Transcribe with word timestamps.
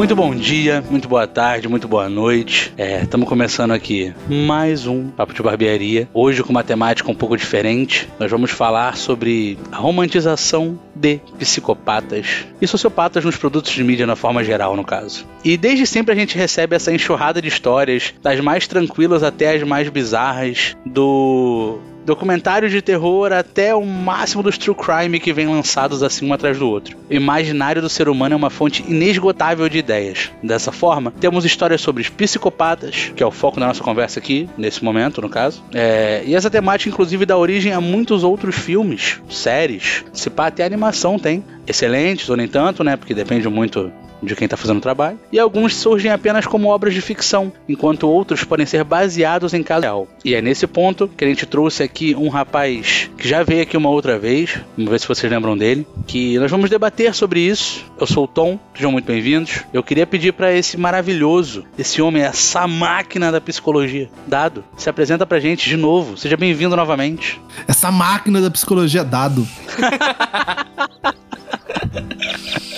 Muito 0.00 0.16
bom 0.16 0.34
dia, 0.34 0.82
muito 0.88 1.06
boa 1.06 1.26
tarde, 1.26 1.68
muito 1.68 1.86
boa 1.86 2.08
noite. 2.08 2.72
Estamos 3.02 3.28
começando 3.28 3.72
aqui 3.72 4.14
mais 4.26 4.86
um 4.86 5.10
Papo 5.10 5.34
de 5.34 5.42
Barbearia. 5.42 6.08
Hoje 6.14 6.42
com 6.42 6.48
uma 6.48 6.64
temática 6.64 7.10
um 7.10 7.14
pouco 7.14 7.36
diferente. 7.36 8.08
Nós 8.18 8.30
vamos 8.30 8.50
falar 8.50 8.96
sobre 8.96 9.58
a 9.70 9.76
romantização 9.76 10.80
de 10.94 11.20
psicopatas 11.38 12.46
e 12.62 12.66
sociopatas 12.66 13.26
nos 13.26 13.36
produtos 13.36 13.72
de 13.72 13.84
mídia 13.84 14.06
na 14.06 14.16
forma 14.16 14.42
geral, 14.42 14.74
no 14.74 14.84
caso. 14.84 15.26
E 15.44 15.58
desde 15.58 15.86
sempre 15.86 16.14
a 16.14 16.16
gente 16.16 16.34
recebe 16.34 16.74
essa 16.74 16.90
enxurrada 16.90 17.42
de 17.42 17.48
histórias, 17.48 18.14
das 18.22 18.40
mais 18.40 18.66
tranquilas 18.66 19.22
até 19.22 19.54
as 19.54 19.62
mais 19.64 19.90
bizarras, 19.90 20.78
do 20.86 21.78
documentário 22.04 22.68
de 22.68 22.80
terror 22.82 23.32
até 23.32 23.74
o 23.74 23.84
máximo 23.84 24.42
dos 24.42 24.58
true 24.58 24.74
crime 24.74 25.20
que 25.20 25.32
vem 25.32 25.46
lançados 25.46 26.02
assim 26.02 26.26
um 26.26 26.32
atrás 26.32 26.58
do 26.58 26.68
outro. 26.68 26.96
O 27.08 27.14
imaginário 27.14 27.82
do 27.82 27.88
ser 27.88 28.08
humano 28.08 28.34
é 28.34 28.36
uma 28.36 28.50
fonte 28.50 28.84
inesgotável 28.86 29.68
de 29.68 29.78
ideias. 29.78 30.30
Dessa 30.42 30.72
forma, 30.72 31.12
temos 31.20 31.44
histórias 31.44 31.80
sobre 31.80 32.04
psicopatas, 32.04 33.12
que 33.14 33.22
é 33.22 33.26
o 33.26 33.30
foco 33.30 33.60
da 33.60 33.66
nossa 33.66 33.82
conversa 33.82 34.18
aqui, 34.18 34.48
nesse 34.56 34.84
momento, 34.84 35.20
no 35.20 35.28
caso. 35.28 35.62
É, 35.74 36.22
e 36.24 36.34
essa 36.34 36.50
temática, 36.50 36.90
inclusive, 36.90 37.26
dá 37.26 37.36
origem 37.36 37.72
a 37.72 37.80
muitos 37.80 38.24
outros 38.24 38.56
filmes, 38.56 39.20
séries, 39.28 40.04
se 40.12 40.30
pá, 40.30 40.46
até 40.46 40.64
animação 40.64 41.18
tem. 41.18 41.44
Excelentes, 41.66 42.28
ou 42.28 42.36
nem 42.36 42.48
tanto, 42.48 42.82
né? 42.82 42.96
Porque 42.96 43.14
depende 43.14 43.48
muito 43.48 43.92
de 44.22 44.34
quem 44.34 44.46
está 44.46 44.56
fazendo 44.56 44.78
o 44.78 44.82
trabalho, 44.82 45.18
e 45.32 45.38
alguns 45.38 45.76
surgem 45.76 46.10
apenas 46.10 46.46
como 46.46 46.68
obras 46.68 46.94
de 46.94 47.00
ficção, 47.00 47.52
enquanto 47.68 48.08
outros 48.08 48.44
podem 48.44 48.66
ser 48.66 48.84
baseados 48.84 49.54
em 49.54 49.62
caso 49.62 49.82
real. 49.82 50.08
E 50.24 50.34
é 50.34 50.42
nesse 50.42 50.66
ponto 50.66 51.08
que 51.08 51.24
a 51.24 51.28
gente 51.28 51.46
trouxe 51.46 51.82
aqui 51.82 52.14
um 52.14 52.28
rapaz 52.28 53.10
que 53.16 53.28
já 53.28 53.42
veio 53.42 53.62
aqui 53.62 53.76
uma 53.76 53.88
outra 53.88 54.18
vez, 54.18 54.58
vamos 54.76 54.90
ver 54.90 55.00
se 55.00 55.08
vocês 55.08 55.30
lembram 55.30 55.56
dele, 55.56 55.86
que 56.06 56.38
nós 56.38 56.50
vamos 56.50 56.70
debater 56.70 57.14
sobre 57.14 57.40
isso. 57.40 57.84
Eu 57.98 58.06
sou 58.06 58.24
o 58.24 58.28
Tom, 58.28 58.58
sejam 58.74 58.92
muito 58.92 59.06
bem-vindos. 59.06 59.64
Eu 59.72 59.82
queria 59.82 60.06
pedir 60.06 60.32
para 60.32 60.52
esse 60.52 60.76
maravilhoso, 60.76 61.64
esse 61.78 62.00
homem, 62.00 62.22
essa 62.22 62.66
máquina 62.66 63.32
da 63.32 63.40
psicologia, 63.40 64.08
Dado, 64.26 64.64
se 64.76 64.88
apresenta 64.88 65.26
pra 65.26 65.40
gente 65.40 65.68
de 65.68 65.76
novo. 65.76 66.16
Seja 66.16 66.36
bem-vindo 66.36 66.76
novamente. 66.76 67.40
Essa 67.66 67.90
máquina 67.90 68.40
da 68.40 68.50
psicologia, 68.50 69.04
Dado. 69.04 69.46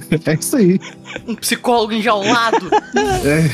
é 0.26 0.34
isso 0.34 0.56
aí. 0.56 0.80
Um 1.26 1.34
psicólogo 1.34 1.92
enjaulado. 1.92 2.70
é. 3.24 3.48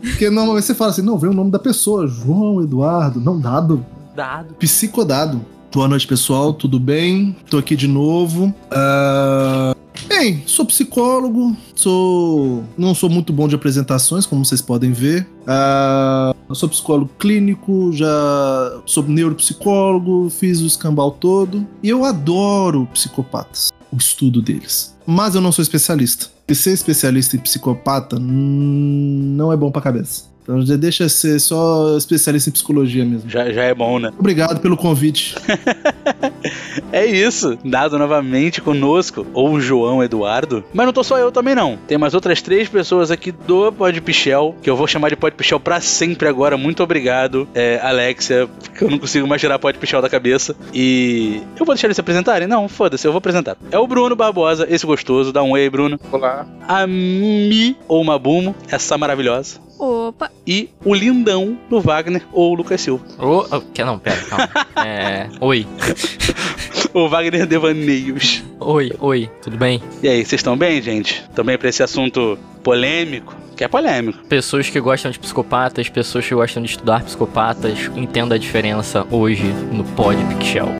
Porque 0.00 0.30
normalmente 0.30 0.66
você 0.66 0.74
fala 0.74 0.90
assim, 0.90 1.02
não, 1.02 1.18
vem 1.18 1.30
o 1.30 1.34
nome 1.34 1.50
da 1.50 1.58
pessoa, 1.58 2.06
João 2.06 2.62
Eduardo, 2.62 3.20
não 3.20 3.38
dado. 3.38 3.84
Dado. 4.14 4.54
Psicodado. 4.54 5.40
Boa 5.70 5.86
noite, 5.86 6.06
pessoal, 6.06 6.54
tudo 6.54 6.80
bem? 6.80 7.36
Tô 7.50 7.58
aqui 7.58 7.76
de 7.76 7.86
novo. 7.86 8.54
Uh... 8.72 9.76
Bem, 10.08 10.42
sou 10.46 10.64
psicólogo, 10.64 11.54
sou 11.74 12.64
não 12.76 12.94
sou 12.94 13.10
muito 13.10 13.32
bom 13.32 13.46
de 13.46 13.54
apresentações, 13.54 14.24
como 14.24 14.44
vocês 14.44 14.62
podem 14.62 14.92
ver. 14.92 15.28
Uh, 15.42 16.54
sou 16.54 16.70
psicólogo 16.70 17.10
clínico, 17.18 17.92
já 17.92 18.80
sou 18.86 19.02
neuropsicólogo, 19.02 20.30
fiz 20.30 20.60
o 20.62 20.66
escambau 20.66 21.10
todo. 21.10 21.66
E 21.82 21.90
eu 21.90 22.04
adoro 22.04 22.88
psicopatas, 22.94 23.70
o 23.92 23.96
estudo 23.96 24.40
deles. 24.40 24.96
Mas 25.06 25.34
eu 25.34 25.40
não 25.42 25.52
sou 25.52 25.62
especialista. 25.62 26.28
E 26.48 26.54
ser 26.54 26.72
especialista 26.72 27.36
em 27.36 27.40
psicopata 27.40 28.16
hum, 28.18 29.34
não 29.36 29.52
é 29.52 29.56
bom 29.56 29.70
pra 29.70 29.82
cabeça. 29.82 30.24
Então 30.48 30.64
já 30.64 30.76
deixa 30.76 31.06
ser 31.10 31.38
só 31.38 31.94
especialista 31.98 32.48
em 32.48 32.52
psicologia 32.54 33.04
mesmo. 33.04 33.28
Já, 33.28 33.52
já 33.52 33.64
é 33.64 33.74
bom, 33.74 33.98
né? 33.98 34.10
Obrigado 34.18 34.60
pelo 34.60 34.78
convite. 34.78 35.34
é 36.92 37.04
isso. 37.06 37.58
Dado 37.64 37.98
novamente 37.98 38.60
conosco, 38.60 39.26
ou 39.32 39.60
João 39.60 40.02
Eduardo. 40.02 40.64
Mas 40.72 40.86
não 40.86 40.92
tô 40.92 41.02
só 41.02 41.18
eu 41.18 41.32
também, 41.32 41.54
não. 41.54 41.78
Tem 41.86 41.98
mais 41.98 42.14
outras 42.14 42.42
três 42.42 42.68
pessoas 42.68 43.10
aqui 43.10 43.32
do 43.32 43.72
Pod 43.72 44.00
Pichel, 44.00 44.54
que 44.62 44.68
eu 44.68 44.76
vou 44.76 44.86
chamar 44.86 45.08
de 45.08 45.16
Pod 45.16 45.34
Pichel 45.36 45.60
pra 45.60 45.80
sempre 45.80 46.28
agora. 46.28 46.56
Muito 46.56 46.82
obrigado, 46.82 47.48
é, 47.54 47.80
Alexia, 47.82 48.48
porque 48.62 48.84
eu 48.84 48.90
não 48.90 48.98
consigo 48.98 49.26
mais 49.26 49.40
tirar 49.40 49.58
Pod 49.58 49.78
Pichel 49.78 50.02
da 50.02 50.08
cabeça. 50.08 50.54
E 50.72 51.42
eu 51.58 51.64
vou 51.64 51.74
deixar 51.74 51.86
eles 51.86 51.96
se 51.96 52.00
apresentarem? 52.00 52.48
Não, 52.48 52.68
foda-se, 52.68 53.06
eu 53.06 53.12
vou 53.12 53.18
apresentar. 53.18 53.56
É 53.70 53.78
o 53.78 53.86
Bruno 53.86 54.14
Barbosa, 54.16 54.66
esse 54.68 54.86
gostoso. 54.86 55.32
Dá 55.32 55.42
um 55.42 55.52
oi 55.52 55.62
aí, 55.62 55.70
Bruno. 55.70 55.98
Olá. 56.12 56.46
A 56.66 56.86
Mi, 56.86 57.76
ou 57.86 58.02
Mabumo, 58.04 58.54
essa 58.70 58.96
maravilhosa. 58.96 59.60
Opa! 59.78 60.30
E 60.44 60.70
o 60.84 60.92
lindão 60.92 61.56
do 61.70 61.80
Wagner 61.80 62.22
ou 62.32 62.52
Lucas 62.54 62.80
Silva. 62.80 63.04
Oh, 63.18 63.46
oh, 63.50 63.60
que 63.60 63.84
não, 63.84 63.98
pera, 63.98 64.20
calma. 64.22 64.50
é, 64.84 65.28
oi. 65.40 65.66
o 66.92 67.08
Wagner 67.08 67.46
Devaneios. 67.46 68.42
Oi, 68.60 68.92
oi, 68.98 69.30
tudo 69.42 69.56
bem? 69.56 69.82
E 70.02 70.08
aí, 70.08 70.24
vocês 70.24 70.40
estão 70.40 70.56
bem, 70.56 70.80
gente? 70.82 71.24
Também 71.34 71.56
para 71.56 71.68
esse 71.68 71.82
assunto 71.82 72.38
polêmico? 72.62 73.34
Que 73.56 73.64
é 73.64 73.68
polêmico. 73.68 74.18
Pessoas 74.28 74.70
que 74.70 74.80
gostam 74.80 75.10
de 75.10 75.18
psicopatas, 75.18 75.88
pessoas 75.88 76.26
que 76.26 76.34
gostam 76.34 76.62
de 76.62 76.70
estudar 76.70 77.02
psicopatas, 77.02 77.90
entenda 77.96 78.36
a 78.36 78.38
diferença 78.38 79.06
hoje 79.10 79.44
no 79.72 79.84
Pod 79.84 80.16
Pixel. 80.34 80.76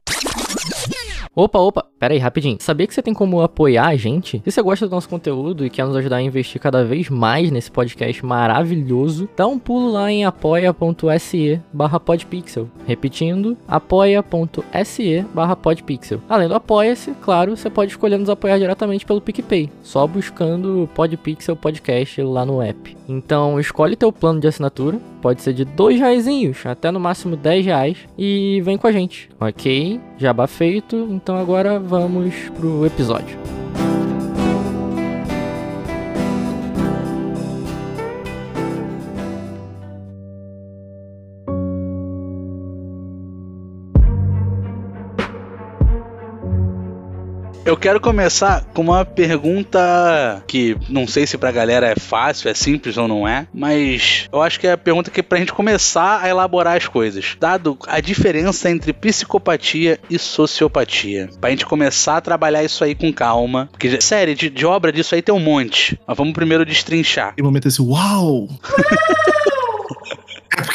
Opa, 1.41 1.61
opa, 1.61 1.87
pera 2.01 2.15
aí, 2.15 2.19
rapidinho. 2.19 2.57
Sabia 2.59 2.85
que 2.85 2.93
você 2.93 3.01
tem 3.01 3.15
como 3.15 3.41
apoiar 3.41 3.87
a 3.87 3.95
gente? 3.95 4.43
Se 4.45 4.51
você 4.51 4.61
gosta 4.61 4.89
do 4.89 4.91
nosso 4.91 5.09
conteúdo 5.09 5.65
e 5.65 5.71
quer 5.71 5.87
nos 5.87 5.95
ajudar 5.95 6.17
a 6.17 6.23
investir 6.23 6.61
cada 6.61 6.85
vez 6.85 7.09
mais 7.09 7.53
nesse 7.53 7.71
podcast 7.71 8.27
maravilhoso, 8.27 9.29
dá 9.37 9.47
um 9.47 9.57
pulo 9.57 9.93
lá 9.93 10.11
em 10.11 10.25
apoia.se 10.25 11.61
barra 11.73 12.01
podpixel. 12.01 12.69
Repetindo, 12.89 13.57
apoia.se 13.69 15.25
barra 15.33 15.55
podpixel. 15.55 16.21
Além 16.29 16.49
do 16.49 16.57
apoia-se, 16.57 17.13
claro, 17.23 17.57
você 17.57 17.71
pode 17.71 17.93
escolher 17.93 18.19
nos 18.19 18.29
apoiar 18.29 18.59
diretamente 18.59 19.07
pelo 19.07 19.21
PicPay, 19.21 19.71
só 19.81 20.09
buscando 20.09 20.91
Podpixel 20.93 21.55
Podcast 21.55 22.21
lá 22.21 22.45
no 22.45 22.61
app. 22.61 22.97
Então, 23.09 23.61
escolhe 23.61 23.95
teu 23.95 24.13
plano 24.13 24.41
de 24.41 24.49
assinatura, 24.49 25.01
pode 25.23 25.41
ser 25.41 25.53
de 25.53 25.65
dois 25.65 25.99
reais 25.99 26.27
até 26.65 26.91
no 26.91 27.01
máximo 27.01 27.37
10 27.37 27.65
reais 27.65 27.99
e 28.19 28.61
vem 28.65 28.77
com 28.77 28.87
a 28.87 28.93
gente, 28.93 29.31
ok? 29.41 30.01
Jabá 30.19 30.47
feito, 30.47 30.97
então 31.11 31.28
agora 31.37 31.79
vamos 31.79 32.35
pro 32.57 32.87
episódio. 32.87 33.39
Eu 47.69 47.77
quero 47.77 48.01
começar 48.01 48.65
com 48.73 48.81
uma 48.81 49.05
pergunta 49.05 50.43
que 50.47 50.75
não 50.89 51.07
sei 51.07 51.27
se 51.27 51.37
pra 51.37 51.53
galera 51.53 51.87
é 51.87 51.95
fácil, 51.95 52.49
é 52.49 52.55
simples 52.55 52.97
ou 52.97 53.07
não 53.07 53.29
é, 53.29 53.47
mas 53.53 54.27
eu 54.33 54.41
acho 54.41 54.59
que 54.59 54.67
é 54.67 54.73
a 54.73 54.79
pergunta 54.79 55.11
que 55.11 55.21
é 55.21 55.23
pra 55.23 55.37
gente 55.37 55.53
começar 55.53 56.23
a 56.23 56.31
elaborar 56.31 56.79
as 56.79 56.89
coisas. 56.89 57.37
Dado 57.39 57.77
a 57.87 58.01
diferença 58.01 58.71
entre 58.71 58.95
psicopatia 58.95 60.01
e 60.09 60.19
sociopatia. 60.19 61.29
Pra 61.39 61.51
gente 61.51 61.67
começar 61.67 62.17
a 62.17 62.21
trabalhar 62.23 62.65
isso 62.65 62.83
aí 62.83 62.95
com 62.95 63.13
calma. 63.13 63.69
Porque, 63.71 64.01
série 64.01 64.35
de, 64.35 64.49
de 64.49 64.65
obra 64.65 64.91
disso 64.91 65.15
aí 65.15 65.21
tem 65.21 65.35
um 65.35 65.39
monte. 65.39 66.01
Mas 66.07 66.17
vamos 66.17 66.33
primeiro 66.33 66.65
destrinchar. 66.65 67.35
E 67.37 67.43
o 67.43 67.45
momento 67.45 67.67
é 67.67 67.69
assim, 67.69 67.87
uau! 67.87 68.49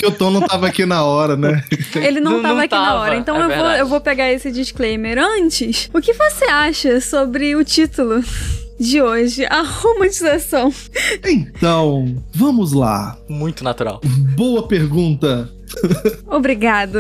Porque 0.03 0.08
o 0.08 0.12
Tom 0.12 0.31
não 0.31 0.41
tava 0.41 0.68
aqui 0.68 0.86
na 0.86 1.03
hora, 1.03 1.38
né? 1.38 1.64
Ele 1.96 2.19
não, 2.19 2.34
não 2.34 2.41
tava 2.41 2.53
não 2.56 2.59
aqui 2.62 2.69
tava, 2.69 2.86
na 2.86 2.96
hora. 2.96 3.16
Então 3.16 3.38
é 3.38 3.44
eu, 3.44 3.58
vou, 3.58 3.72
eu 3.72 3.88
vou 3.88 4.02
pegar 4.02 4.31
esse 4.31 4.52
disclaimer 4.52 5.18
antes. 5.18 5.90
O 5.94 6.02
que 6.02 6.12
você 6.12 6.46
acha 6.46 7.00
sobre 7.00 7.56
o 7.56 7.64
título? 7.64 8.24
de 8.80 9.02
hoje, 9.02 9.46
a 9.46 9.62
romantização. 9.62 10.74
Então, 11.24 12.22
vamos 12.34 12.74
lá. 12.74 13.18
Muito 13.30 13.63
natural. 13.63 14.02
Boa 14.36 14.68
pergunta. 14.68 15.50
Obrigado. 16.28 16.98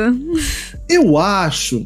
Eu 0.87 1.17
acho, 1.17 1.85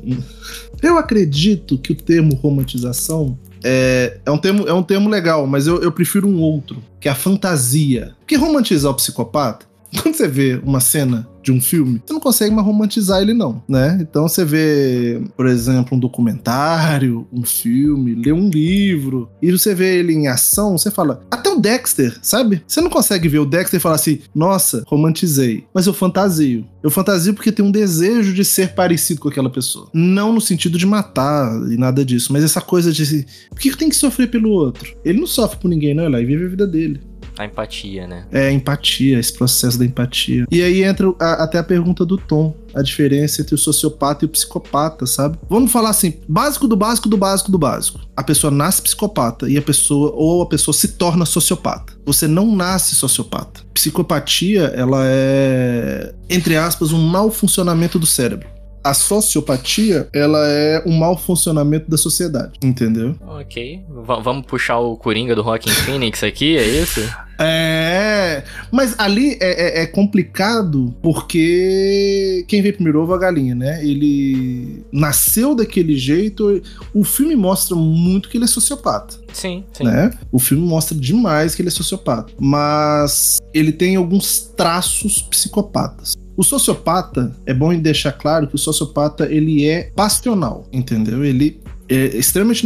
eu 0.83 0.97
acredito 1.00 1.80
que 1.80 1.94
o 1.94 1.95
termo 1.95 2.36
romantização 2.36 3.39
é, 3.63 4.19
é, 4.24 4.30
um, 4.30 4.38
termo, 4.38 4.68
é 4.68 4.74
um 4.74 4.83
termo 4.83 5.09
legal, 5.09 5.47
mas 5.47 5.65
eu, 5.65 5.81
eu 5.81 5.92
prefiro 5.92 6.27
um 6.27 6.39
outro, 6.39 6.83
que 7.00 7.07
é 7.07 7.12
a 7.12 7.15
fantasia. 7.15 8.13
Porque 8.19 8.36
romantizar 8.36 8.92
o 8.92 8.95
psicopata 8.95 9.65
quando 10.01 10.16
você 10.16 10.28
vê 10.28 10.60
uma 10.63 10.80
cena 10.80 11.28
de 11.42 11.51
um 11.51 11.62
filme, 11.62 12.01
você 12.06 12.12
não 12.12 12.19
consegue 12.19 12.54
mais 12.54 12.68
romantizar 12.68 13.22
ele, 13.22 13.34
não, 13.34 13.63
né? 13.69 13.98
Então 14.01 14.28
você 14.28 14.44
vê, 14.44 15.22
por 15.38 15.48
exemplo, 15.48 15.95
um 15.95 16.00
documentário, 16.00 17.25
um 17.31 17.44
filme, 17.44 18.16
lê 18.16 18.34
um 18.34 18.50
livro, 18.50 19.30
e 19.42 19.50
você 19.50 19.74
vê 19.74 19.98
ele 19.98 20.12
em 20.12 20.28
ação, 20.28 20.78
você 20.78 20.92
fala, 20.92 21.24
até 21.31 21.50
o 21.50 21.57
Dexter, 21.57 22.18
sabe? 22.22 22.62
Você 22.68 22.81
não 22.81 22.89
consegue 22.89 23.30
ver 23.30 23.39
o 23.39 23.45
Dexter 23.45 23.78
e 23.78 23.81
falar 23.81 23.95
assim, 23.95 24.19
nossa, 24.36 24.84
romantizei. 24.86 25.63
Mas 25.74 25.88
eu 25.88 25.94
fantasio. 25.94 26.66
Eu 26.83 26.92
fantasio 26.92 27.33
porque 27.33 27.51
tem 27.51 27.63
um 27.63 27.72
desejo 27.72 28.33
de 28.33 28.44
ser 28.44 28.74
parecido 28.74 29.22
com 29.22 29.30
aquela 29.30 29.50
pessoa. 29.50 29.90
Não 29.94 30.33
no 30.33 30.42
sentido 30.42 30.78
de 30.78 30.86
matar 30.86 31.50
e 31.72 31.78
nada 31.78 32.04
disso, 32.04 32.33
mas 32.33 32.44
essa 32.44 32.60
coisa 32.60 32.92
de 32.92 33.25
por 33.50 33.60
que 33.60 33.78
tem 33.78 33.88
que 33.88 33.95
sofrer 33.95 34.30
pelo 34.30 34.50
outro? 34.50 34.98
Ele 35.06 35.19
não 35.19 35.28
sofre 35.28 35.57
por 35.60 35.69
ninguém, 35.69 35.94
não, 35.94 36.06
ele 36.06 36.25
vive 36.25 36.45
a 36.45 36.50
vida 36.50 36.68
dele. 36.68 37.00
A 37.38 37.45
empatia, 37.45 38.07
né? 38.07 38.25
É, 38.31 38.51
empatia, 38.51 39.19
esse 39.19 39.34
processo 39.34 39.78
da 39.78 39.86
empatia. 39.86 40.45
E 40.51 40.62
aí 40.62 40.84
entra 40.84 41.13
a, 41.19 41.44
até 41.44 41.60
a 41.60 41.63
pergunta 41.63 42.06
do 42.06 42.18
Tom, 42.18 42.56
a 42.74 42.81
diferença 42.81 43.42
entre 43.42 43.56
o 43.56 43.57
sociopata 43.57 44.25
e 44.25 44.28
o 44.28 44.30
psicopata, 44.30 45.06
sabe? 45.06 45.38
Vamos 45.50 45.72
falar 45.72 45.89
assim, 45.89 46.16
básico 46.28 46.68
do 46.68 46.75
básico 46.75 47.07
do 47.07 47.18
básico 47.18 47.51
do 47.51 47.57
básico. 47.57 48.00
A 48.16 48.24
pessoa 48.24 48.50
nasce 48.50 48.81
psicopata 48.81 49.50
e 49.50 49.57
a 49.57 49.62
pessoa 49.62 50.12
ou 50.16 50.42
a 50.42 50.45
pessoa 50.48 50.74
se 50.74 50.89
torna 50.89 51.25
sociopata. 51.25 51.94
Você 52.06 52.28
não 52.28 52.56
nasce 52.56 52.95
sociopata. 52.95 53.62
Psicopatia, 53.74 54.74
ela 54.75 55.01
é 55.06 56.13
entre 56.30 56.57
aspas 56.57 56.92
um 56.92 57.00
mau 57.00 57.30
funcionamento 57.30 58.00
do 58.00 58.06
cérebro 58.06 58.56
a 58.89 58.94
sociopatia, 58.94 60.07
ela 60.13 60.48
é 60.48 60.81
um 60.86 60.98
mau 60.98 61.18
funcionamento 61.18 61.89
da 61.89 61.98
sociedade, 61.98 62.54
entendeu? 62.63 63.16
Ok. 63.28 63.84
V 63.89 64.22
vamos 64.24 64.45
puxar 64.45 64.80
o 64.80 64.95
Coringa 64.95 65.36
do 65.36 65.42
Rockin' 65.42 65.69
Phoenix 65.86 66.24
aqui, 66.24 66.57
é 66.57 66.66
isso? 66.66 67.01
É, 67.39 68.44
mas 68.72 68.95
ali 68.98 69.38
é, 69.39 69.81
é, 69.81 69.84
é, 69.84 69.86
complicado 69.86 70.95
porque 71.04 72.44
quem 72.48 72.63
vem 72.63 72.74
primeiro 72.74 73.01
ovo 73.01 73.13
a 73.13 73.18
galinha, 73.18 73.54
né? 73.54 73.86
Ele 73.86 74.84
nasceu 74.92 75.54
daquele 75.54 75.95
jeito. 75.95 76.62
O 76.95 77.04
filme 77.04 77.36
mostra 77.36 77.75
muito 77.75 78.28
que 78.28 78.38
ele 78.38 78.45
é 78.45 78.48
sociopata. 78.48 79.18
Sim, 79.38 79.63
sim. 79.72 79.84
Né? 79.84 80.10
O 80.31 80.39
filme 80.39 80.68
mostra 80.68 80.98
demais 80.98 81.54
que 81.54 81.62
ele 81.62 81.69
é 81.69 81.72
sociopata, 81.72 82.34
mas 82.39 83.38
ele 83.54 83.72
tem 83.72 83.95
alguns 83.95 84.39
traços 84.57 85.22
psicopatas. 85.22 86.16
O 86.36 86.44
sociopata, 86.44 87.36
é 87.45 87.54
bom 87.54 87.75
deixar 87.78 88.13
claro 88.13 88.48
que 88.48 88.56
o 88.56 88.57
sociopata 88.57 89.31
ele 89.31 89.68
é 89.68 89.92
passional, 89.95 90.68
entendeu? 90.74 91.24
Ele 91.24 91.62
é 91.88 92.18
extremamente. 92.18 92.66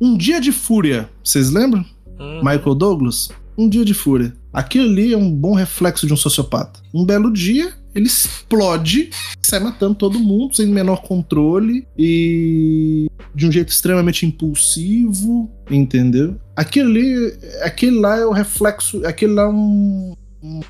Um 0.00 0.16
dia 0.16 0.40
de 0.40 0.52
fúria, 0.52 1.08
vocês 1.24 1.50
lembram? 1.50 1.84
Hum. 2.20 2.38
Michael 2.38 2.74
Douglas? 2.76 3.28
Um 3.58 3.68
dia 3.68 3.84
de 3.84 3.94
fúria. 3.94 4.32
Aquilo 4.52 4.88
ali 4.88 5.12
é 5.12 5.16
um 5.16 5.30
bom 5.30 5.54
reflexo 5.54 6.06
de 6.06 6.12
um 6.12 6.16
sociopata. 6.16 6.80
Um 6.94 7.04
belo 7.04 7.32
dia, 7.32 7.72
ele 7.96 8.06
explode, 8.06 9.10
sai 9.42 9.58
matando 9.58 9.94
todo 9.94 10.18
mundo 10.18 10.54
sem 10.54 10.66
menor 10.66 11.02
controle 11.02 11.86
e 11.98 13.06
de 13.34 13.46
um 13.46 13.52
jeito 13.52 13.70
extremamente 13.70 14.26
impulsivo, 14.26 15.50
entendeu? 15.70 16.36
Aquilo 16.54 16.90
ali, 16.90 17.38
aquele 17.62 17.98
lá 17.98 18.18
é 18.18 18.26
o 18.26 18.32
reflexo, 18.32 19.04
aquele 19.06 19.32
lá 19.32 19.44
é 19.44 19.48
um, 19.48 20.14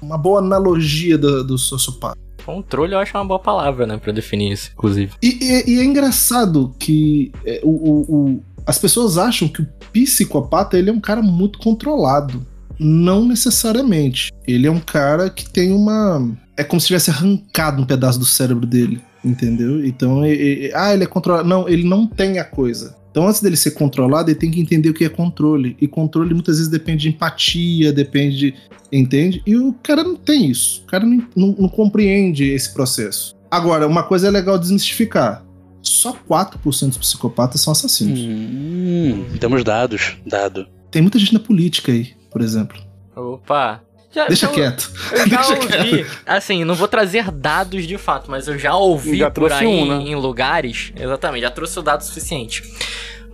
uma 0.01 0.17
boa 0.17 0.39
analogia 0.39 1.19
do, 1.19 1.43
do 1.43 1.59
sociopata. 1.59 2.17
Controle 2.45 2.93
eu 2.93 2.99
acho 3.01 3.17
uma 3.17 3.25
boa 3.25 3.41
palavra, 3.41 3.87
né, 3.89 3.97
pra 3.97 4.13
definir 4.13 4.53
isso, 4.53 4.71
inclusive. 4.73 5.13
E, 5.21 5.39
e, 5.43 5.75
e 5.75 5.81
é 5.81 5.85
engraçado 5.85 6.73
que 6.79 7.33
é, 7.45 7.61
o, 7.65 7.71
o, 7.71 8.01
o, 8.09 8.45
as 8.65 8.79
pessoas 8.79 9.19
acham 9.19 9.49
que 9.49 9.63
o 9.63 9.69
psicopata 9.93 10.79
ele 10.79 10.91
é 10.91 10.93
um 10.93 11.01
cara 11.01 11.21
muito 11.21 11.59
controlado. 11.59 12.47
Não 12.79 13.25
necessariamente. 13.27 14.31
Ele 14.47 14.67
é 14.67 14.71
um 14.71 14.79
cara 14.79 15.31
que 15.31 15.49
tem 15.49 15.73
uma. 15.73 16.37
É 16.57 16.65
como 16.65 16.81
se 16.81 16.87
tivesse 16.87 17.11
arrancado 17.11 17.83
um 17.83 17.87
pedaço 17.87 18.19
do 18.19 18.25
cérebro 18.25 18.67
dele, 18.67 19.01
entendeu? 19.25 19.85
Então, 19.85 20.25
ele, 20.25 20.73
ah, 20.75 20.95
ele 20.95 21.05
é 21.05 21.07
controlado. 21.07 21.49
Não, 21.49 21.69
ele 21.69 21.85
não 21.85 22.07
tem 22.07 22.39
a 22.39 22.45
coisa. 22.45 22.97
Então, 23.11 23.27
antes 23.27 23.41
dele 23.41 23.57
ser 23.57 23.71
controlado, 23.71 24.31
ele 24.31 24.39
tem 24.39 24.51
que 24.51 24.61
entender 24.61 24.91
o 24.91 24.95
que 24.95 25.05
é 25.05 25.09
controle. 25.09 25.77
E 25.81 25.89
controle 25.89 26.35
muitas 26.35 26.57
vezes 26.57 26.71
depende 26.71 27.03
de 27.03 27.09
empatia, 27.09 27.93
depende 27.93 28.37
de. 28.37 28.55
Entende? 28.93 29.43
E 29.47 29.57
o 29.57 29.73
cara 29.83 30.05
não 30.05 30.17
tem 30.17 30.51
isso. 30.51 30.83
O 30.83 30.87
cara 30.87 31.05
não, 31.05 31.27
não, 31.35 31.57
não 31.59 31.69
compreende 31.69 32.45
esse 32.45 32.73
processo. 32.73 33.35
Agora, 33.51 33.87
uma 33.87 34.03
coisa 34.03 34.29
é 34.29 34.31
legal 34.31 34.59
desmistificar. 34.59 35.45
Só 35.81 36.13
4% 36.29 36.89
dos 36.89 36.99
psicopatas 36.99 37.61
são 37.61 37.73
assassinos. 37.73 38.21
Hum, 38.21 39.25
temos 39.41 39.65
dados. 39.65 40.17
Dado. 40.27 40.67
Tem 40.91 41.01
muita 41.01 41.19
gente 41.19 41.33
na 41.33 41.41
política 41.41 41.93
aí, 41.93 42.13
por 42.31 42.43
exemplo. 42.43 42.77
Opa, 43.15 43.83
já, 44.17 44.27
Deixa 44.27 44.49
quieto. 44.49 44.91
Eu 45.13 45.29
já 45.29 45.37
Deixa 45.37 45.55
ouvi. 45.55 45.97
Quieto. 45.97 46.19
Assim, 46.25 46.65
não 46.65 46.75
vou 46.75 46.89
trazer 46.89 47.31
dados 47.31 47.87
de 47.87 47.99
fato, 47.99 48.31
mas 48.31 48.49
eu 48.49 48.59
já 48.59 48.75
ouvi 48.75 49.19
já 49.19 49.31
por 49.31 49.53
aí 49.53 49.67
um, 49.67 49.99
né? 49.99 50.11
em 50.11 50.15
lugares. 50.15 50.91
Exatamente, 50.97 51.43
já 51.43 51.51
trouxe 51.51 51.79
o 51.79 51.83
dado 51.83 52.03
suficiente. 52.03 52.63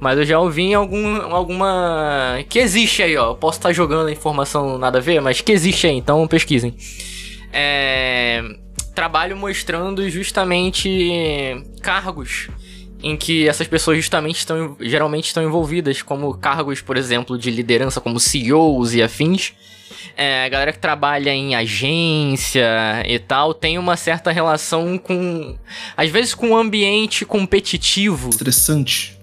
Mas 0.00 0.18
eu 0.18 0.24
já 0.24 0.40
ouvi 0.40 0.62
em 0.62 0.74
algum, 0.74 1.16
alguma. 1.32 2.38
Que 2.48 2.58
existe 2.58 3.00
aí, 3.04 3.16
ó. 3.16 3.30
Eu 3.30 3.34
posso 3.36 3.58
estar 3.58 3.72
jogando 3.72 4.08
a 4.08 4.12
informação 4.12 4.76
nada 4.76 4.98
a 4.98 5.00
ver, 5.00 5.20
mas 5.20 5.40
que 5.40 5.52
existe 5.52 5.86
aí, 5.86 5.94
então 5.94 6.26
pesquisem. 6.26 6.74
É. 7.52 8.42
Trabalho 8.92 9.36
mostrando 9.36 10.10
justamente 10.10 11.64
cargos 11.80 12.48
em 13.02 13.16
que 13.16 13.48
essas 13.48 13.66
pessoas 13.66 13.96
justamente 13.96 14.38
estão 14.38 14.76
geralmente 14.80 15.26
estão 15.26 15.42
envolvidas 15.42 16.02
como 16.02 16.34
cargos, 16.34 16.80
por 16.80 16.96
exemplo, 16.96 17.38
de 17.38 17.50
liderança 17.50 18.00
como 18.00 18.20
CEOs 18.20 18.94
e 18.94 19.02
afins 19.02 19.54
é, 20.16 20.44
a 20.44 20.48
galera 20.48 20.72
que 20.72 20.78
trabalha 20.78 21.30
em 21.30 21.54
agência 21.54 23.02
e 23.06 23.18
tal 23.18 23.54
tem 23.54 23.78
uma 23.78 23.96
certa 23.96 24.30
relação 24.30 24.98
com. 24.98 25.56
Às 25.96 26.10
vezes 26.10 26.34
com 26.34 26.50
um 26.50 26.56
ambiente 26.56 27.24
competitivo. 27.24 28.30
Estressante. 28.30 29.18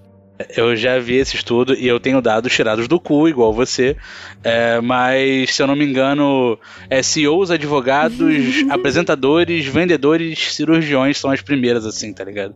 Eu 0.56 0.74
já 0.74 0.98
vi 1.00 1.16
esse 1.16 1.36
estudo 1.36 1.74
e 1.74 1.86
eu 1.86 2.00
tenho 2.00 2.22
dados 2.22 2.54
tirados 2.54 2.88
do 2.88 2.98
cu, 2.98 3.28
igual 3.28 3.54
você. 3.54 3.98
É, 4.42 4.80
mas, 4.80 5.54
se 5.54 5.62
eu 5.62 5.68
não 5.68 5.76
me 5.76 5.84
engano, 5.84 6.58
é, 6.90 7.04
CEOs, 7.04 7.52
advogados, 7.52 8.20
apresentadores, 8.72 9.66
vendedores, 9.66 10.54
cirurgiões 10.54 11.18
são 11.18 11.30
as 11.30 11.42
primeiras, 11.42 11.86
assim, 11.86 12.14
tá 12.14 12.24
ligado? 12.24 12.56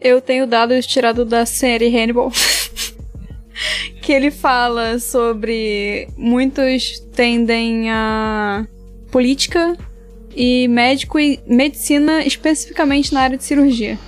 Eu 0.00 0.20
tenho 0.20 0.46
dados 0.46 0.86
tirados 0.86 1.26
da 1.26 1.44
série 1.44 1.88
Hannibal. 1.88 2.30
que 4.04 4.12
ele 4.12 4.30
fala 4.30 4.98
sobre 4.98 6.06
muitos 6.14 7.00
tendem 7.16 7.90
a 7.90 8.66
política 9.10 9.78
e 10.36 10.68
médico 10.68 11.18
e 11.18 11.40
medicina 11.46 12.22
especificamente 12.22 13.14
na 13.14 13.22
área 13.22 13.38
de 13.38 13.44
cirurgia. 13.44 13.98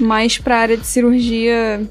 Mais 0.00 0.38
para 0.38 0.56
a 0.56 0.60
área 0.60 0.76
de 0.78 0.86
cirurgia 0.86 1.86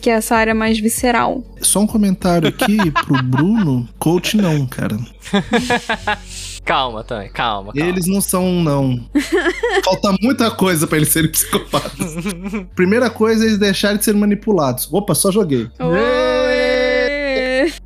que 0.00 0.08
é 0.08 0.14
essa 0.14 0.34
área 0.34 0.54
mais 0.54 0.80
visceral. 0.80 1.44
Só 1.60 1.80
um 1.80 1.86
comentário 1.86 2.48
aqui 2.48 2.90
pro 3.04 3.22
Bruno, 3.22 3.86
coach 3.98 4.38
não, 4.38 4.66
cara. 4.66 4.96
Calma, 6.66 7.04
também, 7.04 7.30
calma, 7.30 7.72
calma. 7.72 7.88
Eles 7.88 8.08
não 8.08 8.20
são, 8.20 8.60
não. 8.60 9.08
Falta 9.84 10.12
muita 10.20 10.50
coisa 10.50 10.84
para 10.84 10.96
eles 10.96 11.10
serem 11.10 11.30
psicopatas. 11.30 12.12
Primeira 12.74 13.08
coisa 13.08 13.44
é 13.44 13.46
eles 13.46 13.58
deixarem 13.58 13.98
de 13.98 14.04
ser 14.04 14.14
manipulados. 14.14 14.88
Opa, 14.92 15.14
só 15.14 15.30
joguei. 15.30 15.68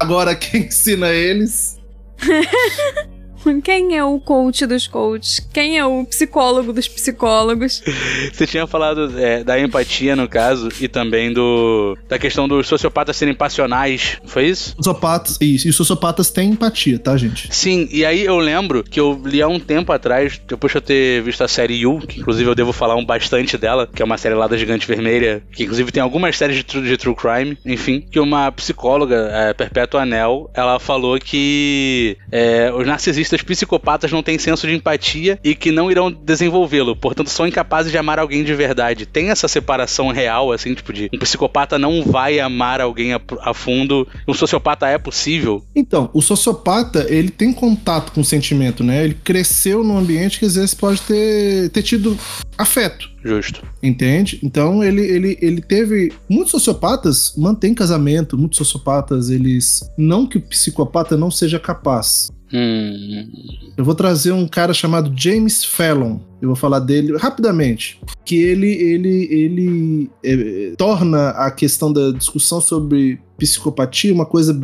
Agora 0.00 0.34
quem 0.34 0.62
ensina 0.66 1.10
eles 1.10 1.78
Quem 3.62 3.96
é 3.96 4.04
o 4.04 4.18
coach 4.18 4.66
dos 4.66 4.86
coaches? 4.86 5.40
Quem 5.52 5.78
é 5.78 5.84
o 5.84 6.04
psicólogo 6.04 6.72
dos 6.72 6.88
psicólogos? 6.88 7.82
Você 8.32 8.46
tinha 8.46 8.66
falado 8.66 9.18
é, 9.18 9.42
da 9.44 9.58
empatia, 9.60 10.14
no 10.16 10.28
caso, 10.28 10.68
e 10.80 10.88
também 10.88 11.32
do 11.32 11.96
da 12.08 12.18
questão 12.18 12.48
dos 12.48 12.66
sociopatas 12.66 13.16
serem 13.16 13.34
passionais, 13.34 14.18
foi 14.24 14.46
isso? 14.46 14.74
Sociopatas, 14.76 15.38
isso. 15.40 15.66
E 15.66 15.70
os 15.70 15.76
sociopatas 15.76 16.30
têm 16.30 16.50
empatia, 16.50 16.98
tá, 16.98 17.16
gente? 17.16 17.54
Sim, 17.54 17.88
e 17.90 18.04
aí 18.04 18.24
eu 18.24 18.38
lembro 18.38 18.82
que 18.82 18.98
eu 18.98 19.20
li 19.24 19.42
há 19.42 19.48
um 19.48 19.60
tempo 19.60 19.92
atrás, 19.92 20.40
depois 20.46 20.72
de 20.72 20.78
eu 20.78 20.82
ter 20.82 21.22
visto 21.22 21.42
a 21.42 21.48
série 21.48 21.80
You, 21.80 22.00
que 22.00 22.20
inclusive 22.20 22.48
eu 22.48 22.54
devo 22.54 22.72
falar 22.72 22.96
um 22.96 23.04
bastante 23.04 23.56
dela, 23.56 23.86
que 23.86 24.02
é 24.02 24.04
uma 24.04 24.18
série 24.18 24.34
lá 24.34 24.46
da 24.46 24.56
Gigante 24.56 24.86
Vermelha, 24.86 25.42
que 25.52 25.64
inclusive 25.64 25.92
tem 25.92 26.02
algumas 26.02 26.36
séries 26.36 26.56
de, 26.56 26.64
true, 26.64 26.82
de 26.82 26.96
true 26.96 27.14
crime, 27.14 27.56
enfim, 27.64 28.00
que 28.00 28.18
uma 28.18 28.50
psicóloga, 28.52 29.30
é, 29.32 29.54
Perpétua 29.54 30.02
Anel, 30.02 30.50
ela 30.54 30.78
falou 30.78 31.18
que 31.18 32.16
é, 32.30 32.72
os 32.74 32.86
narcisistas 32.86 33.29
narcisistas 33.30 33.42
psicopatas 33.42 34.10
não 34.10 34.22
têm 34.22 34.38
senso 34.38 34.66
de 34.66 34.74
empatia 34.74 35.38
e 35.42 35.54
que 35.54 35.70
não 35.70 35.90
irão 35.90 36.10
desenvolvê-lo, 36.10 36.96
portanto 36.96 37.28
são 37.28 37.46
incapazes 37.46 37.92
de 37.92 37.98
amar 37.98 38.18
alguém 38.18 38.44
de 38.44 38.54
verdade. 38.54 39.06
Tem 39.06 39.30
essa 39.30 39.48
separação 39.48 40.08
real, 40.08 40.52
assim, 40.52 40.74
tipo 40.74 40.92
de 40.92 41.08
um 41.12 41.18
psicopata 41.18 41.78
não 41.78 42.02
vai 42.02 42.40
amar 42.40 42.80
alguém 42.80 43.12
a, 43.12 43.20
a 43.40 43.54
fundo, 43.54 44.06
um 44.26 44.34
sociopata 44.34 44.86
é 44.86 44.98
possível? 44.98 45.62
Então, 45.74 46.10
o 46.12 46.20
sociopata, 46.20 47.06
ele 47.08 47.30
tem 47.30 47.52
contato 47.52 48.12
com 48.12 48.20
o 48.20 48.24
sentimento, 48.24 48.82
né? 48.82 49.04
Ele 49.04 49.14
cresceu 49.22 49.84
num 49.84 49.98
ambiente 49.98 50.38
que 50.38 50.46
às 50.46 50.54
vezes 50.54 50.74
pode 50.74 51.00
ter, 51.02 51.70
ter 51.70 51.82
tido 51.82 52.16
afeto. 52.56 53.10
Justo. 53.22 53.62
Entende? 53.82 54.40
Então 54.42 54.82
ele, 54.82 55.02
ele, 55.02 55.38
ele 55.42 55.60
teve. 55.60 56.10
Muitos 56.28 56.52
sociopatas 56.52 57.34
mantêm 57.36 57.74
casamento, 57.74 58.36
muitos 58.36 58.56
sociopatas, 58.56 59.28
eles. 59.28 59.82
Não 59.96 60.26
que 60.26 60.38
o 60.38 60.40
psicopata 60.40 61.18
não 61.18 61.30
seja 61.30 61.58
capaz, 61.58 62.30
Hum. 62.52 63.30
Eu 63.76 63.84
vou 63.84 63.94
trazer 63.94 64.32
um 64.32 64.46
cara 64.46 64.74
chamado 64.74 65.12
James 65.16 65.64
Fallon. 65.64 66.18
Eu 66.40 66.48
vou 66.48 66.56
falar 66.56 66.80
dele 66.80 67.16
rapidamente. 67.16 68.00
Que 68.24 68.36
ele, 68.36 68.68
ele, 68.68 69.28
ele 69.30 70.10
é, 70.24 70.74
torna 70.76 71.30
a 71.30 71.50
questão 71.50 71.92
da 71.92 72.10
discussão 72.10 72.60
sobre 72.60 73.20
psicopatia 73.38 74.12
uma 74.12 74.26
coisa 74.26 74.58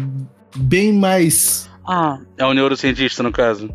bem 0.56 0.92
mais. 0.92 1.68
Ah, 1.86 2.18
é 2.36 2.44
o 2.44 2.52
neurocientista, 2.52 3.22
no 3.22 3.30
caso. 3.30 3.70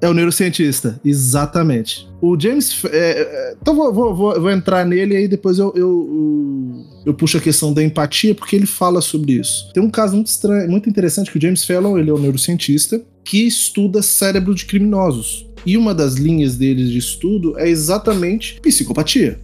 É 0.00 0.08
o 0.08 0.14
neurocientista, 0.14 1.00
exatamente. 1.04 2.06
O 2.20 2.38
James. 2.38 2.84
É, 2.84 3.22
é, 3.22 3.56
então 3.60 3.74
vou, 3.74 3.92
vou, 3.92 4.14
vou, 4.14 4.40
vou, 4.40 4.50
entrar 4.50 4.84
nele 4.84 5.14
e 5.14 5.16
aí 5.16 5.28
depois 5.28 5.58
eu, 5.58 5.72
eu, 5.74 6.84
eu, 7.06 7.14
puxo 7.14 7.38
a 7.38 7.40
questão 7.40 7.72
da 7.72 7.82
empatia, 7.82 8.34
porque 8.34 8.54
ele 8.54 8.66
fala 8.66 9.00
sobre 9.00 9.32
isso. 9.32 9.72
Tem 9.72 9.82
um 9.82 9.90
caso 9.90 10.14
muito 10.14 10.26
estranho, 10.26 10.70
muito 10.70 10.88
interessante 10.88 11.30
que 11.30 11.38
o 11.38 11.40
James 11.40 11.64
Fallon, 11.64 11.98
ele 11.98 12.10
é 12.10 12.14
um 12.14 12.18
neurocientista, 12.18 13.02
que 13.26 13.44
estuda 13.44 14.02
cérebro 14.02 14.54
de 14.54 14.64
criminosos. 14.64 15.44
E 15.66 15.76
uma 15.76 15.92
das 15.92 16.14
linhas 16.14 16.54
deles 16.56 16.90
de 16.90 16.98
estudo 16.98 17.58
é 17.58 17.68
exatamente 17.68 18.60
psicopatia. 18.62 19.40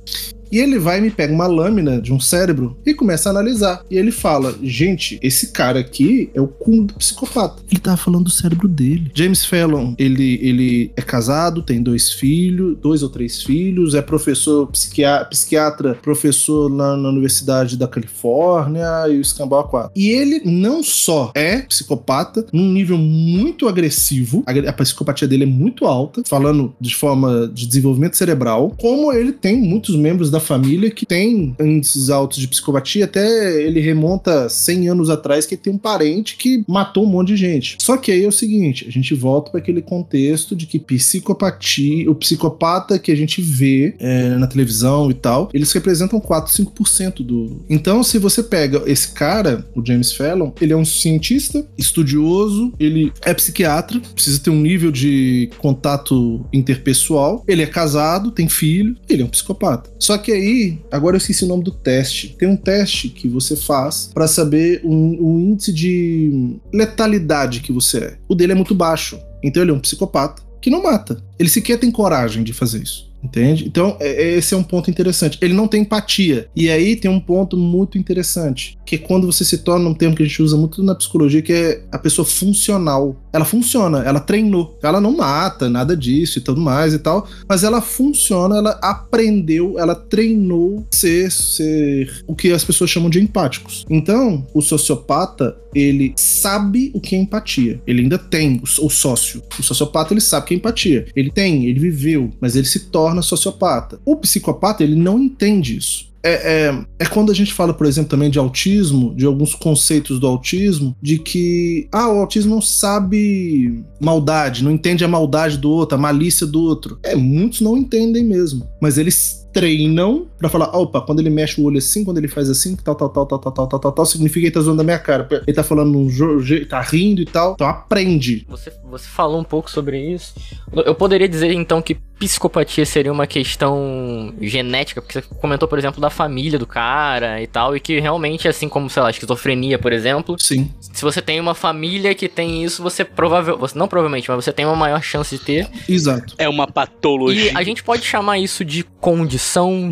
E 0.53 0.59
ele 0.59 0.79
vai 0.79 0.99
e 0.99 1.01
me 1.01 1.11
pega 1.11 1.33
uma 1.33 1.47
lâmina 1.47 1.99
de 1.99 2.13
um 2.13 2.21
cérebro 2.21 2.77
e 2.85 2.93
começa 2.93 3.31
a 3.31 3.33
analisar. 3.33 3.83
E 3.91 3.97
ele 3.97 4.13
fala: 4.13 4.55
gente, 4.63 5.19
esse 5.23 5.51
cara 5.51 5.81
aqui 5.81 6.31
é 6.35 6.41
o 6.41 6.47
cúmulo 6.47 6.89
do 6.89 6.95
psicopata. 6.95 7.63
Ele 7.71 7.81
tava 7.81 7.97
falando 7.97 8.25
do 8.25 8.31
cérebro 8.31 8.69
dele. 8.69 9.11
James 9.15 9.47
Fallon, 9.47 9.95
ele, 9.99 10.39
ele 10.43 10.93
é 10.95 11.01
casado, 11.01 11.63
tem 11.63 11.83
dois 11.83 12.13
filhos, 12.13 12.77
dois 12.79 13.03
ou 13.03 13.09
três 13.09 13.43
filhos, 13.43 13.95
é 13.95 14.03
professor 14.03 14.67
psiquiatra, 14.67 15.29
psiquiatra 15.31 15.95
professor 15.95 16.69
na, 16.69 16.93
Universidade 17.13 17.77
da 17.77 17.89
Califórnia 17.89 19.09
e 19.09 19.19
o 19.19 19.21
Escambau 19.21 19.67
4. 19.69 19.93
E 19.95 20.11
ele 20.11 20.43
não 20.45 20.83
só 20.83 21.33
é 21.35 21.59
psicopata, 21.63 22.47
num 22.53 22.71
nível 22.71 22.99
muito 22.99 23.69
agressivo, 23.69 24.43
a, 24.47 24.53
a 24.71 24.73
psicopatia 24.73 25.29
dele 25.29 25.45
é 25.45 25.47
muito 25.47 25.87
alta, 25.87 26.23
falando 26.27 26.75
de 26.81 26.95
forma 26.95 27.51
de 27.53 27.67
desenvolvimento 27.67 28.17
cerebral, 28.17 28.75
como 28.79 29.13
ele 29.13 29.33
tem 29.33 29.61
muitos 29.61 29.97
membros 29.97 30.31
da 30.31 30.41
família 30.43 30.91
que 30.91 31.07
tem 31.07 31.57
índices 31.59 32.11
altos 32.11 32.39
de 32.39 32.49
psicopatia, 32.49 33.07
até 33.07 33.63
ele 33.63 33.81
remonta 33.81 34.49
100 34.49 34.89
anos 34.91 35.09
atrás 35.09 35.47
que 35.47 35.57
tem 35.57 35.73
um 35.73 35.79
parente 35.79 36.37
que 36.37 36.63
matou 36.69 37.05
um 37.05 37.09
monte 37.09 37.29
de 37.29 37.37
gente. 37.37 37.77
Só 37.81 37.97
que 37.97 38.13
aí 38.13 38.25
é 38.25 38.29
o 38.29 38.33
seguinte, 38.33 38.85
a 38.87 38.91
gente 38.91 39.15
volta 39.15 39.51
para 39.51 39.61
aquele 39.61 39.81
contexto 39.81 40.55
de 40.55 40.67
que 40.67 40.79
psicopatia, 40.79 42.11
o 42.11 42.15
psicopata 42.15 42.99
que 42.99 43.11
a 43.11 43.17
gente 43.17 43.41
vê 43.41 43.95
é, 43.99 44.31
na 44.31 44.47
televisão 44.47 45.11
e 45.11 45.15
tal, 45.15 45.49
eles 45.55 45.73
representam 45.73 46.21
4, 46.21 46.53
5% 46.53 47.25
do. 47.25 47.63
Então, 47.69 48.03
se 48.03 48.19
você 48.19 48.43
pega 48.43 48.83
esse 48.87 49.13
cara, 49.13 49.67
o 49.75 49.85
James 49.85 50.13
Fallon, 50.13 50.53
ele 50.61 50.73
é 50.73 50.77
um 50.77 50.85
cientista, 50.85 51.67
estudioso, 51.79 52.73
ele 52.79 53.13
é 53.23 53.33
psiquiatra, 53.33 54.01
precisa 54.15 54.41
ter 54.41 54.51
um 54.51 54.61
nível 54.61 54.91
de 54.91 55.51
contato 55.59 56.45
interpessoal, 56.53 57.45
ele 57.47 57.63
é 57.63 57.67
casado, 57.67 58.31
tem 58.31 58.49
filho, 58.49 58.97
ele 59.09 59.23
é 59.23 59.25
um 59.25 59.29
psicopata. 59.29 59.91
Só 59.99 60.19
que 60.19 60.32
aí, 60.33 60.79
agora 60.91 61.17
eu 61.17 61.19
esqueci 61.19 61.45
o 61.45 61.49
nome 61.49 61.63
do 61.63 61.71
teste. 61.71 62.35
Tem 62.39 62.49
um 62.49 62.57
teste 62.57 63.09
que 63.09 63.29
você 63.29 63.57
faz 63.57 64.11
para 64.13 64.27
saber 64.27 64.81
o, 64.85 64.91
o 64.91 65.41
índice 65.41 65.73
de 65.73 66.57
letalidade 66.73 67.61
que 67.61 67.73
você 67.73 67.99
é. 67.99 68.19
O 68.29 68.35
dele 68.35 68.53
é 68.53 68.57
muito 68.57 68.75
baixo. 68.75 69.19
Então 69.43 69.63
ele 69.63 69.71
é 69.71 69.75
um 69.75 69.81
psicopata 69.81 70.43
que 70.61 70.71
não 70.71 70.83
mata. 70.83 71.23
Ele 71.39 71.49
sequer 71.49 71.79
tem 71.79 71.91
coragem 71.91 72.43
de 72.43 72.53
fazer 72.53 72.83
isso. 72.83 73.13
Entende? 73.23 73.65
Então, 73.67 73.97
é, 74.01 74.09
é, 74.09 74.39
esse 74.39 74.53
é 74.53 74.57
um 74.57 74.65
ponto 74.65 74.91
interessante. 74.91 75.39
Ele 75.41 75.55
não 75.55 75.69
tem 75.69 75.83
empatia. 75.83 76.49
E 76.57 76.69
aí 76.69 76.97
tem 76.97 77.09
um 77.09 77.21
ponto 77.21 77.57
muito 77.57 77.97
interessante, 77.97 78.77
que 78.85 78.97
é 78.97 78.99
quando 78.99 79.27
você 79.31 79.45
se 79.45 79.59
torna 79.59 79.89
um 79.89 79.95
termo 79.95 80.17
que 80.17 80.25
a 80.25 80.27
gente 80.27 80.43
usa 80.43 80.57
muito 80.57 80.83
na 80.83 80.95
psicologia, 80.95 81.41
que 81.41 81.53
é 81.53 81.85
a 81.93 81.99
pessoa 81.99 82.27
funcional. 82.27 83.22
Ela 83.33 83.45
funciona, 83.45 84.03
ela 84.03 84.21
treinou. 84.21 84.79
Ela 84.83 85.01
não 85.01 85.17
mata, 85.17 85.69
nada 85.69 85.97
disso 85.97 86.39
e 86.39 86.43
tudo 86.43 86.61
mais 86.61 86.93
e 86.93 86.99
tal, 86.99 87.27
mas 87.49 87.65
ela 87.65 87.81
funciona, 87.81 88.57
ela 88.57 88.79
aprendeu, 88.83 89.79
ela 89.79 89.95
treinou 89.95 90.87
ser, 90.93 91.31
ser 91.31 92.23
o 92.27 92.35
que 92.35 92.53
as 92.53 92.65
pessoas 92.65 92.91
chamam 92.91 93.09
de 93.09 93.21
empáticos. 93.21 93.85
Então, 93.89 94.47
o 94.53 94.61
sociopata, 94.61 95.57
ele 95.75 96.13
sabe 96.17 96.91
o 96.95 97.01
que 97.01 97.17
é 97.17 97.19
empatia. 97.19 97.81
Ele 97.87 98.03
ainda 98.03 98.19
tem 98.19 98.61
o, 98.61 98.87
o 98.87 98.91
sócio. 98.91 99.43
O 99.59 99.63
sociopata, 99.63 100.13
ele 100.13 100.21
sabe 100.21 100.45
o 100.45 100.49
que 100.49 100.55
é 100.55 100.57
empatia. 100.59 101.07
Ele 101.17 101.31
tem, 101.31 101.67
ele 101.67 101.81
viveu, 101.81 102.31
mas 102.41 102.55
ele 102.57 102.67
se 102.67 102.81
torna 102.91 103.23
sociopata. 103.23 103.99
O 104.05 104.17
psicopata, 104.17 104.83
ele 104.83 104.97
não 104.97 105.19
entende 105.19 105.77
isso. 105.77 106.12
É, 106.25 106.69
é, 106.69 106.85
é, 107.01 107.07
quando 107.07 107.33
a 107.33 107.35
gente 107.35 107.53
fala, 107.53 107.75
por 107.75 107.87
exemplo, 107.87 108.11
também 108.11 108.31
de 108.31 108.39
autismo, 108.39 109.15
de 109.15 109.27
alguns 109.27 109.55
conceitos 109.55 110.21
do 110.21 110.27
autismo, 110.27 110.97
de 111.03 111.19
que 111.19 111.89
ah, 111.91 112.09
o 112.09 112.21
autismo 112.21 112.55
não 112.55 112.63
sabe 112.63 113.85
maldade, 114.01 114.63
não 114.63 114.71
entende 114.71 115.05
a 115.05 115.09
maldade 115.09 115.59
do 115.59 115.71
outro, 115.71 115.97
a 115.97 116.01
malícia 116.01 116.47
do 116.47 116.63
outro. 116.63 116.99
É, 117.03 117.17
muitos 117.17 117.61
não 117.61 117.77
entendem 117.77 118.25
mesmo, 118.25 118.69
mas 118.81 118.99
eles 118.99 119.42
treinam 119.53 120.27
para 120.39 120.49
falar, 120.49 120.77
opa, 120.77 121.01
quando 121.01 121.21
ele 121.21 121.31
mexe 121.31 121.61
o 121.61 121.65
olho 121.65 121.79
assim, 121.79 122.05
quando 122.05 122.19
ele 122.19 122.29
faz 122.29 122.49
assim, 122.49 122.75
tal, 122.77 122.95
tal, 122.95 123.09
tal, 123.09 123.27
tal, 123.27 123.39
tal, 123.39 123.53
tal, 123.53 123.67
tal, 123.67 123.81
tal, 123.81 123.93
tal, 123.93 124.07
significa 124.07 124.41
que 124.41 124.47
ele 124.47 124.55
tá 124.55 124.61
zoando 124.61 124.79
da 124.79 124.85
minha 124.85 124.99
cara. 124.99 125.29
Ele 125.47 125.55
tá 125.55 125.63
falando 125.63 125.97
um 125.97 126.09
jogo, 126.09 126.43
tá 126.67 126.81
rindo 126.81 127.21
e 127.21 127.27
tal. 127.27 127.53
Então 127.53 127.67
aprende. 127.67 128.47
Você, 128.49 128.73
você 128.85 129.07
falou 129.07 129.41
um 129.41 129.45
pouco 129.45 129.71
sobre 129.71 129.99
isso. 129.99 130.35
Eu 130.73 130.95
poderia 130.95 131.29
dizer 131.29 131.53
então 131.53 131.81
que 131.83 131.97
psicopatia 132.19 132.87
seria 132.87 133.13
uma 133.13 133.27
questão 133.27 134.33
genética, 134.41 135.03
porque 135.03 135.21
você 135.21 135.27
comentou, 135.41 135.67
por 135.67 135.77
exemplo, 135.77 136.01
da 136.01 136.09
família 136.09 136.57
do 136.57 136.67
cara 136.67 137.43
e 137.43 137.49
tal, 137.49 137.77
e 137.77 137.81
que 137.81 137.99
realmente, 137.99 138.47
assim 138.47 138.69
como, 138.69 138.89
sei 138.89 139.03
lá, 139.03 139.11
esquizofrenia, 139.11 139.77
por 139.79 139.93
exemplo. 139.93 140.37
Sim. 140.39 140.71
Se 140.81 141.03
você 141.03 141.21
tem 141.21 141.41
uma 141.41 141.55
família 141.55 142.15
que 142.15 142.29
tem 142.29 142.63
isso, 142.63 142.83
você 142.83 143.05
provavelmente. 143.05 143.77
Não 143.77 143.89
provavelmente, 143.89 144.31
mas 144.31 144.45
você 144.45 144.53
tem 144.53 144.65
uma 144.65 144.77
maior 144.77 145.03
chance 145.03 145.37
de 145.37 145.43
ter. 145.43 145.69
Exato. 145.89 146.35
É 146.39 146.49
uma 146.49 146.67
patologia. 146.67 147.53
E 147.53 147.57
a 147.57 147.63
gente 147.63 147.83
pode 147.83 148.05
chamar 148.05 148.39
isso 148.39 148.65
de 148.65 148.85
condição, 149.01 149.42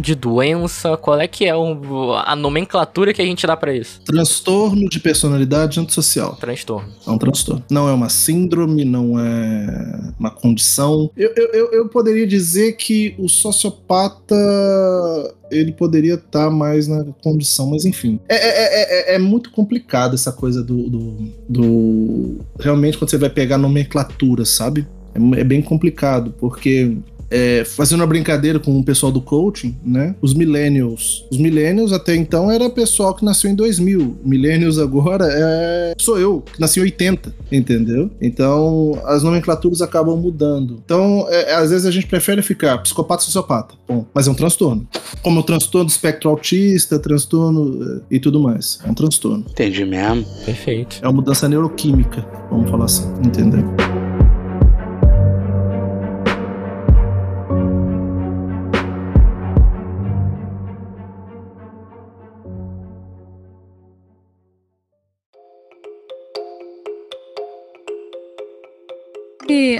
de 0.00 0.14
doença? 0.14 0.96
Qual 0.96 1.20
é 1.20 1.26
que 1.26 1.44
é 1.44 1.54
o, 1.54 2.14
a 2.24 2.34
nomenclatura 2.36 3.12
que 3.12 3.20
a 3.20 3.24
gente 3.24 3.46
dá 3.46 3.56
para 3.56 3.74
isso? 3.74 4.00
Transtorno 4.02 4.88
de 4.88 5.00
personalidade 5.00 5.80
antissocial. 5.80 6.36
Transtorno. 6.36 6.88
É 7.06 7.10
um 7.10 7.18
transtorno. 7.18 7.64
Não 7.70 7.88
é 7.88 7.92
uma 7.92 8.08
síndrome, 8.08 8.84
não 8.84 9.18
é 9.18 10.12
uma 10.18 10.30
condição. 10.30 11.10
Eu, 11.16 11.32
eu, 11.36 11.48
eu, 11.52 11.72
eu 11.72 11.88
poderia 11.88 12.26
dizer 12.26 12.72
que 12.76 13.14
o 13.18 13.28
sociopata 13.28 14.36
ele 15.50 15.72
poderia 15.72 16.14
estar 16.14 16.44
tá 16.44 16.50
mais 16.50 16.86
na 16.86 17.04
condição, 17.22 17.66
mas 17.70 17.84
enfim. 17.84 18.20
É, 18.28 18.36
é, 18.36 19.12
é, 19.12 19.14
é, 19.16 19.18
muito 19.18 19.50
complicado 19.50 20.14
essa 20.14 20.32
coisa 20.32 20.62
do, 20.62 20.88
do, 20.88 21.16
do, 21.48 22.38
Realmente, 22.58 22.96
quando 22.96 23.10
você 23.10 23.18
vai 23.18 23.30
pegar 23.30 23.58
nomenclatura, 23.58 24.44
sabe? 24.44 24.86
É, 25.36 25.44
bem 25.44 25.60
complicado, 25.60 26.32
porque 26.38 26.96
é, 27.30 27.64
fazendo 27.64 28.00
uma 28.00 28.06
brincadeira 28.06 28.58
com 28.58 28.78
o 28.78 28.84
pessoal 28.84 29.12
do 29.12 29.20
coaching, 29.20 29.76
né? 29.84 30.14
Os 30.20 30.34
millennials. 30.34 31.24
Os 31.30 31.38
millennials 31.38 31.92
até 31.92 32.14
então 32.16 32.50
era 32.50 32.68
pessoal 32.68 33.14
que 33.14 33.24
nasceu 33.24 33.50
em 33.50 33.54
2000. 33.54 34.18
Millennials 34.24 34.78
agora 34.78 35.26
é... 35.30 35.94
sou 35.98 36.18
eu, 36.18 36.42
que 36.42 36.60
nasci 36.60 36.80
em 36.80 36.84
80, 36.84 37.34
entendeu? 37.52 38.10
Então 38.20 39.00
as 39.04 39.22
nomenclaturas 39.22 39.80
acabam 39.80 40.16
mudando. 40.16 40.82
Então, 40.84 41.26
é, 41.28 41.54
às 41.54 41.70
vezes 41.70 41.86
a 41.86 41.90
gente 41.90 42.06
prefere 42.06 42.42
ficar 42.42 42.78
psicopata 42.78 43.22
sociopata. 43.22 43.74
Bom, 43.86 44.04
mas 44.12 44.26
é 44.26 44.30
um 44.30 44.34
transtorno. 44.34 44.86
Como 45.22 45.40
o 45.40 45.42
transtorno 45.42 45.86
do 45.86 45.90
espectro 45.90 46.30
autista, 46.30 46.98
transtorno 46.98 48.00
é, 48.10 48.14
e 48.16 48.18
tudo 48.18 48.40
mais. 48.40 48.80
É 48.84 48.90
um 48.90 48.94
transtorno. 48.94 49.44
Entendi 49.48 49.84
mesmo. 49.84 50.24
Perfeito. 50.44 50.98
É 51.02 51.06
uma 51.06 51.14
mudança 51.14 51.48
neuroquímica, 51.48 52.26
vamos 52.50 52.70
falar 52.70 52.86
assim, 52.86 53.06
entendeu? 53.24 53.64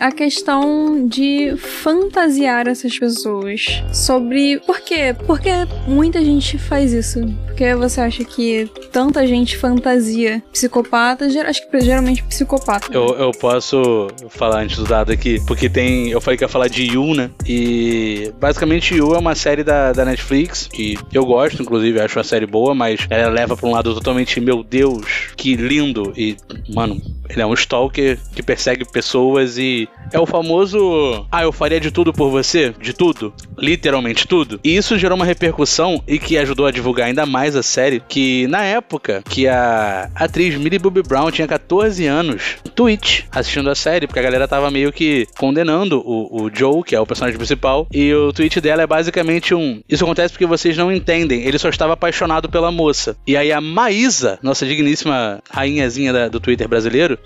A 0.00 0.11
questão 0.11 1.07
de 1.07 1.54
fantasiar 1.57 2.66
essas 2.66 2.99
pessoas 2.99 3.83
sobre 3.92 4.59
por 4.61 4.80
quê? 4.80 5.14
Porque 5.26 5.50
muita 5.87 6.25
gente 6.25 6.59
faz 6.59 6.92
isso. 6.92 7.21
Porque 7.47 7.75
você 7.75 8.00
acha 8.00 8.25
que 8.25 8.71
tanta 8.90 9.26
gente 9.26 9.57
fantasia 9.57 10.42
psicopata, 10.50 11.26
acho 11.26 11.71
que 11.71 11.80
geralmente 11.80 12.23
psicopata. 12.25 12.88
Eu, 12.90 13.09
eu 13.16 13.30
posso 13.33 14.09
falar 14.30 14.62
antes 14.62 14.78
do 14.78 14.85
dado 14.85 15.12
aqui, 15.12 15.40
porque 15.47 15.69
tem. 15.69 16.11
Eu 16.11 16.21
falei 16.21 16.38
que 16.38 16.45
ia 16.45 16.49
falar 16.49 16.69
de 16.69 16.85
Yu, 16.85 17.14
né? 17.14 17.30
E 17.47 18.33
basicamente 18.40 18.95
Yu 18.95 19.14
é 19.14 19.19
uma 19.19 19.35
série 19.35 19.62
da, 19.62 19.92
da 19.92 20.04
Netflix 20.04 20.66
que 20.66 20.97
eu 21.12 21.25
gosto, 21.25 21.62
inclusive, 21.62 22.00
acho 22.00 22.19
uma 22.19 22.25
série 22.25 22.47
boa, 22.47 22.75
mas 22.75 23.07
ela 23.11 23.30
leva 23.30 23.57
pra 23.57 23.69
um 23.69 23.73
lado 23.73 23.95
totalmente, 23.95 24.40
meu 24.40 24.62
Deus, 24.62 25.04
que 25.37 25.54
lindo. 25.54 26.12
E, 26.16 26.37
mano, 26.69 27.00
ele 27.31 27.43
é 27.43 27.47
um 27.47 27.55
stalker 27.55 28.19
que 28.35 28.43
persegue 28.43 28.85
pessoas 28.85 29.57
e 29.57 29.89
é 30.12 30.19
o 30.19 30.26
famoso. 30.26 31.26
Ah, 31.31 31.43
eu 31.43 31.52
faria 31.52 31.81
de 31.81 31.90
tudo 31.90 32.12
por 32.12 32.31
você? 32.31 32.75
De 32.81 32.93
tudo? 32.93 33.33
Literalmente 33.59 34.26
tudo. 34.26 34.59
E 34.64 34.76
isso 34.76 34.99
gerou 34.99 35.17
uma 35.17 35.25
repercussão 35.25 36.02
e 36.07 36.19
que 36.19 36.37
ajudou 36.38 36.67
a 36.67 36.71
divulgar 36.71 37.07
ainda 37.07 37.26
mais 37.26 37.55
a 37.57 37.62
série. 37.62 38.02
Que 38.09 38.47
na 38.49 38.64
época 38.64 39.23
que 39.29 39.47
a 39.47 40.11
atriz 40.14 40.57
Millie 40.57 40.79
Bobby 40.79 41.02
Brown 41.02 41.31
tinha 41.31 41.47
14 41.47 42.07
anos, 42.07 42.57
Twitch, 42.75 43.25
assistindo 43.31 43.71
a 43.71 43.75
série, 43.75 44.07
porque 44.07 44.19
a 44.19 44.23
galera 44.23 44.49
tava 44.49 44.71
meio 44.71 44.93
que 44.93 45.26
condenando 45.38 46.00
o, 46.00 46.43
o 46.43 46.50
Joe, 46.52 46.83
que 46.83 46.95
é 46.95 47.00
o 47.00 47.07
personagem 47.07 47.38
principal. 47.38 47.87
E 47.93 48.12
o 48.14 48.33
tweet 48.33 48.61
dela 48.61 48.83
é 48.83 48.87
basicamente 48.87 49.55
um. 49.55 49.81
Isso 49.88 50.05
acontece 50.05 50.33
porque 50.33 50.47
vocês 50.47 50.76
não 50.76 50.93
entendem. 50.93 51.43
Ele 51.43 51.59
só 51.59 51.69
estava 51.69 51.93
apaixonado 51.93 52.49
pela 52.49 52.73
moça. 52.73 53.17
E 53.26 53.37
aí 53.37 53.52
a 53.52 53.61
Maísa, 53.61 54.38
nossa 54.43 54.67
digníssima 54.67 55.40
rainhazinha 55.50 56.12
da, 56.12 56.29
do 56.29 56.40
Twitter 56.40 56.69
brasileiro, 56.69 57.19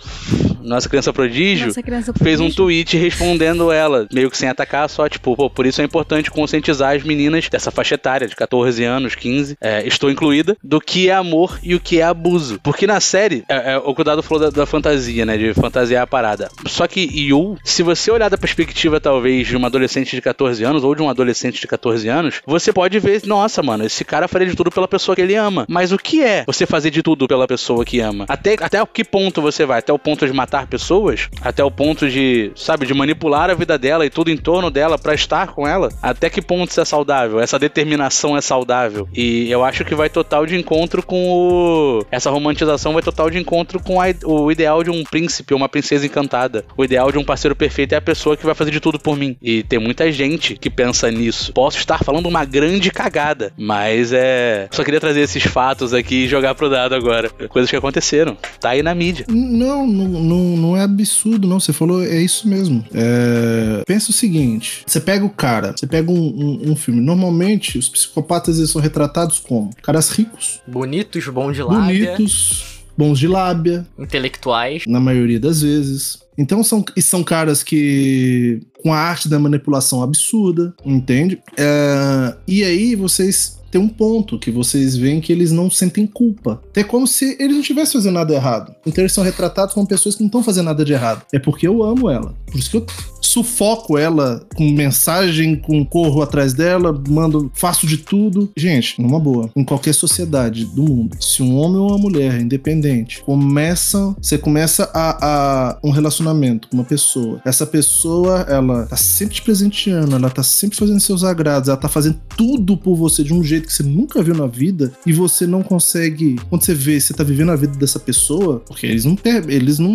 nossa 0.62 0.88
criança 0.88 1.12
prodígio, 1.12 1.68
nossa 1.68 1.82
criança 1.82 2.12
prodígio. 2.12 2.24
fez 2.24 2.40
um 2.40 2.54
tweet 2.54 2.73
tweet 2.74 2.96
respondendo 2.96 3.70
ela, 3.70 4.08
meio 4.12 4.30
que 4.30 4.36
sem 4.36 4.48
atacar, 4.48 4.88
só 4.88 5.08
tipo, 5.08 5.36
pô, 5.36 5.48
por 5.48 5.66
isso 5.66 5.80
é 5.80 5.84
importante 5.84 6.30
conscientizar 6.30 6.96
as 6.96 7.04
meninas 7.04 7.48
dessa 7.48 7.70
faixa 7.70 7.94
etária, 7.94 8.26
de 8.26 8.34
14 8.34 8.82
anos, 8.82 9.14
15, 9.14 9.56
é, 9.60 9.86
estou 9.86 10.10
incluída, 10.10 10.56
do 10.62 10.80
que 10.80 11.08
é 11.08 11.14
amor 11.14 11.58
e 11.62 11.74
o 11.74 11.80
que 11.80 12.00
é 12.00 12.02
abuso. 12.02 12.58
Porque 12.62 12.86
na 12.86 13.00
série, 13.00 13.44
é, 13.48 13.74
é, 13.74 13.78
o 13.78 13.94
cuidado 13.94 14.22
falou 14.22 14.44
da, 14.44 14.50
da, 14.50 14.66
fantasia, 14.66 15.24
né? 15.24 15.36
De 15.36 15.54
fantasiar 15.54 16.02
a 16.02 16.06
parada. 16.06 16.48
Só 16.66 16.86
que 16.86 17.00
Yu, 17.00 17.56
se 17.62 17.82
você 17.82 18.10
olhar 18.10 18.28
da 18.28 18.38
perspectiva, 18.38 19.00
talvez, 19.00 19.46
de 19.46 19.56
uma 19.56 19.68
adolescente 19.68 20.16
de 20.16 20.22
14 20.22 20.64
anos 20.64 20.82
ou 20.82 20.94
de 20.94 21.02
um 21.02 21.08
adolescente 21.08 21.60
de 21.60 21.66
14 21.66 22.08
anos, 22.08 22.40
você 22.46 22.72
pode 22.72 22.98
ver, 22.98 23.22
nossa, 23.26 23.62
mano, 23.62 23.84
esse 23.84 24.04
cara 24.04 24.26
faria 24.26 24.48
de 24.48 24.56
tudo 24.56 24.70
pela 24.70 24.88
pessoa 24.88 25.14
que 25.14 25.22
ele 25.22 25.34
ama. 25.34 25.66
Mas 25.68 25.92
o 25.92 25.98
que 25.98 26.22
é 26.22 26.44
você 26.46 26.66
fazer 26.66 26.90
de 26.90 27.02
tudo 27.02 27.28
pela 27.28 27.46
pessoa 27.46 27.84
que 27.84 28.00
ama? 28.00 28.24
Até, 28.28 28.56
até 28.60 28.84
que 28.86 29.04
ponto 29.04 29.40
você 29.40 29.64
vai? 29.64 29.78
Até 29.78 29.92
o 29.92 29.98
ponto 29.98 30.26
de 30.26 30.32
matar 30.32 30.66
pessoas? 30.66 31.28
Até 31.40 31.62
o 31.62 31.70
ponto 31.70 32.08
de, 32.08 32.50
sabe, 32.64 32.86
de 32.86 32.94
manipular 32.94 33.50
a 33.50 33.54
vida 33.54 33.78
dela 33.78 34.06
e 34.06 34.10
tudo 34.10 34.30
em 34.30 34.36
torno 34.36 34.70
dela 34.70 34.98
para 34.98 35.14
estar 35.14 35.48
com 35.48 35.68
ela? 35.68 35.90
Até 36.02 36.30
que 36.30 36.40
ponto 36.40 36.70
isso 36.70 36.80
é 36.80 36.84
saudável? 36.84 37.40
Essa 37.40 37.58
determinação 37.58 38.36
é 38.36 38.40
saudável? 38.40 39.08
E 39.14 39.50
eu 39.50 39.62
acho 39.62 39.84
que 39.84 39.94
vai 39.94 40.08
total 40.08 40.46
de 40.46 40.56
encontro 40.56 41.04
com 41.04 41.28
o. 41.28 42.04
Essa 42.10 42.30
romantização 42.30 42.94
vai 42.94 43.02
total 43.02 43.28
de 43.28 43.38
encontro 43.38 43.80
com 43.80 44.00
a, 44.00 44.06
o 44.24 44.50
ideal 44.50 44.82
de 44.82 44.90
um 44.90 45.04
príncipe 45.04 45.52
ou 45.52 45.58
uma 45.58 45.68
princesa 45.68 46.06
encantada. 46.06 46.64
O 46.76 46.84
ideal 46.84 47.12
de 47.12 47.18
um 47.18 47.24
parceiro 47.24 47.54
perfeito 47.54 47.92
é 47.92 47.96
a 47.96 48.02
pessoa 48.02 48.36
que 48.36 48.46
vai 48.46 48.54
fazer 48.54 48.70
de 48.70 48.80
tudo 48.80 48.98
por 48.98 49.16
mim. 49.16 49.36
E 49.42 49.62
tem 49.62 49.78
muita 49.78 50.10
gente 50.10 50.56
que 50.56 50.70
pensa 50.70 51.10
nisso. 51.10 51.52
Posso 51.52 51.78
estar 51.78 52.02
falando 52.02 52.26
uma 52.26 52.44
grande 52.44 52.90
cagada, 52.90 53.52
mas 53.56 54.12
é. 54.12 54.68
Só 54.70 54.82
queria 54.82 55.00
trazer 55.00 55.20
esses 55.20 55.42
fatos 55.42 55.92
aqui 55.92 56.24
e 56.24 56.28
jogar 56.28 56.54
pro 56.54 56.70
dado 56.70 56.94
agora. 56.94 57.28
Coisas 57.48 57.70
que 57.70 57.76
aconteceram. 57.76 58.36
Tá 58.60 58.70
aí 58.70 58.82
na 58.82 58.94
mídia. 58.94 59.26
Não, 59.28 59.86
não, 59.86 60.08
não, 60.08 60.56
não 60.56 60.76
é 60.76 60.82
absurdo, 60.82 61.46
não. 61.46 61.60
Você 61.60 61.72
falou, 61.72 62.02
é 62.02 62.20
isso 62.20 62.48
mesmo. 62.48 62.53
É... 62.92 63.82
Pensa 63.86 64.10
o 64.10 64.14
seguinte: 64.14 64.82
você 64.86 65.00
pega 65.00 65.24
o 65.24 65.30
cara, 65.30 65.74
você 65.76 65.86
pega 65.86 66.10
um, 66.10 66.14
um, 66.16 66.72
um 66.72 66.76
filme. 66.76 67.00
Normalmente, 67.00 67.78
os 67.78 67.88
psicopatas 67.88 68.58
eles 68.58 68.70
são 68.70 68.80
retratados 68.80 69.38
como 69.38 69.70
caras 69.82 70.10
ricos, 70.10 70.60
bonitos, 70.66 71.26
bons 71.28 71.54
de 71.54 71.62
lábia. 71.62 72.12
Bonitos, 72.12 72.82
bons 72.96 73.18
de 73.18 73.28
lábia. 73.28 73.86
Intelectuais. 73.98 74.84
Na 74.86 75.00
maioria 75.00 75.40
das 75.40 75.62
vezes. 75.62 76.22
Então 76.36 76.64
são, 76.64 76.84
são 77.00 77.22
caras 77.22 77.62
que. 77.62 78.60
com 78.82 78.92
a 78.92 78.98
arte 78.98 79.28
da 79.28 79.38
manipulação 79.38 80.02
absurda, 80.02 80.74
entende? 80.84 81.40
É, 81.56 82.36
e 82.46 82.64
aí 82.64 82.94
vocês 82.94 83.60
tem 83.74 83.80
um 83.80 83.88
ponto 83.88 84.38
que 84.38 84.52
vocês 84.52 84.96
veem 84.96 85.20
que 85.20 85.32
eles 85.32 85.50
não 85.50 85.68
sentem 85.68 86.06
culpa. 86.06 86.62
É 86.76 86.84
como 86.84 87.08
se 87.08 87.36
eles 87.40 87.54
não 87.54 87.60
estivessem 87.60 87.94
fazendo 87.94 88.14
nada 88.14 88.32
errado. 88.32 88.72
Então 88.86 89.02
eles 89.02 89.12
são 89.12 89.24
retratados 89.24 89.74
como 89.74 89.84
pessoas 89.84 90.14
que 90.14 90.22
não 90.22 90.28
estão 90.28 90.44
fazendo 90.44 90.66
nada 90.66 90.84
de 90.84 90.92
errado. 90.92 91.26
É 91.32 91.40
porque 91.40 91.66
eu 91.66 91.82
amo 91.82 92.08
ela. 92.08 92.36
Por 92.46 92.56
isso 92.56 92.70
que 92.70 92.76
eu 92.76 92.86
sufoco 93.26 93.98
ela 93.98 94.46
com 94.54 94.68
mensagem, 94.70 95.56
com 95.56 95.84
corro 95.84 96.22
atrás 96.22 96.52
dela, 96.52 97.00
mando, 97.08 97.50
faço 97.54 97.86
de 97.86 97.98
tudo. 97.98 98.50
Gente, 98.56 99.00
numa 99.00 99.18
boa, 99.18 99.50
em 99.56 99.64
qualquer 99.64 99.94
sociedade 99.94 100.64
do 100.64 100.82
mundo, 100.82 101.16
se 101.20 101.42
um 101.42 101.56
homem 101.56 101.78
ou 101.78 101.88
uma 101.88 101.98
mulher 101.98 102.40
independente 102.40 103.22
começa, 103.22 104.14
você 104.20 104.38
começa 104.38 104.90
a, 104.94 105.26
a 105.72 105.78
um 105.82 105.90
relacionamento 105.90 106.68
com 106.68 106.76
uma 106.76 106.84
pessoa, 106.84 107.40
essa 107.44 107.66
pessoa, 107.66 108.46
ela 108.48 108.86
tá 108.86 108.96
sempre 108.96 109.34
te 109.36 109.42
presenteando, 109.42 110.14
ela 110.14 110.30
tá 110.30 110.42
sempre 110.42 110.76
fazendo 110.76 111.00
seus 111.00 111.24
agrados, 111.24 111.68
ela 111.68 111.76
tá 111.76 111.88
fazendo 111.88 112.20
tudo 112.36 112.76
por 112.76 112.96
você 112.96 113.22
de 113.22 113.32
um 113.32 113.42
jeito 113.42 113.66
que 113.66 113.72
você 113.72 113.82
nunca 113.82 114.22
viu 114.22 114.34
na 114.34 114.46
vida 114.46 114.92
e 115.06 115.12
você 115.12 115.46
não 115.46 115.62
consegue, 115.62 116.36
quando 116.48 116.64
você 116.64 116.74
vê, 116.74 117.00
você 117.00 117.14
tá 117.14 117.24
vivendo 117.24 117.50
a 117.50 117.56
vida 117.56 117.76
dessa 117.78 117.98
pessoa, 117.98 118.60
porque 118.66 118.86
eles 118.86 119.04
não 119.04 119.16
eles 119.48 119.78
não, 119.78 119.90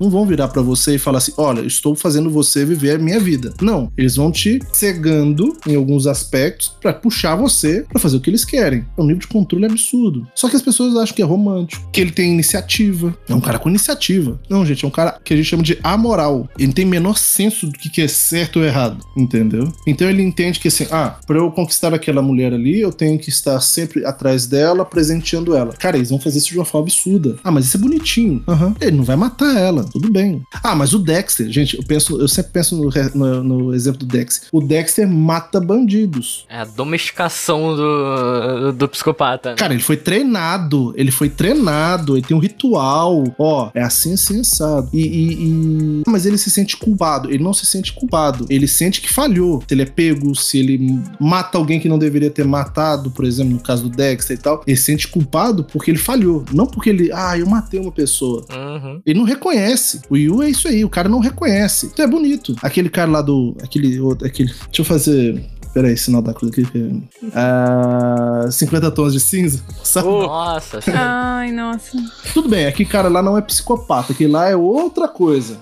não 0.00 0.10
vão 0.10 0.26
virar 0.26 0.48
para 0.48 0.62
você 0.62 0.94
e 0.94 0.98
falar 0.98 1.18
assim, 1.18 1.32
olha, 1.36 1.60
estou 1.60 1.94
fazendo 1.94 2.21
você 2.30 2.64
viver 2.64 2.96
a 2.96 2.98
minha 2.98 3.20
vida. 3.20 3.52
Não, 3.60 3.90
eles 3.96 4.16
vão 4.16 4.30
te 4.30 4.60
cegando 4.72 5.56
em 5.66 5.74
alguns 5.74 6.06
aspectos 6.06 6.74
para 6.80 6.92
puxar 6.92 7.36
você 7.36 7.84
para 7.88 8.00
fazer 8.00 8.16
o 8.16 8.20
que 8.20 8.30
eles 8.30 8.44
querem. 8.44 8.84
É 8.96 9.00
um 9.00 9.06
nível 9.06 9.20
de 9.20 9.26
controle 9.26 9.64
absurdo. 9.64 10.26
Só 10.34 10.48
que 10.48 10.56
as 10.56 10.62
pessoas 10.62 10.96
acham 10.96 11.14
que 11.14 11.22
é 11.22 11.24
romântico, 11.24 11.88
que 11.92 12.00
ele 12.00 12.10
tem 12.10 12.32
iniciativa. 12.32 13.16
É 13.28 13.34
um 13.34 13.40
cara 13.40 13.58
com 13.58 13.68
iniciativa. 13.68 14.40
Não, 14.48 14.64
gente, 14.64 14.84
é 14.84 14.88
um 14.88 14.90
cara 14.90 15.18
que 15.24 15.32
a 15.32 15.36
gente 15.36 15.46
chama 15.46 15.62
de 15.62 15.78
amoral. 15.82 16.48
Ele 16.58 16.72
tem 16.72 16.84
menor 16.84 17.16
senso 17.18 17.66
do 17.66 17.72
que 17.72 18.00
é 18.00 18.08
certo 18.08 18.58
ou 18.58 18.64
errado, 18.64 19.04
entendeu? 19.16 19.72
Então 19.86 20.08
ele 20.08 20.22
entende 20.22 20.60
que 20.60 20.68
assim, 20.68 20.86
ah, 20.90 21.16
para 21.26 21.38
eu 21.38 21.50
conquistar 21.50 21.94
aquela 21.94 22.22
mulher 22.22 22.52
ali, 22.52 22.80
eu 22.80 22.92
tenho 22.92 23.18
que 23.18 23.28
estar 23.28 23.60
sempre 23.60 24.04
atrás 24.04 24.46
dela, 24.46 24.84
presenteando 24.84 25.54
ela. 25.54 25.72
Cara, 25.72 25.96
eles 25.96 26.10
vão 26.10 26.20
fazer 26.20 26.38
isso 26.38 26.50
de 26.50 26.58
uma 26.58 26.64
forma 26.64 26.86
absurda. 26.86 27.36
Ah, 27.42 27.50
mas 27.50 27.66
isso 27.66 27.76
é 27.76 27.80
bonitinho. 27.80 28.42
Uhum. 28.46 28.74
Ele 28.80 28.96
não 28.96 29.04
vai 29.04 29.16
matar 29.16 29.56
ela, 29.56 29.84
tudo 29.84 30.10
bem. 30.10 30.42
Ah, 30.62 30.74
mas 30.74 30.92
o 30.94 30.98
Dexter, 30.98 31.50
gente, 31.50 31.76
eu 31.76 31.82
penso, 31.82 32.11
eu 32.20 32.28
sempre 32.28 32.52
penso 32.52 32.76
no, 32.76 32.90
no, 33.14 33.42
no 33.42 33.74
exemplo 33.74 34.00
do 34.00 34.06
Dexter. 34.06 34.48
O 34.52 34.60
Dexter 34.60 35.08
mata 35.08 35.60
bandidos. 35.60 36.44
É 36.48 36.58
a 36.58 36.64
domesticação 36.64 37.76
do, 37.76 38.72
do 38.72 38.88
psicopata. 38.88 39.50
Né? 39.50 39.56
Cara, 39.56 39.74
ele 39.74 39.82
foi 39.82 39.96
treinado, 39.96 40.92
ele 40.96 41.10
foi 41.10 41.28
treinado, 41.28 42.16
ele 42.16 42.26
tem 42.26 42.36
um 42.36 42.40
ritual. 42.40 43.24
Ó, 43.38 43.70
é 43.74 43.82
assim, 43.82 44.14
assim, 44.14 44.40
assado. 44.40 44.88
E, 44.92 45.00
e, 45.00 45.32
e... 45.32 46.02
Mas 46.06 46.26
ele 46.26 46.38
se 46.38 46.50
sente 46.50 46.76
culpado. 46.76 47.30
Ele 47.30 47.42
não 47.42 47.54
se 47.54 47.66
sente 47.66 47.92
culpado. 47.92 48.46
Ele 48.48 48.66
sente 48.66 49.00
que 49.00 49.12
falhou. 49.12 49.62
Se 49.66 49.74
ele 49.74 49.82
é 49.82 49.86
pego, 49.86 50.34
se 50.34 50.58
ele 50.58 51.02
mata 51.20 51.58
alguém 51.58 51.80
que 51.80 51.88
não 51.88 51.98
deveria 51.98 52.30
ter 52.30 52.44
matado, 52.44 53.10
por 53.10 53.24
exemplo, 53.24 53.52
no 53.54 53.60
caso 53.60 53.84
do 53.84 53.90
Dexter 53.90 54.36
e 54.36 54.40
tal, 54.40 54.62
ele 54.66 54.76
se 54.76 54.84
sente 54.84 55.08
culpado 55.08 55.64
porque 55.64 55.90
ele 55.90 55.98
falhou. 55.98 56.44
Não 56.52 56.66
porque 56.66 56.90
ele, 56.90 57.10
ah, 57.12 57.38
eu 57.38 57.46
matei 57.46 57.80
uma 57.80 57.92
pessoa. 57.92 58.44
Uhum. 58.52 59.00
Ele 59.04 59.18
não 59.18 59.26
reconhece. 59.26 60.02
O 60.08 60.16
Yu 60.16 60.42
é 60.42 60.50
isso 60.50 60.68
aí, 60.68 60.84
o 60.84 60.88
cara 60.88 61.08
não 61.08 61.18
reconhece. 61.18 61.92
Então 62.02 62.04
é 62.04 62.06
bonito. 62.06 62.56
Aquele 62.62 62.88
cara 62.90 63.10
lá 63.10 63.22
do. 63.22 63.56
Aquele 63.62 64.00
outro. 64.00 64.26
Aquele. 64.26 64.48
Deixa 64.48 64.80
eu 64.80 64.84
fazer. 64.84 65.44
Peraí, 65.72 65.96
sinal 65.96 66.20
da 66.20 66.34
coisa 66.34 66.52
aqui. 66.54 67.02
Ah, 67.32 68.46
50 68.50 68.90
tons 68.90 69.12
de 69.12 69.20
cinza. 69.20 69.62
Sabe? 69.84 70.08
Nossa. 70.08 70.80
Ai, 70.92 71.52
nossa. 71.52 71.96
Tudo 72.34 72.48
bem, 72.48 72.66
aquele 72.66 72.88
cara 72.88 73.08
lá 73.08 73.22
não 73.22 73.38
é 73.38 73.40
psicopata, 73.40 74.12
aquele 74.12 74.30
lá 74.30 74.50
é 74.50 74.56
outra 74.56 75.08
coisa. 75.08 75.58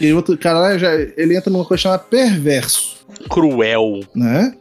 E 0.00 0.12
outro 0.12 0.36
cara 0.36 0.58
lá 0.58 0.78
já, 0.78 0.92
ele 0.94 1.36
entra 1.36 1.52
numa 1.52 1.64
coisa 1.64 1.82
chamada 1.82 2.02
perverso. 2.02 2.96
Cruel. 3.30 4.00
Né? 4.16 4.52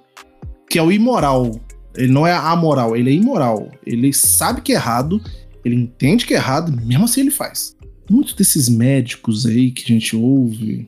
Que 0.70 0.78
é 0.78 0.84
o 0.84 0.92
imoral. 0.92 1.52
Ele 1.96 2.12
não 2.12 2.28
é 2.28 2.34
amoral, 2.34 2.96
ele 2.96 3.10
é 3.10 3.14
imoral. 3.14 3.70
Ele 3.84 4.14
sabe 4.14 4.62
que 4.62 4.72
é 4.72 4.76
errado, 4.76 5.20
ele 5.66 5.76
entende 5.76 6.28
que 6.28 6.34
é 6.36 6.38
errado, 6.38 6.72
mesmo 6.86 7.06
assim 7.06 7.22
ele 7.22 7.32
faz. 7.32 7.76
Muitos 8.08 8.36
desses 8.36 8.70
médicos 8.70 9.48
aí 9.48 9.72
que 9.72 9.84
a 9.84 9.88
gente 9.88 10.16
ouve, 10.16 10.88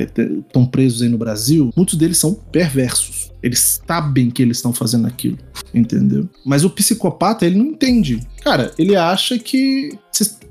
estão 0.00 0.62
é, 0.62 0.66
presos 0.66 1.02
aí 1.02 1.08
no 1.08 1.18
Brasil, 1.18 1.70
muitos 1.76 1.96
deles 1.96 2.18
são 2.18 2.34
perversos. 2.34 3.30
Eles 3.42 3.80
sabem 3.86 4.30
que 4.30 4.40
eles 4.40 4.58
estão 4.58 4.72
fazendo 4.72 5.06
aquilo, 5.06 5.36
entendeu? 5.74 6.28
Mas 6.44 6.64
o 6.64 6.70
psicopata, 6.70 7.44
ele 7.44 7.56
não 7.56 7.66
entende. 7.66 8.20
Cara, 8.44 8.72
ele 8.78 8.96
acha 8.96 9.38
que. 9.38 9.98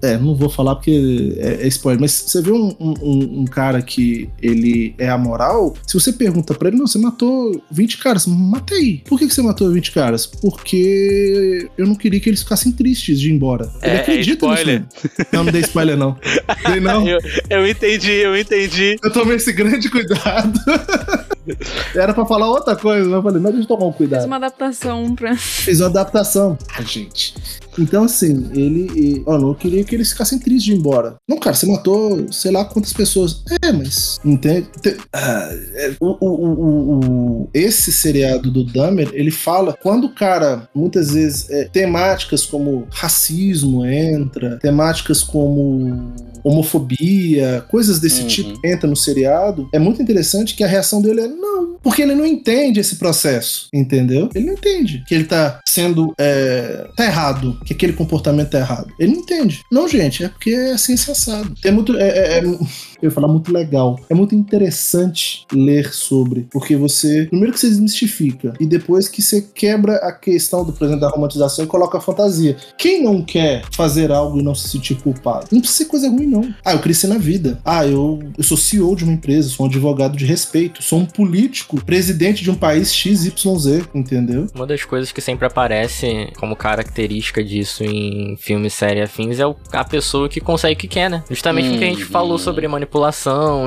É, 0.01 0.17
não 0.17 0.33
vou 0.33 0.49
falar 0.49 0.75
porque 0.75 1.35
é, 1.37 1.63
é 1.63 1.67
spoiler, 1.67 2.01
mas 2.01 2.11
você 2.11 2.41
vê 2.41 2.51
um, 2.51 2.75
um, 2.79 3.41
um, 3.41 3.45
cara 3.45 3.83
que 3.83 4.27
ele 4.41 4.95
é 4.97 5.07
amoral, 5.07 5.75
se 5.85 5.93
você 5.93 6.11
pergunta 6.11 6.55
pra 6.55 6.69
ele, 6.69 6.77
não, 6.77 6.87
você 6.87 6.97
matou 6.97 7.61
20 7.69 7.99
caras, 7.99 8.25
matei. 8.25 9.03
Por 9.05 9.19
que, 9.19 9.27
que 9.27 9.33
você 9.35 9.43
matou 9.43 9.71
20 9.71 9.91
caras? 9.91 10.25
Porque 10.25 11.69
eu 11.77 11.85
não 11.85 11.93
queria 11.93 12.19
que 12.19 12.29
eles 12.29 12.41
ficassem 12.41 12.71
tristes 12.71 13.19
de 13.19 13.29
ir 13.29 13.33
embora. 13.33 13.71
Ele 13.83 13.91
é, 13.91 13.97
é 13.97 14.01
acredita 14.01 14.47
é 14.47 14.49
spoiler. 14.49 14.79
nisso. 14.81 15.27
Não, 15.31 15.43
não 15.43 15.51
dei 15.51 15.61
spoiler, 15.61 15.97
não. 15.97 16.17
Dei 16.65 16.79
não. 16.79 17.05
eu, 17.07 17.19
eu 17.47 17.67
entendi, 17.67 18.11
eu 18.11 18.35
entendi. 18.35 18.97
Eu 19.03 19.13
tomei 19.13 19.35
esse 19.35 19.53
grande 19.53 19.87
cuidado. 19.87 20.59
Era 21.95 22.13
pra 22.13 22.25
falar 22.25 22.49
outra 22.49 22.75
coisa, 22.75 23.05
mas 23.05 23.13
eu 23.13 23.23
falei, 23.23 23.41
não, 23.41 23.51
deixa 23.51 23.63
eu 23.65 23.67
tomar 23.67 23.85
um 23.85 23.91
cuidado. 23.91 24.21
Fiz 24.21 24.27
uma 24.27 24.35
adaptação 24.37 25.15
pra. 25.15 25.35
Fiz 25.35 25.79
uma 25.79 25.89
adaptação. 25.89 26.57
Ah, 26.75 26.81
gente. 26.81 27.33
Então, 27.81 28.03
assim, 28.03 28.49
ele. 28.53 29.23
Ó, 29.25 29.37
não 29.37 29.53
queria 29.53 29.83
que 29.83 29.95
eles 29.95 30.11
ficassem 30.11 30.39
tristes 30.39 30.63
de 30.63 30.73
ir 30.73 30.77
embora. 30.77 31.15
Não, 31.27 31.37
cara, 31.37 31.55
você 31.55 31.65
matou 31.65 32.31
sei 32.31 32.51
lá 32.51 32.63
quantas 32.65 32.93
pessoas. 32.93 33.43
É, 33.61 33.71
mas. 33.71 34.19
Entende? 34.23 34.67
Ah, 35.11 35.49
é, 35.73 35.93
o, 35.99 36.17
o, 36.19 36.29
o, 36.29 36.99
o, 37.43 37.49
esse 37.53 37.91
seriado 37.91 38.51
do 38.51 38.63
Dahmer, 38.63 39.09
ele 39.13 39.31
fala. 39.31 39.77
Quando 39.81 40.05
o 40.05 40.13
cara, 40.13 40.69
muitas 40.73 41.11
vezes, 41.11 41.49
é, 41.49 41.65
temáticas 41.65 42.45
como 42.45 42.87
racismo 42.91 43.85
entra, 43.85 44.57
temáticas 44.59 45.23
como 45.23 46.13
homofobia, 46.43 47.63
coisas 47.69 47.99
desse 47.99 48.21
uhum. 48.21 48.27
tipo 48.27 48.59
entra 48.65 48.89
no 48.89 48.95
seriado, 48.95 49.69
é 49.73 49.79
muito 49.79 50.01
interessante 50.01 50.55
que 50.55 50.63
a 50.63 50.67
reação 50.67 51.01
dele 51.01 51.21
é 51.21 51.27
não, 51.27 51.75
porque 51.83 52.01
ele 52.01 52.15
não 52.15 52.25
entende 52.25 52.79
esse 52.79 52.95
processo, 52.95 53.67
entendeu? 53.73 54.29
Ele 54.33 54.45
não 54.45 54.53
entende 54.53 55.03
que 55.07 55.13
ele 55.13 55.25
tá 55.25 55.59
sendo 55.67 56.13
é, 56.17 56.87
tá 56.95 57.05
errado, 57.05 57.59
que 57.65 57.73
aquele 57.73 57.93
comportamento 57.93 58.51
tá 58.51 58.59
errado. 58.59 58.93
Ele 58.99 59.13
não 59.13 59.21
entende. 59.21 59.61
Não, 59.71 59.87
gente, 59.87 60.23
é 60.23 60.29
porque 60.29 60.51
é 60.51 60.73
assim 60.73 60.95
sensado. 60.95 61.53
É 61.63 61.71
muito 61.71 61.97
é, 61.97 62.09
é, 62.09 62.37
é 62.39 62.43
eu 63.01 63.09
ia 63.09 63.11
falar 63.11 63.27
muito 63.27 63.51
legal. 63.51 63.99
É 64.09 64.13
muito 64.13 64.35
interessante 64.35 65.45
ler 65.51 65.93
sobre, 65.93 66.47
porque 66.51 66.75
você, 66.75 67.25
primeiro 67.25 67.53
que 67.53 67.59
você 67.59 67.67
desmistifica, 67.69 68.53
e 68.59 68.65
depois 68.65 69.07
que 69.07 69.21
você 69.21 69.41
quebra 69.41 69.95
a 69.97 70.11
questão 70.11 70.63
do, 70.65 70.71
por 70.73 70.85
exemplo, 70.85 71.01
da 71.01 71.09
romantização 71.09 71.65
e 71.65 71.67
coloca 71.67 71.97
a 71.97 72.01
fantasia. 72.01 72.55
Quem 72.77 73.03
não 73.03 73.21
quer 73.21 73.63
fazer 73.71 74.11
algo 74.11 74.39
e 74.39 74.43
não 74.43 74.55
se 74.55 74.69
sentir 74.69 74.95
culpado? 74.95 75.47
Não 75.51 75.59
precisa 75.59 75.79
ser 75.83 75.85
coisa 75.85 76.09
ruim, 76.09 76.27
não. 76.27 76.53
Ah, 76.63 76.73
eu 76.73 76.79
cresci 76.79 77.07
na 77.07 77.17
vida. 77.17 77.59
Ah, 77.65 77.85
eu, 77.85 78.19
eu 78.37 78.43
sou 78.43 78.57
CEO 78.57 78.95
de 78.95 79.03
uma 79.03 79.13
empresa, 79.13 79.49
sou 79.49 79.65
um 79.65 79.69
advogado 79.69 80.15
de 80.17 80.25
respeito, 80.25 80.81
sou 80.83 80.99
um 80.99 81.05
político, 81.05 81.83
presidente 81.83 82.43
de 82.43 82.51
um 82.51 82.55
país 82.55 82.93
XYZ, 82.93 83.87
entendeu? 83.93 84.47
Uma 84.53 84.67
das 84.67 84.83
coisas 84.83 85.11
que 85.11 85.21
sempre 85.21 85.45
aparece 85.45 86.29
como 86.39 86.55
característica 86.55 87.43
disso 87.43 87.83
em 87.83 88.35
filmes, 88.37 88.73
série 88.73 89.01
afins 89.01 89.39
é 89.39 89.43
a 89.73 89.83
pessoa 89.83 90.29
que 90.29 90.39
consegue 90.39 90.75
o 90.75 90.77
que 90.77 90.87
quer, 90.87 91.09
né? 91.09 91.23
Justamente 91.29 91.77
que 91.77 91.83
a 91.83 91.87
gente 91.87 92.03
Uhum. 92.03 92.09
falou 92.09 92.37
sobre 92.37 92.67
manipulação 92.67 92.90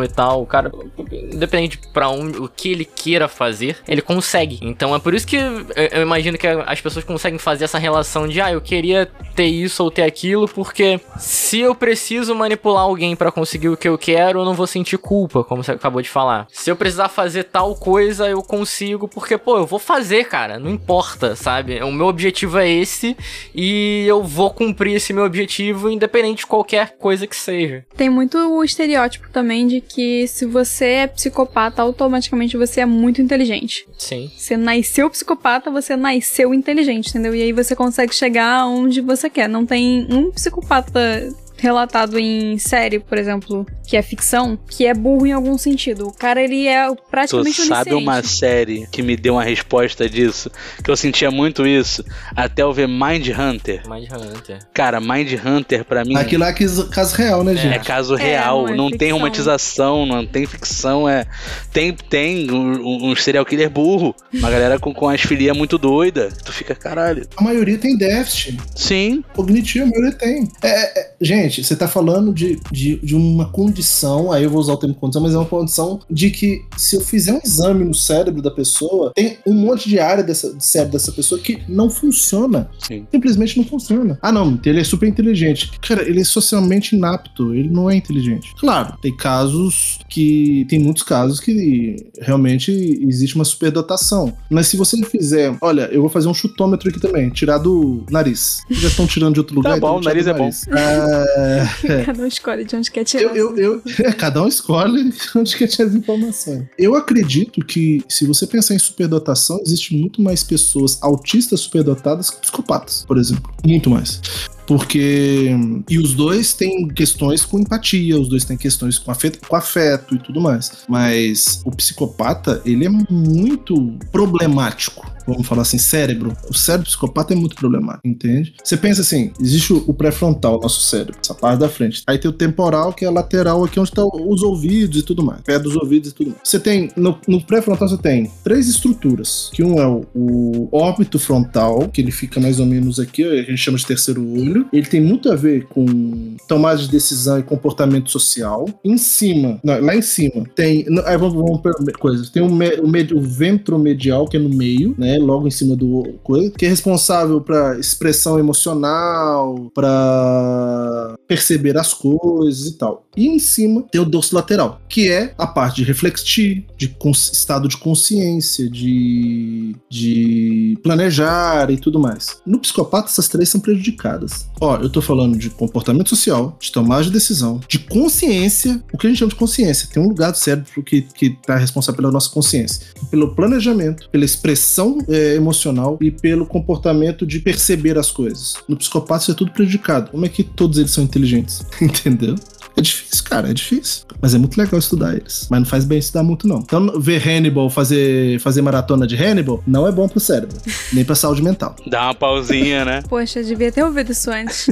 e 0.04 0.08
tal. 0.08 0.42
O 0.42 0.46
cara, 0.46 0.70
independente 1.12 1.78
pra 1.92 2.08
onde, 2.08 2.38
o 2.38 2.48
que 2.48 2.70
ele 2.70 2.84
queira 2.84 3.28
fazer, 3.28 3.78
ele 3.88 4.02
consegue. 4.02 4.58
Então 4.62 4.94
é 4.94 4.98
por 4.98 5.14
isso 5.14 5.26
que 5.26 5.37
eu, 5.37 6.02
imagino 6.02 6.38
que 6.38 6.46
as 6.46 6.80
pessoas 6.80 7.04
conseguem 7.04 7.38
fazer 7.38 7.64
essa 7.64 7.78
relação 7.78 8.28
de, 8.28 8.40
ah, 8.40 8.52
eu 8.52 8.60
queria 8.60 9.06
ter 9.34 9.46
isso 9.46 9.82
ou 9.82 9.90
ter 9.90 10.02
aquilo, 10.02 10.48
porque 10.48 11.00
se 11.18 11.60
eu 11.60 11.74
preciso 11.74 12.34
manipular 12.34 12.82
alguém 12.82 13.16
pra 13.16 13.32
conseguir 13.32 13.68
o 13.68 13.76
que 13.76 13.88
eu 13.88 13.98
quero, 13.98 14.40
eu 14.40 14.44
não 14.44 14.54
vou 14.54 14.66
sentir 14.66 14.98
culpa, 14.98 15.42
como 15.44 15.62
você 15.62 15.72
acabou 15.72 16.02
de 16.02 16.08
falar. 16.08 16.46
Se 16.50 16.70
eu 16.70 16.76
precisar 16.76 17.08
fazer 17.08 17.44
tal 17.44 17.74
coisa, 17.74 18.28
eu 18.28 18.42
consigo, 18.42 19.08
porque, 19.08 19.37
pô, 19.38 19.58
eu 19.58 19.66
vou 19.66 19.78
fazer, 19.78 20.24
cara, 20.24 20.58
não 20.58 20.70
importa, 20.70 21.34
sabe? 21.37 21.82
O 21.82 21.92
meu 21.92 22.06
objetivo 22.06 22.58
é 22.58 22.68
esse 22.68 23.16
e 23.54 24.04
eu 24.06 24.22
vou 24.22 24.50
cumprir 24.50 24.96
esse 24.96 25.12
meu 25.12 25.24
objetivo, 25.24 25.88
independente 25.88 26.38
de 26.38 26.46
qualquer 26.46 26.96
coisa 26.98 27.26
que 27.26 27.37
seja. 27.37 27.84
Tem 27.96 28.10
muito 28.10 28.38
o 28.38 28.64
estereótipo 28.64 29.13
também 29.33 29.66
de 29.66 29.81
que 29.81 30.27
se 30.27 30.46
você 30.46 30.85
é 30.85 31.07
psicopata, 31.07 31.83
automaticamente 31.83 32.57
você 32.57 32.81
é 32.81 32.87
muito 32.87 33.20
inteligente. 33.20 33.87
Sim. 33.98 34.31
Você 34.37 34.57
nasceu 34.57 35.11
psicopata, 35.11 35.70
você 35.70 35.96
nasceu 35.96 36.55
inteligente, 36.55 37.09
entendeu? 37.09 37.35
E 37.35 37.42
aí 37.42 37.53
você 37.53 37.74
consegue 37.74 38.14
chegar 38.14 38.66
onde 38.66 39.00
você 39.00 39.29
quer. 39.31 39.48
Não 39.48 39.64
tem 39.66 40.07
um 40.11 40.31
psicopata 40.31 41.35
relatado 41.57 42.19
em 42.19 42.59
série, 42.59 42.99
por 42.99 43.19
exemplo, 43.19 43.67
que 43.87 43.97
é 43.97 44.03
ficção, 44.03 44.59
que 44.69 44.87
é 44.87 44.95
burro 44.95 45.27
em 45.27 45.33
algum 45.33 45.57
sentido. 45.57 46.09
O 46.09 46.12
cara, 46.12 46.43
ele 46.43 46.67
é 46.67 46.88
Tu 46.88 46.97
praticamente 47.11 47.62
sabe 47.62 47.95
uma 47.95 48.23
série 48.23 48.87
que 48.90 49.03
me 49.03 49.17
deu 49.17 49.35
uma 49.35 49.45
resposta 49.45 50.09
disso? 50.09 50.51
Que 50.83 50.90
eu 50.90 50.97
sentia 50.97 51.31
muito 51.31 51.67
isso 51.67 52.05
até 52.35 52.62
eu 52.62 52.73
ver 52.73 52.88
Mind 52.88 53.29
Hunter. 53.29 53.83
Mind 53.88 54.09
Hunter. 54.11 54.59
Cara, 54.73 55.01
Mind 55.01 55.33
Hunter 55.45 55.85
pra 55.85 56.05
mim 56.05 56.17
Aquilo 56.17 56.43
lá 56.43 56.51
é 56.51 56.53
caso 56.53 56.88
caso 56.88 57.17
real, 57.17 57.45
né, 57.45 57.53
é 57.53 57.57
gente? 57.57 57.87
caso 57.87 58.17
É, 58.17 58.23
real, 58.23 58.62
não 58.64 58.75
é 58.75 58.77
não 58.77 58.90
tem 58.90 59.12
romantização, 59.12 60.07
não 60.07 60.27
tem 60.27 60.47
ficção, 60.47 61.09
é 61.09 61.27
tem 61.73 61.93
tem 61.93 62.51
um, 62.51 63.11
um 63.11 63.17
serial 63.17 63.45
killer 63.45 63.71
burro, 63.71 64.14
uma 64.33 64.51
galera 64.51 64.79
com, 64.79 64.93
com 64.93 65.09
as 65.09 65.21
filias 65.21 65.57
muito 65.57 65.79
doida. 65.79 66.31
Tu 66.45 66.53
fica 66.53 66.75
caralho. 66.75 67.27
A 67.37 67.43
maioria 67.43 67.79
tem 67.79 67.97
déficit 67.97 68.59
Sim, 68.75 69.25
cognitivo, 69.35 69.85
a 69.85 69.88
maioria 69.88 70.12
tem. 70.12 70.49
É, 70.62 71.01
é, 71.01 71.12
gente, 71.48 71.64
você 71.64 71.76
tá 71.76 71.88
falando 71.88 72.33
de, 72.33 72.59
de, 72.70 72.96
de 72.96 73.14
uma 73.14 73.46
condição, 73.46 74.33
aí 74.33 74.44
eu 74.44 74.50
vou 74.50 74.61
usar 74.61 74.74
o 74.74 74.76
termo 74.76 74.94
condição, 74.94 75.22
mas 75.22 75.35
é 75.35 75.38
uma 75.38 75.46
condição 75.46 76.00
de 76.11 76.30
que 76.30 76.62
se 76.76 76.96
eu 76.96 77.00
fizer 77.00 77.33
um 77.33 77.40
exame 77.44 77.85
no 77.85 77.94
cérebro 77.94 78.42
da 78.42 78.50
pessoa, 78.50 79.12
tem 79.14 79.38
um 79.46 79.54
monte 79.54 79.88
de 79.88 79.98
área 79.98 80.22
dessa, 80.22 80.52
do 80.52 80.62
cérebro 80.62 80.92
dessa 80.92 81.12
pessoa 81.12 81.40
que 81.40 81.62
não 81.68 81.90
funciona. 81.90 82.70
sim. 82.78 83.07
Simplesmente 83.11 83.57
não 83.57 83.64
funciona. 83.64 84.18
Ah, 84.20 84.33
não, 84.33 84.59
ele 84.64 84.80
é 84.80 84.85
super 84.85 85.09
inteligente. 85.09 85.70
Cara, 85.80 86.09
ele 86.09 86.20
é 86.20 86.24
socialmente 86.24 86.96
inapto, 86.96 87.54
ele 87.54 87.68
não 87.68 87.90
é 87.90 87.96
inteligente. 87.96 88.54
Claro, 88.59 88.96
tem 89.00 89.14
casos 89.16 89.98
que. 90.09 90.66
Tem 90.68 90.78
muitos 90.78 91.02
casos 91.02 91.40
que 91.40 91.96
realmente 92.20 92.70
existe 93.02 93.35
uma 93.35 93.44
superdotação. 93.44 94.33
Mas 94.50 94.68
se 94.68 94.76
você 94.76 94.96
fizer. 95.04 95.57
Olha, 95.61 95.88
eu 95.92 96.00
vou 96.00 96.11
fazer 96.11 96.28
um 96.28 96.35
chutômetro 96.35 96.88
aqui 96.88 97.00
também, 97.00 97.30
tirar 97.30 97.59
do 97.59 98.04
nariz. 98.11 98.62
Já 98.70 98.88
estão 98.88 99.07
tirando 99.07 99.35
de 99.35 99.40
outro 99.40 99.54
lugar. 99.54 99.74
Tá 99.74 99.80
bom, 99.80 100.00
tiro 100.00 100.04
nariz 100.04 100.24
do 100.24 100.30
é 100.30 100.35
bom. 100.35 100.50
É, 100.68 101.34
Cada 102.05 102.23
um 102.23 102.27
escolhe 102.27 102.64
de 102.64 102.77
onde 102.77 102.90
quer 102.90 103.05
tirar. 103.05 103.35
eu, 103.37 103.57
eu, 103.57 103.57
eu- 103.57 103.83
é, 104.05 104.12
cada 104.14 104.42
um 104.42 104.49
escolhe 104.49 105.12
onde 105.37 105.57
quer 105.57 105.66
tirar 105.66 105.88
as 105.88 105.94
informações. 105.94 106.64
Eu 106.79 106.94
acredito 106.94 107.61
que, 107.64 108.03
se 108.09 108.27
você 108.27 108.47
pensar 108.47 108.75
em 108.75 108.79
superdotação, 108.79 109.61
existe 109.64 109.97
muito 109.97 110.23
mais 110.23 110.42
pessoas 110.42 110.99
autistas 111.03 111.61
superdotadas 111.61 112.31
que 112.31 112.40
psicopatas, 112.40 113.05
por 113.07 113.18
exemplo. 113.18 113.53
Muito 113.66 113.90
mais. 113.90 114.20
Porque. 114.66 115.51
E 115.90 115.99
os 115.99 116.14
dois 116.14 116.55
têm 116.55 116.88
questões 116.88 117.44
com 117.44 117.59
empatia, 117.59 118.18
os 118.18 118.29
dois 118.29 118.44
têm 118.47 118.57
questões 118.57 118.99
com 118.99 119.11
afeto, 119.11 119.47
com 119.47 119.55
afeto 119.57 120.14
e 120.14 120.18
tudo 120.18 120.40
mais. 120.40 120.73
Mas 120.88 121.61
o 121.66 121.70
psicopata, 121.70 122.62
ele 122.64 122.87
é 122.87 122.88
muito 122.88 123.92
problemático. 124.11 125.05
Vamos 125.26 125.46
falar 125.46 125.62
assim, 125.62 125.78
cérebro. 125.78 126.37
O 126.48 126.54
cérebro 126.54 126.87
psicopata 126.87 127.32
é 127.32 127.37
muito 127.37 127.56
problemático, 127.56 128.06
entende? 128.06 128.54
Você 128.62 128.76
pensa 128.76 129.00
assim: 129.00 129.32
existe 129.40 129.72
o 129.72 129.94
pré-frontal, 129.94 130.60
nosso 130.60 130.82
cérebro, 130.82 131.16
essa 131.22 131.34
parte 131.34 131.60
da 131.60 131.68
frente. 131.68 132.02
Aí 132.06 132.18
tem 132.18 132.30
o 132.30 132.34
temporal, 132.34 132.92
que 132.92 133.04
é 133.04 133.08
a 133.08 133.10
lateral, 133.10 133.64
aqui 133.64 133.78
onde 133.78 133.90
estão 133.90 134.10
os 134.14 134.42
ouvidos 134.42 135.00
e 135.00 135.02
tudo 135.02 135.22
mais. 135.22 135.40
Pé 135.42 135.58
dos 135.58 135.76
ouvidos 135.76 136.10
e 136.10 136.14
tudo 136.14 136.30
mais. 136.30 136.40
Você 136.44 136.58
tem. 136.58 136.90
No, 136.96 137.18
no 137.26 137.40
pré-frontal, 137.40 137.88
você 137.88 137.98
tem 137.98 138.30
três 138.42 138.68
estruturas. 138.68 139.50
Que 139.52 139.62
um 139.62 139.78
é 139.78 139.87
o, 139.87 140.04
o 140.14 140.68
órbito 140.72 141.18
frontal, 141.18 141.88
que 141.88 142.00
ele 142.00 142.10
fica 142.10 142.40
mais 142.40 142.60
ou 142.60 142.66
menos 142.66 143.00
aqui, 143.00 143.24
a 143.24 143.42
gente 143.42 143.56
chama 143.56 143.78
de 143.78 143.87
terceiro 143.87 144.22
olho. 144.22 144.66
Ele 144.72 144.87
tem 144.87 145.00
muito 145.00 145.30
a 145.30 145.37
ver 145.37 145.66
com 145.66 146.37
tomada 146.48 146.80
de 146.80 146.88
decisão 146.88 147.38
e 147.38 147.42
comportamento 147.42 148.10
social. 148.10 148.68
Em 148.84 148.96
cima, 148.96 149.58
não, 149.62 149.80
lá 149.80 149.96
em 149.96 150.02
cima, 150.02 150.44
tem. 150.54 150.84
Aí 151.06 151.16
vamos, 151.16 151.34
vamos 151.34 151.60
coisas. 151.98 152.30
Tem 152.30 152.42
o, 152.42 152.50
me, 152.50 152.68
o, 152.80 152.88
med, 152.88 153.14
o 153.14 153.20
ventromedial, 153.20 154.26
que 154.26 154.37
é 154.37 154.40
no 154.40 154.48
meio, 154.48 154.94
né? 154.98 155.13
Logo 155.18 155.46
em 155.46 155.50
cima 155.50 155.77
do 155.77 156.14
coisa, 156.22 156.50
que 156.50 156.66
é 156.66 156.68
responsável 156.68 157.40
para 157.40 157.79
expressão 157.79 158.38
emocional, 158.38 159.70
para 159.74 161.14
perceber 161.27 161.77
as 161.77 161.92
coisas 161.92 162.66
e 162.66 162.79
tal. 162.79 163.05
E 163.16 163.29
em 163.29 163.38
cima 163.38 163.83
tem 163.90 164.00
o 164.00 164.05
dorso 164.05 164.35
lateral, 164.35 164.81
que 164.88 165.09
é 165.09 165.35
a 165.38 165.46
parte 165.46 165.77
de 165.77 165.85
refletir, 165.85 166.66
de 166.77 166.94
estado 167.33 167.68
de 167.68 167.77
consciência, 167.77 168.68
de, 168.68 169.74
de 169.88 170.79
planejar 170.83 171.70
e 171.70 171.77
tudo 171.77 171.98
mais. 171.98 172.38
No 172.44 172.59
psicopata, 172.59 173.09
essas 173.09 173.29
três 173.29 173.48
são 173.48 173.61
prejudicadas. 173.61 174.48
Ó, 174.61 174.77
eu 174.79 174.88
tô 174.88 175.00
falando 175.00 175.38
de 175.38 175.50
comportamento 175.50 176.09
social, 176.09 176.57
de 176.61 176.72
tomada 176.72 177.05
de 177.05 177.11
decisão, 177.11 177.61
de 177.68 177.79
consciência. 177.79 178.83
O 178.92 178.98
que 178.98 179.07
a 179.07 179.11
gente 179.11 179.18
chama 179.18 179.31
de 179.31 179.37
consciência? 179.37 179.88
Tem 179.92 180.03
um 180.03 180.09
lugar 180.09 180.33
do 180.33 180.38
cérebro 180.38 180.83
que, 180.83 181.03
que 181.03 181.31
tá 181.31 181.57
responsável 181.57 181.96
pela 181.96 182.12
nossa 182.12 182.31
consciência. 182.31 182.87
Pelo 183.11 183.35
planejamento, 183.35 184.09
pela 184.11 184.24
expressão 184.24 184.98
é, 185.09 185.35
emocional 185.35 185.99
e 186.01 186.11
pelo 186.11 186.47
comportamento 186.47 187.27
de 187.27 187.38
perceber 187.40 187.99
as 187.99 188.11
coisas. 188.11 188.55
No 188.69 188.77
psicopata, 188.77 189.23
isso 189.23 189.31
é 189.33 189.35
tudo 189.35 189.53
prejudicado. 189.53 190.11
Como 190.11 190.25
é 190.25 190.29
que 190.29 190.43
todos 190.43 190.79
eles 190.79 190.90
são 190.90 191.05
inteligentes? 191.05 191.64
Entendeu? 191.81 192.37
É 192.77 192.81
difícil, 192.81 193.25
cara, 193.25 193.51
é 193.51 193.55
difícil. 193.55 194.05
Mas 194.21 194.35
é 194.35 194.38
muito 194.38 194.57
legal 194.57 194.79
estudar 194.79 195.14
eles. 195.14 195.47
Mas 195.51 195.61
não 195.61 195.67
faz 195.67 195.85
bem 195.85 195.99
estudar 195.99 196.25
muito, 196.25 196.49
não. 196.49 196.59
Então, 196.59 197.01
ver 197.01 197.23
Hannibal, 197.27 197.71
fazer, 197.71 198.40
fazer 198.40 198.62
maratona 198.62 199.07
de 199.07 199.17
Hannibal, 199.17 199.62
não 199.67 199.87
é 199.87 199.93
bom 199.93 200.09
pro 200.09 200.19
cérebro, 200.19 200.57
nem 200.93 201.05
pra 201.05 201.14
saúde 201.14 201.43
mental. 201.43 201.77
Dá 201.87 202.07
uma 202.07 202.14
pausinha, 202.14 202.85
né? 202.85 203.03
Poxa, 203.09 203.43
devia 203.43 203.71
ter 203.71 203.85
ouvido 203.85 204.11
isso 204.11 204.31
antes. 204.31 204.69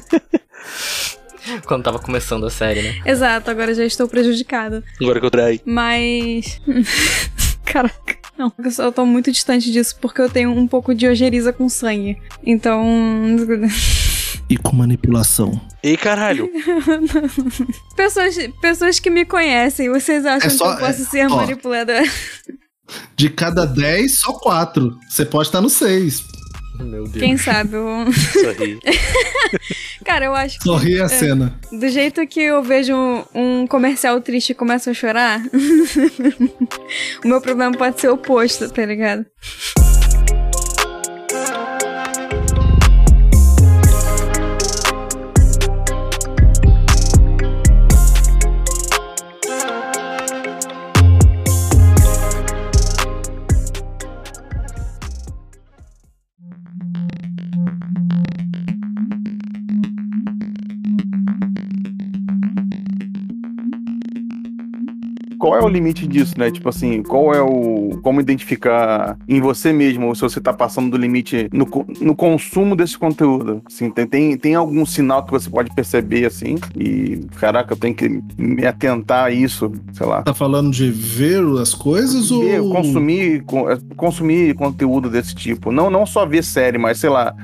Quando 1.67 1.83
tava 1.83 1.99
começando 1.99 2.47
a 2.47 2.51
série, 2.51 2.83
né? 2.83 2.95
Exato, 3.05 3.51
agora 3.51 3.75
já 3.75 3.85
estou 3.85 4.09
prejudicada. 4.09 4.83
Agora 5.01 5.19
que 5.19 5.27
eu 5.27 5.31
traí. 5.31 5.61
Mas. 5.65 6.61
Caraca. 7.65 8.19
Não, 8.39 8.53
eu 8.59 8.71
só 8.71 8.91
tô 8.91 9.05
muito 9.07 9.31
distante 9.31 9.71
disso 9.71 9.97
porque 10.01 10.21
eu 10.21 10.29
tenho 10.31 10.51
um 10.51 10.67
pouco 10.67 10.95
de 10.95 11.07
ojeriza 11.07 11.53
com 11.53 11.69
sangue. 11.69 12.17
Então. 12.45 12.83
E 14.49 14.57
com 14.57 14.75
manipulação. 14.75 15.61
Ei, 15.83 15.97
caralho. 15.97 16.51
pessoas, 17.97 18.37
pessoas 18.61 18.99
que 18.99 19.11
me 19.11 19.25
conhecem, 19.25 19.89
vocês 19.91 20.25
acham 20.27 20.47
É 20.47 20.51
só- 20.51 20.77
que 20.77 20.83
eu 20.83 20.87
posso 20.87 21.03
é- 21.03 21.05
ser 21.05 21.27
ó. 21.31 21.37
manipuladora? 21.37 22.03
De 23.17 23.31
cada 23.31 23.65
10, 23.65 24.19
só 24.19 24.33
4. 24.35 24.99
Você 25.09 25.25
pode 25.25 25.49
estar 25.49 25.61
no 25.61 25.71
6. 25.71 26.23
Meu 26.79 27.05
Deus. 27.05 27.19
Quem 27.19 27.37
sabe? 27.37 27.75
Eu... 27.75 28.13
Sorri. 28.13 28.81
Cara, 30.05 30.27
eu 30.27 30.35
acho 30.35 30.59
que. 30.59 30.65
Sorri 30.65 31.01
a 31.01 31.09
cena. 31.09 31.59
Do 31.71 31.89
jeito 31.89 32.27
que 32.27 32.41
eu 32.41 32.63
vejo 32.63 32.95
um 33.35 33.67
comercial 33.67 34.21
triste 34.21 34.51
e 34.51 34.55
começo 34.55 34.91
a 34.91 34.95
chorar, 34.95 35.41
o 37.25 37.29
meu 37.29 37.41
problema 37.41 37.77
pode 37.77 38.01
ser 38.01 38.09
o 38.09 38.15
oposto, 38.15 38.69
tá 38.71 38.85
ligado? 38.85 39.25
É 65.63 65.67
o 65.67 65.69
limite 65.69 66.07
disso, 66.07 66.35
né? 66.39 66.51
Tipo 66.51 66.69
assim, 66.69 67.03
qual 67.03 67.35
é 67.35 67.41
o. 67.43 67.99
Como 68.03 68.21
identificar 68.21 69.17
em 69.29 69.41
você 69.41 69.73
mesmo 69.73 70.15
se 70.15 70.23
você 70.23 70.41
tá 70.41 70.53
passando 70.53 70.91
do 70.91 70.97
limite 70.97 71.49
no, 71.53 71.67
no 72.01 72.15
consumo 72.15 72.75
desse 72.77 72.99
conteúdo? 72.99 73.63
Assim, 73.67 73.91
tem, 73.91 74.07
tem, 74.07 74.37
tem 74.37 74.55
algum 74.55 74.85
sinal 74.87 75.25
que 75.25 75.31
você 75.31 75.49
pode 75.49 75.75
perceber, 75.75 76.25
assim, 76.27 76.57
e 76.77 77.27
caraca, 77.39 77.73
eu 77.73 77.77
tenho 77.77 77.95
que 77.95 78.09
me 78.39 78.67
atentar 78.67 79.25
a 79.27 79.31
isso, 79.31 79.73
sei 79.93 80.07
lá. 80.07 80.23
Tá 80.23 80.35
falando 80.35 80.71
de 80.71 80.91
ver 80.91 81.43
as 81.61 81.75
coisas 81.75 82.29
Ver, 82.31 82.61
ou. 82.61 82.71
consumir, 82.73 83.43
con- 83.45 83.71
é, 83.71 83.79
consumir 83.97 84.55
conteúdo 84.55 85.09
desse 85.11 85.35
tipo. 85.35 85.71
Não, 85.73 85.91
não 85.91 86.05
só 86.07 86.27
ver 86.27 86.43
série, 86.45 86.79
mas 86.79 86.99
sei 86.99 87.11
lá. 87.11 87.35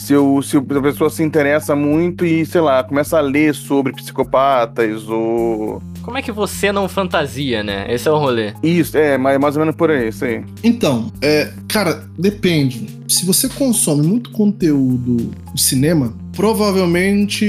Se, 0.00 0.14
eu, 0.14 0.40
se 0.42 0.56
a 0.56 0.62
pessoa 0.62 1.10
se 1.10 1.22
interessa 1.22 1.76
muito 1.76 2.24
e, 2.24 2.46
sei 2.46 2.62
lá, 2.62 2.82
começa 2.82 3.18
a 3.18 3.20
ler 3.20 3.54
sobre 3.54 3.92
psicopatas 3.92 5.06
ou. 5.06 5.82
Como 6.02 6.16
é 6.16 6.22
que 6.22 6.32
você 6.32 6.72
não 6.72 6.88
fantasia, 6.88 7.62
né? 7.62 7.84
Esse 7.92 8.08
é 8.08 8.10
o 8.10 8.16
rolê. 8.16 8.54
Isso, 8.62 8.96
é, 8.96 9.18
mais, 9.18 9.38
mais 9.38 9.56
ou 9.56 9.60
menos 9.60 9.76
por 9.76 9.90
aí, 9.90 10.08
isso 10.08 10.24
aí. 10.24 10.42
Então, 10.64 11.12
é, 11.20 11.52
cara, 11.68 12.08
depende. 12.18 12.98
Se 13.06 13.26
você 13.26 13.46
consome 13.50 14.06
muito 14.06 14.30
conteúdo 14.30 15.30
de 15.54 15.60
cinema, 15.60 16.14
provavelmente 16.32 17.44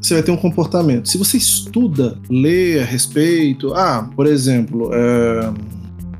você 0.00 0.14
vai 0.14 0.22
ter 0.22 0.32
um 0.32 0.36
comportamento. 0.36 1.08
Se 1.08 1.16
você 1.16 1.38
estuda, 1.38 2.18
lê 2.28 2.78
a 2.78 2.84
respeito, 2.84 3.72
ah, 3.72 4.06
por 4.14 4.26
exemplo, 4.26 4.90
é, 4.92 5.50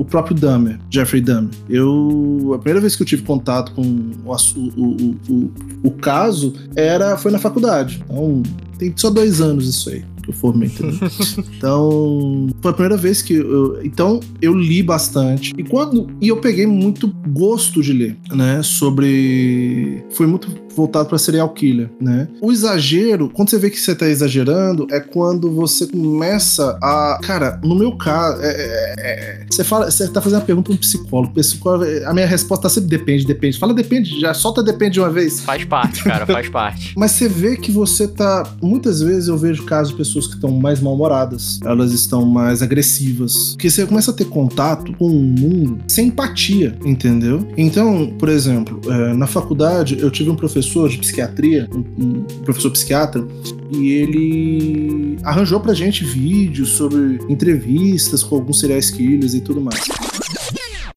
o 0.00 0.04
próprio 0.04 0.34
Dahmer, 0.34 0.78
Jeffrey 0.88 1.20
Dahmer. 1.20 1.50
Eu 1.68 2.52
a 2.54 2.58
primeira 2.58 2.80
vez 2.80 2.96
que 2.96 3.02
eu 3.02 3.06
tive 3.06 3.20
contato 3.22 3.72
com 3.72 3.82
o, 3.82 4.32
o, 4.32 5.16
o, 5.28 5.52
o 5.84 5.90
caso 5.90 6.54
era 6.74 7.18
foi 7.18 7.30
na 7.30 7.38
faculdade. 7.38 8.02
Então 8.06 8.42
tem 8.78 8.94
só 8.96 9.10
dois 9.10 9.42
anos 9.42 9.68
isso 9.68 9.90
aí 9.90 10.02
que 10.22 10.30
eu 10.30 10.34
formei, 10.34 10.68
entendeu? 10.68 10.98
Então, 11.56 12.48
foi 12.60 12.70
a 12.70 12.74
primeira 12.74 12.96
vez 12.96 13.22
que 13.22 13.34
eu. 13.34 13.80
Então, 13.84 14.20
eu 14.40 14.54
li 14.54 14.82
bastante. 14.82 15.52
E 15.56 15.62
quando. 15.64 16.08
E 16.20 16.28
eu 16.28 16.36
peguei 16.38 16.66
muito 16.66 17.08
gosto 17.28 17.82
de 17.82 17.92
ler, 17.92 18.16
né? 18.32 18.60
Sobre. 18.62 20.04
Foi 20.12 20.26
muito 20.26 20.48
voltado 20.74 21.08
para 21.08 21.18
serial 21.18 21.48
killer, 21.50 21.90
né? 22.00 22.28
O 22.40 22.52
exagero, 22.52 23.28
quando 23.28 23.50
você 23.50 23.58
vê 23.58 23.68
que 23.70 23.78
você 23.78 23.94
tá 23.94 24.08
exagerando, 24.08 24.86
é 24.90 25.00
quando 25.00 25.50
você 25.50 25.86
começa 25.86 26.78
a. 26.82 27.18
Cara, 27.22 27.60
no 27.62 27.74
meu 27.74 27.92
caso, 27.96 28.40
é- 28.42 28.46
é- 28.50 28.94
é- 28.98 29.46
você 29.50 29.64
fala, 29.64 29.90
você 29.90 30.08
tá 30.08 30.20
fazendo 30.20 30.38
a 30.38 30.44
pergunta 30.44 30.66
pra 30.68 30.74
um 30.74 30.78
psicólogo. 30.78 31.34
psicólogo. 31.34 31.84
A 32.06 32.14
minha 32.14 32.26
resposta 32.26 32.68
sempre 32.68 32.88
depende, 32.88 33.26
depende. 33.26 33.58
Fala 33.58 33.74
depende, 33.74 34.18
já 34.20 34.32
solta 34.32 34.62
depende 34.62 34.92
de 34.94 35.00
uma 35.00 35.10
vez. 35.10 35.40
Faz 35.40 35.64
parte, 35.64 36.02
cara, 36.04 36.24
faz 36.26 36.48
parte. 36.48 36.94
Mas 36.96 37.12
você 37.12 37.28
vê 37.28 37.56
que 37.56 37.70
você 37.70 38.06
tá. 38.08 38.44
Muitas 38.62 39.00
vezes 39.02 39.28
eu 39.28 39.36
vejo 39.36 39.64
casos 39.64 39.90
de 39.92 39.96
pessoas 39.98 40.09
que 40.12 40.34
estão 40.34 40.50
mais 40.50 40.80
mal-humoradas, 40.80 41.60
elas 41.64 41.92
estão 41.92 42.24
mais 42.24 42.62
agressivas. 42.62 43.50
Porque 43.50 43.70
você 43.70 43.86
começa 43.86 44.10
a 44.10 44.14
ter 44.14 44.26
contato 44.26 44.92
com 44.94 45.06
o 45.06 45.10
mundo 45.10 45.78
sem 45.88 46.08
empatia, 46.08 46.76
entendeu? 46.84 47.46
Então, 47.56 48.12
por 48.18 48.28
exemplo, 48.28 48.80
eh, 48.86 49.14
na 49.14 49.26
faculdade 49.26 49.98
eu 50.00 50.10
tive 50.10 50.30
um 50.30 50.36
professor 50.36 50.88
de 50.88 50.98
psiquiatria, 50.98 51.68
um, 51.72 52.04
um 52.04 52.22
professor 52.44 52.70
psiquiatra, 52.70 53.26
e 53.70 53.92
ele 53.92 55.16
arranjou 55.22 55.60
pra 55.60 55.74
gente 55.74 56.04
vídeos 56.04 56.70
sobre 56.70 57.18
entrevistas 57.28 58.22
com 58.22 58.36
alguns 58.36 58.58
serial 58.58 58.80
killers 58.80 59.34
e 59.34 59.40
tudo 59.40 59.60
mais. 59.60 59.80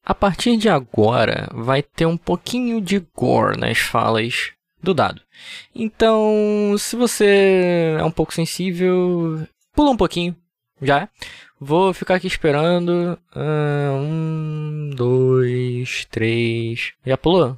A 0.05 0.13
partir 0.13 0.57
de 0.57 0.69
agora, 0.69 1.49
vai 1.53 1.81
ter 1.81 2.05
um 2.05 2.17
pouquinho 2.17 2.81
de 2.81 3.01
gore 3.15 3.59
nas 3.59 3.77
falas 3.77 4.51
do 4.83 4.93
dado. 4.93 5.21
Então, 5.73 6.75
se 6.77 6.95
você 6.95 7.95
é 7.97 8.03
um 8.03 8.11
pouco 8.11 8.33
sensível, 8.33 9.47
pula 9.73 9.91
um 9.91 9.97
pouquinho, 9.97 10.35
já. 10.81 11.09
Vou 11.59 11.93
ficar 11.93 12.15
aqui 12.15 12.27
esperando. 12.27 13.17
Um, 13.33 14.91
dois, 14.93 16.05
três. 16.11 16.91
Já 17.05 17.17
pulou? 17.17 17.57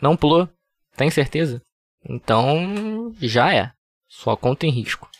Não 0.00 0.16
pulou? 0.16 0.48
Tem 0.96 1.10
certeza? 1.10 1.60
Então, 2.08 3.12
já 3.20 3.52
é. 3.52 3.72
Sua 4.08 4.36
conta 4.36 4.66
em 4.66 4.70
risco. 4.70 5.10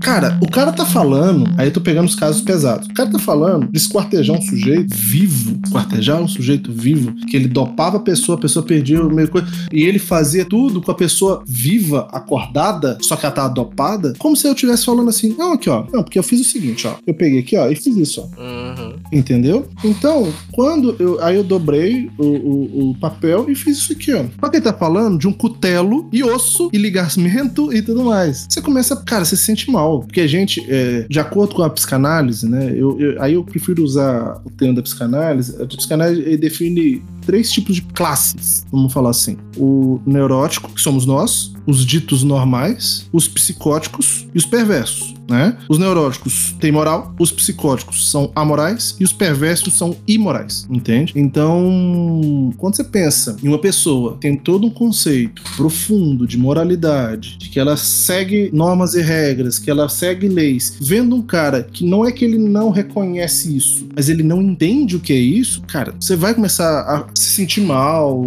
Cara, 0.00 0.38
o 0.40 0.50
cara 0.50 0.72
tá 0.72 0.86
falando, 0.86 1.44
aí 1.58 1.68
eu 1.68 1.72
tô 1.72 1.80
pegando 1.80 2.06
os 2.06 2.14
casos 2.14 2.40
pesados. 2.40 2.88
O 2.88 2.94
cara 2.94 3.10
tá 3.10 3.18
falando 3.18 3.70
de 3.70 3.76
esquartejar 3.76 4.36
um 4.36 4.40
sujeito 4.40 4.94
vivo, 4.96 5.60
esquartejar 5.62 6.22
um 6.22 6.28
sujeito 6.28 6.72
vivo, 6.72 7.14
que 7.26 7.36
ele 7.36 7.48
dopava 7.48 7.98
a 7.98 8.00
pessoa, 8.00 8.38
a 8.38 8.40
pessoa 8.40 8.64
perdia 8.64 9.02
o 9.02 9.12
meio 9.12 9.28
coisa, 9.28 9.46
e 9.70 9.82
ele 9.82 9.98
fazia 9.98 10.44
tudo 10.44 10.80
com 10.80 10.90
a 10.90 10.94
pessoa 10.94 11.42
viva, 11.46 12.08
acordada, 12.12 12.96
só 13.02 13.16
que 13.16 13.26
ela 13.26 13.34
tava 13.34 13.52
dopada, 13.52 14.14
como 14.18 14.34
se 14.34 14.46
eu 14.46 14.52
estivesse 14.52 14.86
falando 14.86 15.10
assim, 15.10 15.34
não, 15.36 15.52
aqui 15.52 15.68
ó, 15.68 15.84
não, 15.92 16.02
porque 16.02 16.18
eu 16.18 16.22
fiz 16.22 16.40
o 16.40 16.44
seguinte, 16.44 16.86
ó, 16.86 16.94
eu 17.06 17.12
peguei 17.12 17.40
aqui, 17.40 17.56
ó, 17.56 17.68
e 17.68 17.76
fiz 17.76 17.94
isso, 17.96 18.22
ó. 18.22 18.40
Uhum. 18.40 18.94
Entendeu? 19.12 19.68
Então, 19.84 20.32
quando 20.52 20.96
eu. 20.98 21.22
Aí 21.22 21.36
eu 21.36 21.44
dobrei 21.44 22.10
o, 22.18 22.24
o, 22.24 22.90
o 22.90 22.94
papel 22.98 23.50
e 23.50 23.54
fiz 23.54 23.78
isso 23.78 23.92
aqui, 23.92 24.12
ó. 24.12 24.24
Só 24.40 24.48
que 24.48 24.56
ele 24.56 24.64
tá 24.64 24.72
falando 24.72 25.18
de 25.18 25.26
um 25.26 25.32
cutelo 25.32 26.08
e 26.12 26.22
osso 26.22 26.70
e 26.72 26.78
ligamento 26.78 27.72
e 27.72 27.82
tudo 27.82 28.04
mais. 28.04 28.46
Você 28.48 28.60
começa. 28.60 28.96
Cara, 28.96 29.24
você 29.24 29.36
se 29.36 29.57
mal. 29.70 30.00
Porque 30.00 30.20
a 30.20 30.26
gente, 30.26 30.64
é, 30.68 31.06
de 31.08 31.18
acordo 31.18 31.54
com 31.54 31.62
a 31.62 31.70
psicanálise, 31.70 32.48
né? 32.48 32.72
Eu, 32.74 33.00
eu- 33.00 33.22
aí 33.22 33.34
eu 33.34 33.42
prefiro 33.44 33.82
usar 33.82 34.40
o 34.44 34.50
termo 34.50 34.74
da 34.74 34.82
psicanálise. 34.82 35.60
A 35.62 35.66
psicanálise 35.66 36.36
define 36.36 37.02
três 37.28 37.52
tipos 37.52 37.76
de 37.76 37.82
classes, 37.82 38.64
vamos 38.72 38.90
falar 38.90 39.10
assim. 39.10 39.36
O 39.54 40.00
neurótico, 40.06 40.72
que 40.72 40.80
somos 40.80 41.04
nós, 41.04 41.52
os 41.66 41.84
ditos 41.84 42.22
normais, 42.22 43.06
os 43.12 43.28
psicóticos 43.28 44.26
e 44.34 44.38
os 44.38 44.46
perversos, 44.46 45.14
né? 45.28 45.58
Os 45.68 45.78
neuróticos 45.78 46.56
têm 46.58 46.72
moral, 46.72 47.14
os 47.18 47.30
psicóticos 47.30 48.10
são 48.10 48.32
amorais 48.34 48.96
e 48.98 49.04
os 49.04 49.12
perversos 49.12 49.74
são 49.74 49.94
imorais, 50.06 50.66
entende? 50.70 51.12
Então, 51.14 52.50
quando 52.56 52.76
você 52.76 52.84
pensa 52.84 53.36
em 53.42 53.48
uma 53.48 53.58
pessoa 53.58 54.16
tem 54.18 54.34
todo 54.34 54.66
um 54.66 54.70
conceito 54.70 55.42
profundo 55.54 56.26
de 56.26 56.38
moralidade, 56.38 57.36
de 57.36 57.50
que 57.50 57.60
ela 57.60 57.76
segue 57.76 58.48
normas 58.50 58.94
e 58.94 59.02
regras, 59.02 59.58
que 59.58 59.70
ela 59.70 59.90
segue 59.90 60.26
leis, 60.26 60.78
vendo 60.80 61.14
um 61.14 61.22
cara 61.22 61.62
que 61.62 61.84
não 61.84 62.02
é 62.02 62.10
que 62.10 62.24
ele 62.24 62.38
não 62.38 62.70
reconhece 62.70 63.54
isso, 63.54 63.86
mas 63.94 64.08
ele 64.08 64.22
não 64.22 64.40
entende 64.40 64.96
o 64.96 65.00
que 65.00 65.12
é 65.12 65.16
isso, 65.16 65.60
cara, 65.62 65.94
você 66.00 66.16
vai 66.16 66.32
começar 66.32 66.80
a 66.80 67.06
se 67.18 67.30
sentir 67.32 67.60
mal. 67.60 68.22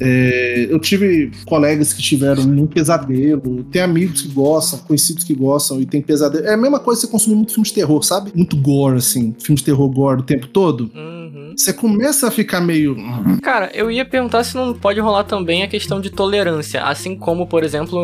É, 0.00 0.66
eu 0.70 0.78
tive 0.78 1.30
colegas 1.46 1.92
que 1.92 2.02
tiveram 2.02 2.42
um 2.42 2.66
pesadelo, 2.66 3.64
tem 3.64 3.82
amigos 3.82 4.22
que 4.22 4.28
gostam, 4.28 4.78
conhecidos 4.80 5.24
que 5.24 5.34
gostam 5.34 5.80
e 5.80 5.86
tem 5.86 6.00
pesadelo. 6.02 6.44
É 6.46 6.54
a 6.54 6.56
mesma 6.56 6.78
coisa 6.78 7.00
você 7.00 7.06
consumir 7.06 7.36
muito 7.36 7.52
filme 7.52 7.66
de 7.66 7.72
terror, 7.74 8.02
sabe? 8.02 8.30
Muito 8.34 8.56
gore, 8.56 8.96
assim, 8.98 9.34
filme 9.38 9.56
de 9.58 9.64
terror 9.64 9.88
gore 9.88 10.20
o 10.20 10.24
tempo 10.24 10.46
todo. 10.46 10.90
Uhum. 10.94 11.54
Você 11.56 11.72
começa 11.72 12.28
a 12.28 12.30
ficar 12.30 12.60
meio. 12.60 12.96
Cara, 13.42 13.70
eu 13.74 13.90
ia 13.90 14.04
perguntar 14.04 14.44
se 14.44 14.56
não 14.56 14.72
pode 14.72 15.00
rolar 15.00 15.24
também 15.24 15.62
a 15.62 15.68
questão 15.68 16.00
de 16.00 16.10
tolerância, 16.10 16.82
assim 16.84 17.16
como, 17.16 17.46
por 17.46 17.62
exemplo, 17.64 17.98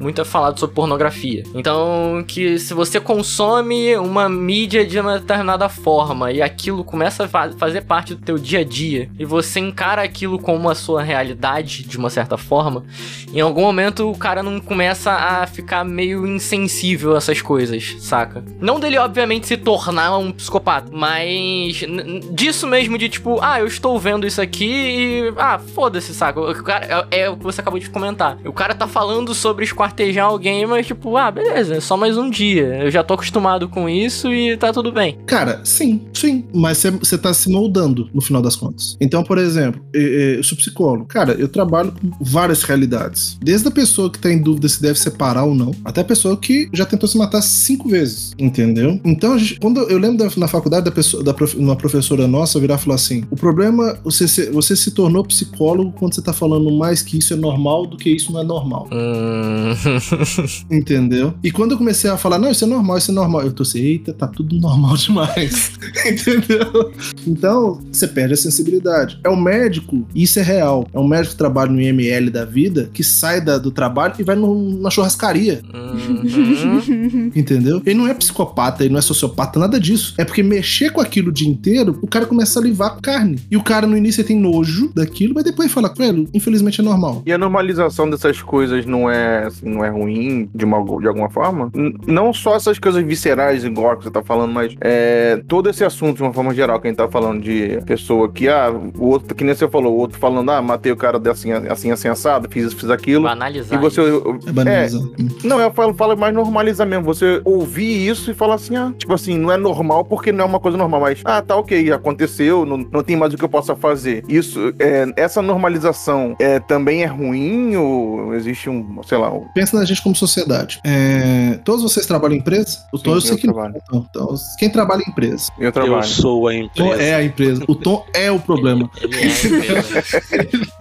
muito 0.00 0.20
é 0.20 0.24
falado 0.24 0.58
sobre 0.58 0.74
pornografia. 0.74 1.42
Então, 1.54 2.24
que 2.26 2.58
se 2.58 2.72
você 2.74 2.98
consome 3.00 3.96
uma 3.96 4.28
mídia 4.28 4.86
de 4.86 4.98
uma 4.98 5.18
determinada 5.18 5.68
forma 5.68 6.32
e 6.32 6.40
aquilo 6.40 6.84
começa 6.84 7.24
a 7.24 7.28
fa- 7.28 7.50
fazer 7.58 7.82
parte 7.82 8.14
do 8.14 8.22
teu 8.22 8.38
dia 8.38 8.60
a 8.60 8.64
dia 8.64 9.10
e 9.18 9.24
você 9.24 9.37
encara 9.60 10.02
aquilo 10.02 10.38
como 10.38 10.68
a 10.70 10.74
sua 10.74 11.02
realidade 11.02 11.82
de 11.84 11.96
uma 11.96 12.10
certa 12.10 12.36
forma, 12.36 12.84
em 13.32 13.40
algum 13.40 13.62
momento 13.62 14.10
o 14.10 14.16
cara 14.16 14.42
não 14.42 14.60
começa 14.60 15.12
a 15.12 15.46
ficar 15.46 15.84
meio 15.84 16.26
insensível 16.26 17.14
a 17.14 17.18
essas 17.18 17.40
coisas, 17.40 17.96
saca? 18.00 18.44
Não 18.60 18.78
dele, 18.80 18.98
obviamente, 18.98 19.46
se 19.46 19.56
tornar 19.56 20.16
um 20.18 20.30
psicopata, 20.32 20.90
mas 20.92 21.84
disso 22.32 22.66
mesmo 22.66 22.96
de 22.98 23.08
tipo, 23.08 23.38
ah, 23.42 23.60
eu 23.60 23.66
estou 23.66 23.98
vendo 23.98 24.26
isso 24.26 24.40
aqui 24.40 24.66
e. 24.68 25.32
Ah, 25.36 25.58
foda-se, 25.58 26.14
saca? 26.14 26.40
O 26.40 26.62
cara, 26.62 27.06
é, 27.10 27.20
é 27.20 27.30
o 27.30 27.36
que 27.36 27.44
você 27.44 27.60
acabou 27.60 27.78
de 27.78 27.88
comentar. 27.90 28.38
O 28.44 28.52
cara 28.52 28.74
tá 28.74 28.86
falando 28.86 29.34
sobre 29.34 29.64
esquartejar 29.64 30.26
alguém, 30.26 30.66
mas 30.66 30.86
tipo, 30.86 31.16
ah, 31.16 31.30
beleza, 31.30 31.76
é 31.76 31.80
só 31.80 31.96
mais 31.96 32.16
um 32.16 32.28
dia. 32.30 32.80
Eu 32.84 32.90
já 32.90 33.02
tô 33.02 33.14
acostumado 33.14 33.68
com 33.68 33.88
isso 33.88 34.32
e 34.32 34.56
tá 34.56 34.72
tudo 34.72 34.90
bem. 34.92 35.18
Cara, 35.26 35.60
sim, 35.64 36.06
sim. 36.12 36.44
Mas 36.52 36.78
você- 36.78 36.90
você 36.90 37.18
tá 37.18 37.32
se 37.34 37.50
moldando 37.50 38.08
no 38.12 38.20
final 38.20 38.40
das 38.42 38.56
contas. 38.56 38.96
Então, 39.00 39.22
por 39.28 39.38
exemplo, 39.38 39.80
eu, 39.92 40.42
sou 40.42 40.56
psicólogo. 40.58 41.04
Cara, 41.06 41.32
eu 41.34 41.46
trabalho 41.48 41.92
com 41.92 42.10
várias 42.20 42.62
realidades. 42.62 43.38
Desde 43.42 43.68
a 43.68 43.70
pessoa 43.70 44.10
que 44.10 44.18
tá 44.18 44.32
em 44.32 44.40
dúvida 44.42 44.68
se 44.68 44.80
deve 44.82 44.98
separar 44.98 45.44
ou 45.44 45.54
não, 45.54 45.72
até 45.84 46.00
a 46.00 46.04
pessoa 46.04 46.36
que 46.36 46.68
já 46.72 46.84
tentou 46.86 47.08
se 47.08 47.16
matar 47.18 47.42
cinco 47.42 47.88
vezes. 47.88 48.32
Entendeu? 48.38 48.98
Então, 49.04 49.38
gente- 49.38 49.60
quando 49.60 49.80
eu 49.82 49.98
lembro 49.98 50.16
da- 50.18 50.30
na 50.36 50.48
faculdade 50.48 50.84
da 50.86 50.90
pessoa, 50.90 51.22
da 51.22 51.34
prof- 51.34 51.56
uma 51.56 51.76
professora 51.76 52.26
nossa 52.26 52.58
virar 52.58 52.76
e 52.76 52.78
falar 52.78 52.94
assim: 52.96 53.22
o 53.30 53.36
problema, 53.36 53.98
você 54.02 54.26
se, 54.26 54.50
você 54.50 54.74
se 54.74 54.90
tornou 54.92 55.22
psicólogo 55.24 55.92
quando 55.98 56.14
você 56.14 56.22
tá 56.22 56.32
falando 56.32 56.70
mais 56.76 57.02
que 57.02 57.18
isso 57.18 57.34
é 57.34 57.36
normal 57.36 57.86
do 57.86 57.96
que 57.98 58.08
isso 58.10 58.32
não 58.32 58.40
é 58.40 58.44
normal. 58.44 58.88
Hum. 58.92 59.74
Entendeu? 60.70 61.34
E 61.42 61.50
quando 61.50 61.72
eu 61.72 61.78
comecei 61.78 62.08
a 62.10 62.16
falar, 62.16 62.38
não, 62.38 62.50
isso 62.50 62.64
é 62.64 62.66
normal, 62.66 62.98
isso 62.98 63.10
é 63.10 63.14
normal, 63.14 63.42
eu 63.42 63.52
tô 63.52 63.62
assim, 63.62 63.78
eita, 63.80 64.12
tá 64.12 64.26
tudo 64.26 64.58
normal 64.58 64.96
demais. 64.98 65.72
Entendeu? 66.06 66.92
Então, 67.26 67.80
você 67.92 68.06
perde 68.06 68.34
a 68.34 68.36
sensibilidade. 68.36 69.07
É 69.24 69.28
o 69.28 69.36
médico, 69.36 70.06
e 70.14 70.22
isso 70.22 70.38
é 70.38 70.42
real. 70.42 70.86
É 70.92 70.98
um 70.98 71.06
médico 71.06 71.32
que 71.32 71.38
trabalha 71.38 71.70
no 71.70 71.80
IML 71.80 72.30
da 72.30 72.44
vida, 72.44 72.90
que 72.92 73.02
sai 73.04 73.40
da- 73.40 73.58
do 73.58 73.70
trabalho 73.70 74.14
e 74.18 74.22
vai 74.22 74.36
no- 74.36 74.80
na 74.80 74.90
churrascaria. 74.90 75.60
Uhum. 75.72 77.30
Entendeu? 77.34 77.80
Ele 77.84 77.98
não 77.98 78.08
é 78.08 78.14
psicopata, 78.14 78.82
ele 78.84 78.92
não 78.92 78.98
é 78.98 79.02
sociopata, 79.02 79.58
nada 79.58 79.78
disso. 79.78 80.14
É 80.18 80.24
porque 80.24 80.42
mexer 80.42 80.90
com 80.90 81.00
aquilo 81.00 81.28
o 81.28 81.32
dia 81.32 81.48
inteiro, 81.48 81.98
o 82.02 82.06
cara 82.06 82.26
começa 82.26 82.58
a 82.58 82.62
livar 82.62 82.90
com 82.94 83.00
carne. 83.00 83.38
E 83.50 83.56
o 83.56 83.62
cara 83.62 83.86
no 83.86 83.96
início 83.96 84.20
ele 84.20 84.28
tem 84.28 84.38
nojo 84.38 84.90
daquilo, 84.94 85.34
mas 85.34 85.44
depois 85.44 85.70
fala, 85.72 85.92
velho, 85.96 86.28
infelizmente 86.34 86.80
é 86.80 86.84
normal. 86.84 87.22
E 87.26 87.32
a 87.32 87.38
normalização 87.38 88.08
dessas 88.08 88.40
coisas 88.42 88.84
não 88.86 89.10
é, 89.10 89.44
assim, 89.46 89.68
não 89.68 89.84
é 89.84 89.90
ruim 89.90 90.48
de, 90.54 90.64
uma, 90.64 90.78
de 91.00 91.06
alguma 91.08 91.30
forma? 91.30 91.70
N- 91.74 91.94
não 92.06 92.32
só 92.32 92.56
essas 92.56 92.78
coisas 92.78 93.04
viscerais, 93.04 93.64
igual 93.64 93.96
que 93.96 94.04
você 94.04 94.10
tá 94.10 94.22
falando, 94.22 94.52
mas 94.52 94.74
é, 94.80 95.42
todo 95.46 95.68
esse 95.68 95.84
assunto, 95.84 96.16
de 96.16 96.22
uma 96.22 96.32
forma 96.32 96.54
geral, 96.54 96.80
que 96.80 96.86
a 96.86 96.90
gente 96.90 96.98
tá 96.98 97.08
falando 97.08 97.40
de 97.42 97.78
pessoa 97.86 98.28
que, 98.30 98.48
ah, 98.48 98.72
o 98.98 99.06
outro, 99.06 99.34
que 99.34 99.44
nem 99.44 99.54
você 99.54 99.68
falou, 99.68 99.94
o 99.94 99.98
outro 99.98 100.18
falando, 100.18 100.50
ah, 100.50 100.60
matei 100.60 100.92
o 100.92 100.96
cara 100.96 101.20
assim, 101.30 101.52
assim, 101.52 101.90
assim, 101.90 102.08
assado, 102.08 102.48
fiz, 102.50 102.72
fiz 102.72 102.90
aquilo. 102.90 103.24
Banalizar. 103.24 103.78
E 103.78 103.80
você. 103.82 104.00
É 104.46 104.52
banalizar. 104.52 105.02
Não, 105.44 105.60
eu 105.60 105.72
falo, 105.72 105.94
falo 105.94 106.16
mais 106.16 106.34
normalizar 106.34 106.86
mesmo. 106.86 107.04
Você 107.04 107.40
ouvir 107.44 108.08
isso 108.08 108.30
e 108.30 108.34
falar 108.34 108.54
assim, 108.54 108.76
ah, 108.76 108.92
tipo 108.96 109.12
assim, 109.12 109.38
não 109.38 109.50
é 109.52 109.56
normal 109.56 110.04
porque 110.04 110.32
não 110.32 110.44
é 110.44 110.48
uma 110.48 110.60
coisa 110.60 110.76
normal, 110.76 111.00
mas, 111.00 111.20
ah, 111.24 111.40
tá 111.42 111.56
ok, 111.56 111.92
aconteceu, 111.92 112.64
não, 112.66 112.78
não 112.78 113.02
tem 113.02 113.16
mais 113.16 113.32
o 113.32 113.36
que 113.36 113.44
eu 113.44 113.48
possa 113.48 113.74
fazer. 113.76 114.24
Isso, 114.28 114.72
é, 114.78 115.06
essa 115.16 115.40
normalização 115.42 116.36
é, 116.38 116.58
também 116.60 117.02
é 117.02 117.06
ruim 117.06 117.76
ou 117.76 118.34
existe 118.34 118.68
um, 118.68 119.00
sei 119.02 119.18
lá, 119.18 119.32
um... 119.32 119.46
Pensa 119.54 119.76
na 119.78 119.84
gente 119.84 120.02
como 120.02 120.14
sociedade. 120.14 120.80
É, 120.84 121.58
todos 121.64 121.82
vocês 121.82 122.06
trabalham 122.06 122.36
em 122.36 122.38
empresa? 122.40 122.78
O 122.92 122.98
Tom 122.98 123.10
Sim, 123.10 123.16
eu 123.16 123.20
sei 123.20 123.32
eu 123.34 123.38
que 123.38 123.46
não. 123.46 123.54
trabalho. 123.54 123.74
Então, 123.82 124.06
então, 124.10 124.34
quem 124.58 124.70
trabalha 124.70 125.02
em 125.06 125.10
empresa? 125.10 125.50
eu 125.58 125.66
Eu 125.66 125.72
trabalho. 125.72 126.04
sou 126.04 126.48
a 126.48 126.52
O 126.54 126.68
Tom 126.68 126.86
empresa. 126.86 127.02
é 127.02 127.14
a 127.14 127.22
empresa. 127.24 127.64
O 127.68 127.74
Tom 127.74 128.04
é 128.14 128.30
o 128.30 128.38
problema. 128.38 128.87
Ele 129.00 129.16
é 129.16 129.24
mesmo. 129.24 130.72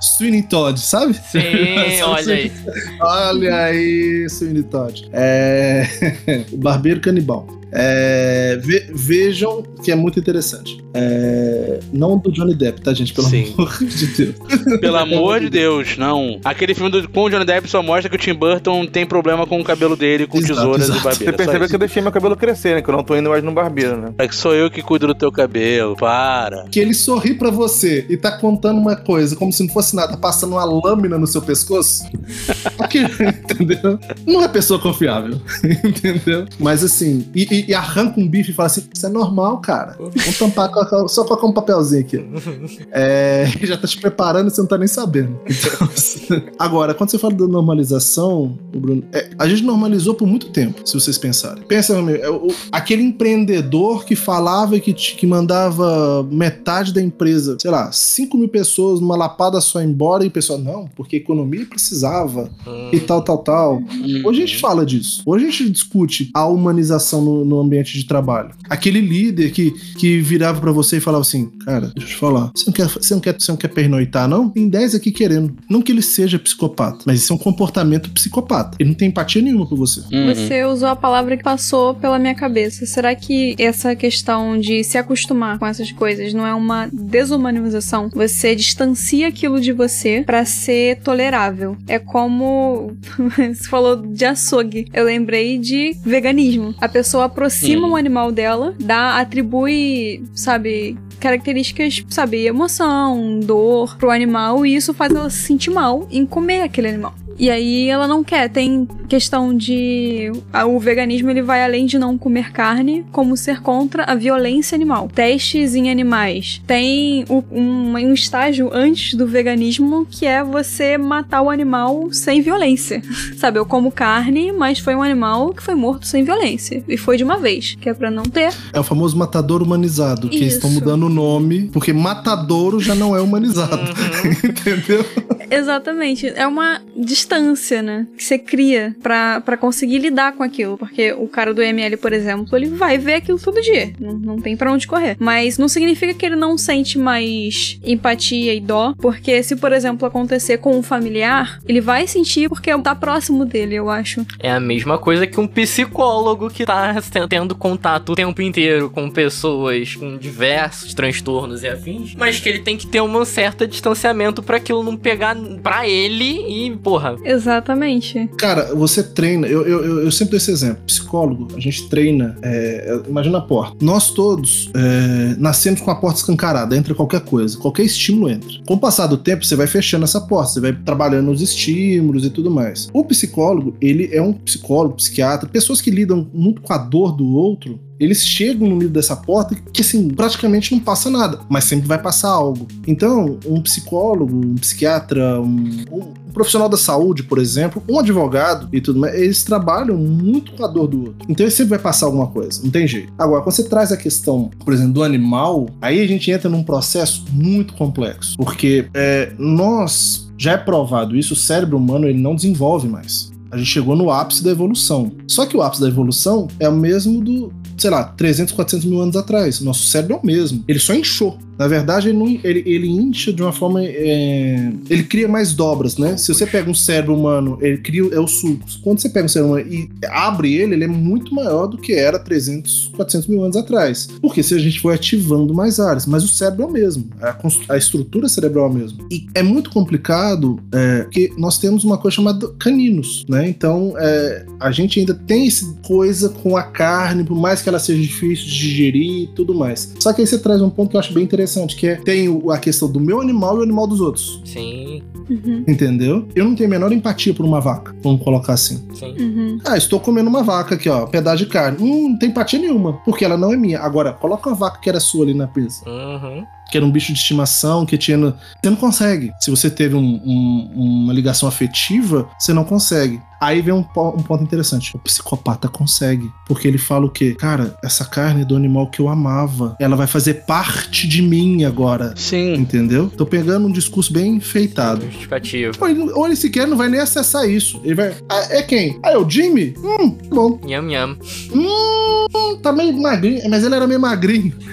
Sweeney 0.00 0.42
Todd, 0.42 0.78
sabe? 0.80 1.14
Sim, 1.14 2.02
olha 2.02 2.34
aí. 2.34 2.52
Olha 3.00 3.56
aí, 3.56 4.26
Sweeney 4.28 4.64
Todd. 4.64 5.08
É... 5.12 5.86
o 6.52 6.56
Barbeiro 6.56 7.00
Canibal. 7.00 7.46
É, 7.74 8.58
ve- 8.62 8.86
vejam 8.94 9.62
que 9.82 9.90
é 9.90 9.96
muito 9.96 10.18
interessante. 10.20 10.82
É, 10.94 11.80
não 11.92 12.18
do 12.18 12.30
Johnny 12.30 12.54
Depp, 12.54 12.82
tá, 12.82 12.92
gente? 12.92 13.14
Pelo 13.14 13.26
Sim. 13.28 13.54
amor 13.54 13.78
de 13.80 14.06
Deus. 14.08 14.34
Pelo 14.80 14.96
amor 14.98 15.40
de 15.40 15.48
Deus, 15.50 15.96
não. 15.96 16.38
Aquele 16.44 16.74
filme 16.74 16.90
do, 16.90 17.08
com 17.08 17.22
o 17.24 17.30
Johnny 17.30 17.46
Depp 17.46 17.66
só 17.68 17.82
mostra 17.82 18.10
que 18.10 18.16
o 18.16 18.18
Tim 18.18 18.34
Burton 18.34 18.84
tem 18.86 19.06
problema 19.06 19.46
com 19.46 19.58
o 19.58 19.64
cabelo 19.64 19.96
dele, 19.96 20.26
com 20.26 20.38
Exato, 20.38 20.54
tesouras 20.54 20.82
exato. 20.82 21.00
e 21.00 21.02
barbeira. 21.04 21.32
Você 21.32 21.36
percebeu 21.36 21.68
que 21.68 21.74
eu 21.74 21.78
deixei 21.78 22.02
meu 22.02 22.12
cabelo 22.12 22.36
crescer, 22.36 22.74
né? 22.74 22.82
Que 22.82 22.90
eu 22.90 22.96
não 22.96 23.02
tô 23.02 23.16
indo 23.16 23.30
mais 23.30 23.42
no 23.42 23.52
barbeiro, 23.52 23.96
né? 23.96 24.12
É 24.18 24.28
que 24.28 24.34
sou 24.36 24.54
eu 24.54 24.70
que 24.70 24.82
cuido 24.82 25.06
do 25.06 25.14
teu 25.14 25.32
cabelo. 25.32 25.96
Para. 25.96 26.64
Que 26.70 26.78
ele 26.78 26.92
sorri 26.92 27.32
pra 27.34 27.50
você 27.50 28.04
e 28.10 28.16
tá 28.18 28.32
contando 28.32 28.78
uma 28.78 28.96
coisa 28.96 29.34
como 29.34 29.50
se 29.52 29.62
não 29.66 29.72
fosse 29.72 29.96
nada, 29.96 30.12
tá 30.12 30.18
passando 30.18 30.52
uma 30.52 30.64
lâmina 30.64 31.16
no 31.16 31.26
seu 31.26 31.40
pescoço. 31.40 32.04
Aquilo, 32.78 33.08
entendeu? 33.22 33.98
Não 34.26 34.42
é 34.42 34.48
pessoa 34.48 34.78
confiável. 34.78 35.40
entendeu? 35.84 36.44
Mas 36.58 36.84
assim, 36.84 37.26
e, 37.34 37.42
e- 37.50 37.61
e 37.68 37.74
arranca 37.74 38.20
um 38.20 38.28
bife 38.28 38.50
e 38.50 38.54
fala 38.54 38.66
assim: 38.66 38.84
Isso 38.92 39.06
é 39.06 39.08
normal, 39.08 39.58
cara. 39.60 39.96
Vamos 39.98 40.38
tampar, 40.38 40.70
com 40.70 40.80
a- 40.80 41.08
só 41.08 41.24
colocar 41.24 41.46
um 41.46 41.52
papelzinho 41.52 42.00
aqui. 42.02 42.22
É, 42.92 43.46
já 43.62 43.76
tá 43.76 43.86
te 43.86 44.00
preparando 44.00 44.48
e 44.48 44.50
você 44.50 44.60
não 44.60 44.68
tá 44.68 44.76
nem 44.78 44.88
sabendo. 44.88 45.38
Então, 45.46 45.88
assim, 45.88 46.20
agora, 46.58 46.94
quando 46.94 47.10
você 47.10 47.18
fala 47.18 47.34
da 47.34 47.46
normalização, 47.46 48.58
o 48.74 48.78
Bruno, 48.80 49.04
é, 49.12 49.30
a 49.38 49.48
gente 49.48 49.62
normalizou 49.62 50.14
por 50.14 50.26
muito 50.26 50.50
tempo, 50.50 50.80
se 50.86 50.94
vocês 50.94 51.16
pensarem. 51.18 51.62
Pensa, 51.64 51.92
meu 51.94 52.02
amigo, 52.02 52.24
é 52.24 52.30
o- 52.30 52.48
aquele 52.70 53.02
empreendedor 53.02 54.04
que 54.04 54.14
falava 54.16 54.78
que, 54.78 54.92
te- 54.92 55.16
que 55.16 55.26
mandava 55.26 56.22
metade 56.30 56.92
da 56.92 57.00
empresa, 57.02 57.56
sei 57.60 57.70
lá, 57.70 57.90
5 57.92 58.36
mil 58.36 58.48
pessoas 58.48 59.00
numa 59.00 59.16
lapada 59.16 59.60
só 59.60 59.80
embora 59.82 60.24
e 60.24 60.28
o 60.28 60.30
pessoal, 60.30 60.58
não, 60.58 60.88
porque 60.94 61.16
a 61.16 61.18
economia 61.18 61.66
precisava 61.66 62.50
e 62.92 63.00
tal, 63.00 63.22
tal, 63.22 63.38
tal. 63.38 63.82
Hoje 64.24 64.42
a 64.42 64.46
gente 64.46 64.58
fala 64.60 64.84
disso. 64.84 65.22
Hoje 65.26 65.46
a 65.46 65.50
gente 65.50 65.70
discute 65.70 66.30
a 66.34 66.46
humanização 66.46 67.22
no, 67.22 67.44
no 67.52 67.60
ambiente 67.60 67.96
de 67.96 68.04
trabalho. 68.04 68.50
Aquele 68.68 69.00
líder 69.00 69.50
que, 69.50 69.70
que 69.98 70.20
virava 70.20 70.60
pra 70.60 70.72
você 70.72 70.96
e 70.96 71.00
falava 71.00 71.22
assim: 71.22 71.50
Cara, 71.64 71.92
deixa 71.94 72.10
eu 72.10 72.14
te 72.14 72.16
falar, 72.16 72.50
você 72.54 72.66
não 72.66 72.72
quer, 72.72 72.88
você 72.88 73.14
não 73.14 73.20
quer, 73.20 73.34
você 73.38 73.52
não 73.52 73.58
quer 73.58 73.68
pernoitar, 73.68 74.28
não? 74.28 74.48
Tem 74.48 74.68
10 74.68 74.94
aqui 74.94 75.10
querendo. 75.10 75.54
Não 75.68 75.82
que 75.82 75.92
ele 75.92 76.02
seja 76.02 76.38
psicopata, 76.38 77.04
mas 77.06 77.20
isso 77.20 77.32
é 77.32 77.36
um 77.36 77.38
comportamento 77.38 78.10
psicopata. 78.10 78.76
Ele 78.78 78.90
não 78.90 78.96
tem 78.96 79.08
empatia 79.08 79.42
nenhuma 79.42 79.66
por 79.66 79.76
você. 79.76 80.00
Uhum. 80.12 80.34
Você 80.34 80.64
usou 80.64 80.88
a 80.88 80.96
palavra 80.96 81.36
que 81.36 81.42
passou 81.42 81.94
pela 81.94 82.18
minha 82.18 82.34
cabeça. 82.34 82.86
Será 82.86 83.14
que 83.14 83.54
essa 83.58 83.94
questão 83.94 84.58
de 84.58 84.82
se 84.84 84.96
acostumar 84.96 85.58
com 85.58 85.66
essas 85.66 85.92
coisas 85.92 86.32
não 86.32 86.46
é 86.46 86.54
uma 86.54 86.88
desumanização? 86.92 88.08
Você 88.14 88.54
distancia 88.54 89.28
aquilo 89.28 89.60
de 89.60 89.72
você 89.72 90.22
pra 90.24 90.44
ser 90.44 91.00
tolerável. 91.00 91.76
É 91.86 91.98
como 91.98 92.92
você 93.36 93.68
falou 93.68 93.96
de 93.96 94.24
açougue. 94.24 94.86
Eu 94.92 95.04
lembrei 95.04 95.58
de 95.58 95.96
veganismo. 96.04 96.74
A 96.80 96.88
pessoa 96.88 97.28
aproxima 97.42 97.86
Hum. 97.86 97.92
um 97.92 97.96
animal 97.96 98.30
dela, 98.32 98.74
dá, 98.78 99.18
atribui, 99.18 100.24
sabe, 100.34 100.96
características, 101.22 102.04
sabe, 102.10 102.46
emoção, 102.46 103.38
dor 103.38 103.96
pro 103.96 104.10
animal 104.10 104.66
e 104.66 104.74
isso 104.74 104.92
faz 104.92 105.14
ela 105.14 105.30
se 105.30 105.38
sentir 105.38 105.70
mal 105.70 106.08
em 106.10 106.26
comer 106.26 106.62
aquele 106.62 106.88
animal. 106.88 107.14
E 107.38 107.50
aí 107.50 107.88
ela 107.88 108.06
não 108.06 108.22
quer. 108.22 108.48
Tem 108.48 108.86
questão 109.08 109.54
de. 109.54 110.30
O 110.66 110.78
veganismo 110.78 111.30
ele 111.30 111.42
vai 111.42 111.64
além 111.64 111.86
de 111.86 111.98
não 111.98 112.16
comer 112.16 112.52
carne, 112.52 113.04
como 113.10 113.36
ser 113.36 113.60
contra 113.60 114.04
a 114.04 114.14
violência 114.14 114.74
animal. 114.74 115.08
Testes 115.12 115.74
em 115.74 115.90
animais. 115.90 116.62
Tem 116.66 117.24
um, 117.28 118.12
estágio 118.12 118.70
antes 118.72 119.14
do 119.14 119.26
veganismo 119.26 120.06
que 120.08 120.26
é 120.26 120.42
você 120.42 120.98
matar 120.98 121.42
o 121.42 121.50
animal 121.50 122.12
sem 122.12 122.40
violência. 122.40 123.02
Sabe, 123.36 123.58
eu 123.58 123.66
como 123.66 123.90
carne, 123.90 124.52
mas 124.52 124.78
foi 124.78 124.94
um 124.94 125.02
animal 125.02 125.52
que 125.52 125.62
foi 125.62 125.74
morto 125.74 126.06
sem 126.06 126.22
violência. 126.22 126.84
E 126.86 126.96
foi 126.96 127.16
de 127.16 127.24
uma 127.24 127.38
vez, 127.38 127.76
que 127.80 127.88
é 127.88 127.94
pra 127.94 128.10
não 128.10 128.24
ter. 128.24 128.52
É 128.72 128.80
o 128.80 128.84
famoso 128.84 129.16
matador 129.16 129.62
humanizado, 129.62 130.28
que 130.28 130.36
eles 130.36 130.54
estão 130.54 130.70
Isso. 130.70 130.80
mudando 130.80 131.04
o 131.04 131.10
nome, 131.12 131.70
porque 131.72 131.92
matadouro 131.92 132.80
já 132.80 132.94
não 132.94 133.14
é 133.16 133.20
humanizado. 133.20 133.78
Entendeu? 134.42 135.04
Exatamente. 135.50 136.26
É 136.34 136.46
uma 136.46 136.80
distância, 136.96 137.82
né? 137.82 138.06
Que 138.16 138.24
você 138.24 138.38
cria 138.38 138.96
pra, 139.02 139.40
pra 139.40 139.56
conseguir 139.56 139.98
lidar 139.98 140.32
com 140.32 140.42
aquilo. 140.42 140.78
Porque 140.78 141.12
o 141.12 141.28
cara 141.28 141.52
do 141.52 141.62
ML, 141.62 141.96
por 141.98 142.12
exemplo, 142.12 142.56
ele 142.56 142.66
vai 142.68 142.96
ver 142.98 143.14
aquilo 143.14 143.38
todo 143.38 143.60
dia. 143.60 143.92
Não, 144.00 144.14
não 144.14 144.40
tem 144.40 144.56
pra 144.56 144.72
onde 144.72 144.86
correr. 144.86 145.16
Mas 145.20 145.58
não 145.58 145.68
significa 145.68 146.14
que 146.14 146.24
ele 146.24 146.36
não 146.36 146.56
sente 146.56 146.98
mais 146.98 147.78
empatia 147.84 148.54
e 148.54 148.60
dó. 148.60 148.94
Porque 148.98 149.42
se, 149.42 149.56
por 149.56 149.72
exemplo, 149.72 150.06
acontecer 150.06 150.58
com 150.58 150.76
um 150.78 150.82
familiar, 150.82 151.60
ele 151.68 151.80
vai 151.80 152.06
sentir 152.06 152.48
porque 152.48 152.72
tá 152.82 152.94
próximo 152.94 153.44
dele, 153.44 153.74
eu 153.74 153.90
acho. 153.90 154.24
É 154.38 154.50
a 154.50 154.58
mesma 154.58 154.96
coisa 154.98 155.26
que 155.26 155.38
um 155.38 155.46
psicólogo 155.46 156.48
que 156.50 156.64
tá 156.64 156.94
ten- 157.12 157.28
tendo 157.28 157.54
contato 157.54 158.12
o 158.12 158.14
tempo 158.14 158.40
inteiro 158.40 158.88
com 158.90 159.10
pessoas 159.10 159.94
com 159.94 160.16
diversos 160.16 160.94
transtornos 161.02 161.64
e 161.64 161.68
afins, 161.68 162.14
mas 162.16 162.38
que 162.38 162.48
ele 162.48 162.60
tem 162.60 162.76
que 162.76 162.86
ter 162.86 163.00
um 163.00 163.24
certo 163.24 163.66
distanciamento 163.66 164.40
pra 164.42 164.58
aquilo 164.58 164.82
não 164.84 164.96
pegar 164.96 165.36
pra 165.62 165.88
ele 165.88 166.24
e, 166.66 166.70
porra, 166.76 167.16
Exatamente. 167.24 168.28
Cara, 168.38 168.72
você 168.74 169.02
treina. 169.02 169.46
Eu, 169.48 169.62
eu, 169.66 169.84
eu- 169.84 170.04
eu 170.04 170.12
sempre 170.12 170.30
dou 170.32 170.36
esse 170.36 170.50
exemplo. 170.50 170.82
Psicólogo, 170.86 171.48
a 171.56 171.60
gente 171.60 171.88
treina. 171.88 172.36
é, 172.42 173.02
é, 173.04 173.08
imagina 173.08 173.38
a 173.38 173.40
porta. 173.40 173.76
Nós 173.84 174.10
todos 174.10 174.70
é, 174.74 175.34
nascemos 175.38 175.80
com 175.80 175.90
a 175.90 175.94
porta 175.96 176.20
escancarada, 176.20 176.76
entra 176.76 176.94
qualquer 176.94 177.20
coisa, 177.20 177.58
qualquer 177.58 177.82
estímulo 177.84 178.30
entra. 178.30 178.48
Com 178.66 178.74
o 178.74 178.78
passar 178.78 179.06
do 179.08 179.16
tempo, 179.16 179.44
você 179.44 179.56
vai 179.56 179.66
fechando 179.66 180.04
essa 180.04 180.20
porta, 180.20 180.52
você 180.52 180.60
vai 180.60 180.72
trabalhando 180.72 181.30
os 181.30 181.40
estímulos 181.40 182.24
e 182.24 182.30
tudo 182.30 182.50
mais. 182.50 182.88
O 182.92 183.04
psicólogo, 183.04 183.76
ele 183.80 184.08
é 184.12 184.22
um 184.22 184.32
psicólogo, 184.32 184.94
psiquiatra, 184.96 185.48
pessoas 185.48 185.80
que 185.80 185.90
lidam 185.90 186.28
muito 186.32 186.62
com 186.62 186.72
a 186.72 186.78
dor 186.78 187.12
do 187.12 187.26
outro. 187.34 187.80
Eles 188.02 188.24
chegam 188.26 188.68
no 188.68 188.76
meio 188.76 188.90
dessa 188.90 189.16
porta 189.16 189.54
que, 189.72 189.82
assim, 189.82 190.08
praticamente 190.08 190.72
não 190.72 190.80
passa 190.80 191.10
nada, 191.10 191.40
mas 191.48 191.64
sempre 191.64 191.86
vai 191.86 192.00
passar 192.00 192.30
algo. 192.30 192.66
Então, 192.86 193.38
um 193.46 193.60
psicólogo, 193.60 194.34
um 194.34 194.54
psiquiatra, 194.56 195.40
um, 195.40 195.84
um 195.90 196.12
profissional 196.32 196.68
da 196.68 196.76
saúde, 196.76 197.22
por 197.22 197.38
exemplo, 197.38 197.82
um 197.88 197.98
advogado 197.98 198.68
e 198.72 198.80
tudo 198.80 198.98
mais, 198.98 199.14
eles 199.14 199.44
trabalham 199.44 199.96
muito 199.96 200.52
com 200.52 200.64
a 200.64 200.66
dor 200.66 200.88
do 200.88 200.98
outro. 201.00 201.26
Então 201.28 201.44
ele 201.44 201.50
sempre 201.50 201.70
vai 201.70 201.78
passar 201.78 202.06
alguma 202.06 202.26
coisa, 202.26 202.60
não 202.62 202.70
tem 202.70 202.88
jeito. 202.88 203.12
Agora, 203.18 203.42
quando 203.42 203.54
você 203.54 203.64
traz 203.64 203.92
a 203.92 203.96
questão, 203.96 204.50
por 204.64 204.72
exemplo, 204.72 204.94
do 204.94 205.02
animal, 205.02 205.68
aí 205.80 206.00
a 206.00 206.06
gente 206.06 206.30
entra 206.30 206.48
num 206.48 206.62
processo 206.62 207.24
muito 207.30 207.74
complexo. 207.74 208.36
Porque 208.36 208.88
é, 208.94 209.32
nós, 209.38 210.30
já 210.36 210.52
é 210.52 210.56
provado 210.56 211.16
isso, 211.16 211.34
o 211.34 211.36
cérebro 211.36 211.76
humano 211.76 212.08
ele 212.08 212.18
não 212.18 212.34
desenvolve 212.34 212.88
mais. 212.88 213.31
A 213.52 213.58
gente 213.58 213.68
chegou 213.68 213.94
no 213.94 214.10
ápice 214.10 214.42
da 214.42 214.50
evolução. 214.50 215.12
Só 215.28 215.44
que 215.44 215.54
o 215.54 215.60
ápice 215.60 215.82
da 215.82 215.88
evolução 215.88 216.48
é 216.58 216.66
o 216.66 216.74
mesmo 216.74 217.22
do, 217.22 217.52
sei 217.76 217.90
lá, 217.90 218.02
300, 218.02 218.54
400 218.54 218.86
mil 218.86 219.02
anos 219.02 219.14
atrás. 219.14 219.60
Nosso 219.60 219.86
cérebro 219.88 220.16
é 220.16 220.18
o 220.18 220.26
mesmo. 220.26 220.64
Ele 220.66 220.78
só 220.78 220.94
inchou. 220.94 221.38
Na 221.62 221.68
verdade, 221.68 222.08
ele, 222.08 222.40
ele, 222.42 222.62
ele 222.66 222.88
incha 222.88 223.32
de 223.32 223.40
uma 223.40 223.52
forma. 223.52 223.84
É, 223.84 224.72
ele 224.90 225.04
cria 225.04 225.28
mais 225.28 225.52
dobras, 225.52 225.96
né? 225.96 226.16
Se 226.16 226.34
você 226.34 226.44
pega 226.44 226.68
um 226.68 226.74
cérebro 226.74 227.14
humano, 227.14 227.56
ele 227.60 227.78
cria 227.78 228.02
é 228.12 228.18
o 228.18 228.26
sulcos. 228.26 228.80
Quando 228.82 228.98
você 228.98 229.08
pega 229.08 229.26
um 229.26 229.28
cérebro 229.28 229.54
humano 229.54 229.72
e 229.72 229.88
abre 230.08 230.52
ele, 230.54 230.74
ele 230.74 230.82
é 230.82 230.88
muito 230.88 231.32
maior 231.32 231.68
do 231.68 231.78
que 231.78 231.92
era 231.92 232.18
300, 232.18 232.90
400 232.96 233.28
mil 233.28 233.44
anos 233.44 233.56
atrás. 233.56 234.08
Porque 234.20 234.42
se 234.42 234.56
a 234.56 234.58
gente 234.58 234.80
foi 234.80 234.92
ativando 234.92 235.54
mais 235.54 235.78
áreas, 235.78 236.04
mas 236.04 236.24
o 236.24 236.28
cérebro 236.28 236.64
é 236.64 236.66
o 236.66 236.72
mesmo, 236.72 237.08
a, 237.20 237.36
a 237.68 237.76
estrutura 237.76 238.28
cerebral 238.28 238.66
é 238.66 238.70
a 238.70 238.74
mesma. 238.74 239.06
E 239.08 239.28
é 239.32 239.42
muito 239.44 239.70
complicado 239.70 240.58
é, 240.72 241.02
porque 241.02 241.32
nós 241.38 241.58
temos 241.58 241.84
uma 241.84 241.96
coisa 241.96 242.16
chamada 242.16 242.48
caninos, 242.58 243.24
né? 243.28 243.48
Então 243.48 243.94
é, 243.96 244.46
a 244.58 244.72
gente 244.72 244.98
ainda 244.98 245.14
tem 245.14 245.46
essa 245.46 245.72
coisa 245.86 246.28
com 246.28 246.56
a 246.56 246.64
carne, 246.64 247.22
por 247.22 247.36
mais 247.36 247.62
que 247.62 247.68
ela 247.68 247.78
seja 247.78 248.02
difícil 248.02 248.46
de 248.46 248.58
digerir 248.58 249.22
e 249.22 249.26
tudo 249.28 249.54
mais. 249.54 249.94
Só 250.00 250.12
que 250.12 250.22
aí 250.22 250.26
você 250.26 250.38
traz 250.38 250.60
um 250.60 250.68
ponto 250.68 250.90
que 250.90 250.96
eu 250.96 251.00
acho 251.00 251.12
bem 251.12 251.22
interessante 251.22 251.51
interessante, 251.52 251.76
que 251.76 251.86
é 251.86 251.96
tem 251.96 252.28
a 252.50 252.58
questão 252.58 252.90
do 252.90 252.98
meu 252.98 253.20
animal 253.20 253.56
e 253.56 253.60
o 253.60 253.62
animal 253.62 253.86
dos 253.86 254.00
outros. 254.00 254.40
Sim. 254.44 255.02
Uhum. 255.28 255.64
Entendeu? 255.68 256.26
Eu 256.34 256.44
não 256.44 256.54
tenho 256.54 256.68
a 256.68 256.70
menor 256.70 256.92
empatia 256.92 257.34
por 257.34 257.44
uma 257.44 257.60
vaca, 257.60 257.94
vamos 258.02 258.22
colocar 258.22 258.54
assim. 258.54 258.82
Sim. 258.94 259.14
Uhum. 259.18 259.51
Ah, 259.64 259.76
estou 259.76 260.00
comendo 260.00 260.28
uma 260.30 260.42
vaca 260.42 260.74
aqui, 260.74 260.88
ó, 260.88 261.06
pedaço 261.06 261.38
de 261.38 261.46
carne. 261.46 261.78
Hum, 261.80 262.10
não 262.10 262.18
tem 262.18 262.28
empatia 262.30 262.58
nenhuma, 262.58 262.94
porque 263.04 263.24
ela 263.24 263.36
não 263.36 263.52
é 263.52 263.56
minha. 263.56 263.80
Agora, 263.80 264.12
coloca 264.12 264.48
uma 264.50 264.56
vaca 264.56 264.80
que 264.80 264.88
era 264.88 265.00
sua 265.00 265.24
ali 265.24 265.34
na 265.34 265.46
pesa. 265.46 265.82
Uhum. 265.88 266.44
Que 266.70 266.78
era 266.78 266.86
um 266.86 266.90
bicho 266.90 267.12
de 267.12 267.18
estimação, 267.18 267.84
que 267.84 267.98
tinha. 267.98 268.16
Você 268.18 268.70
não 268.70 268.76
consegue. 268.76 269.30
Se 269.40 269.50
você 269.50 269.68
teve 269.68 269.94
um- 269.94 270.20
um- 270.24 270.70
uma 271.04 271.12
ligação 271.12 271.46
afetiva, 271.46 272.28
você 272.38 272.54
não 272.54 272.64
consegue. 272.64 273.20
Aí 273.38 273.60
vem 273.60 273.74
um, 273.74 273.80
um 273.80 274.22
ponto 274.22 274.42
interessante. 274.42 274.94
O 274.94 275.00
psicopata 275.00 275.68
consegue. 275.68 276.30
Porque 276.46 276.66
ele 276.66 276.78
fala 276.78 277.04
o 277.06 277.10
quê? 277.10 277.34
Cara, 277.34 277.76
essa 277.84 278.04
carne 278.04 278.42
é 278.42 278.44
do 278.44 278.54
animal 278.56 278.86
que 278.88 279.00
eu 279.00 279.08
amava. 279.08 279.76
Ela 279.80 279.96
vai 279.96 280.06
fazer 280.06 280.44
parte 280.46 281.06
de 281.08 281.20
mim 281.20 281.64
agora. 281.64 282.14
Sim. 282.16 282.54
Entendeu? 282.54 283.10
Tô 283.10 283.26
pegando 283.26 283.66
um 283.66 283.72
discurso 283.72 284.12
bem 284.12 284.36
enfeitado. 284.36 285.04
Justificativo. 285.06 285.74
Ou 285.80 285.88
ele, 285.88 286.00
ou 286.12 286.26
ele 286.26 286.36
sequer 286.36 286.66
não 286.68 286.76
vai 286.76 286.88
nem 286.88 287.00
acessar 287.00 287.50
isso. 287.50 287.80
Ele 287.84 287.96
vai. 287.96 288.14
Ah, 288.30 288.46
é 288.50 288.62
quem? 288.62 288.98
Ah, 289.04 289.10
é 289.10 289.18
o 289.18 289.24
Jimmy? 289.42 289.74
Hum, 289.78 290.10
tá 290.10 290.34
bom. 290.34 290.58
Nham, 290.64 290.86
nham. 290.86 291.16
Hum, 291.52 292.56
tá 292.62 292.72
meio 292.72 292.92
magrinho. 292.94 293.50
Mas 293.50 293.64
ele 293.64 293.74
era 293.74 293.86
meio 293.86 294.00
magrinho. 294.00 294.54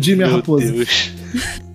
Jimmy 0.00 0.22
é 0.22 0.26
a 0.26 0.28
raposa. 0.28 0.72
Deus. 0.72 1.10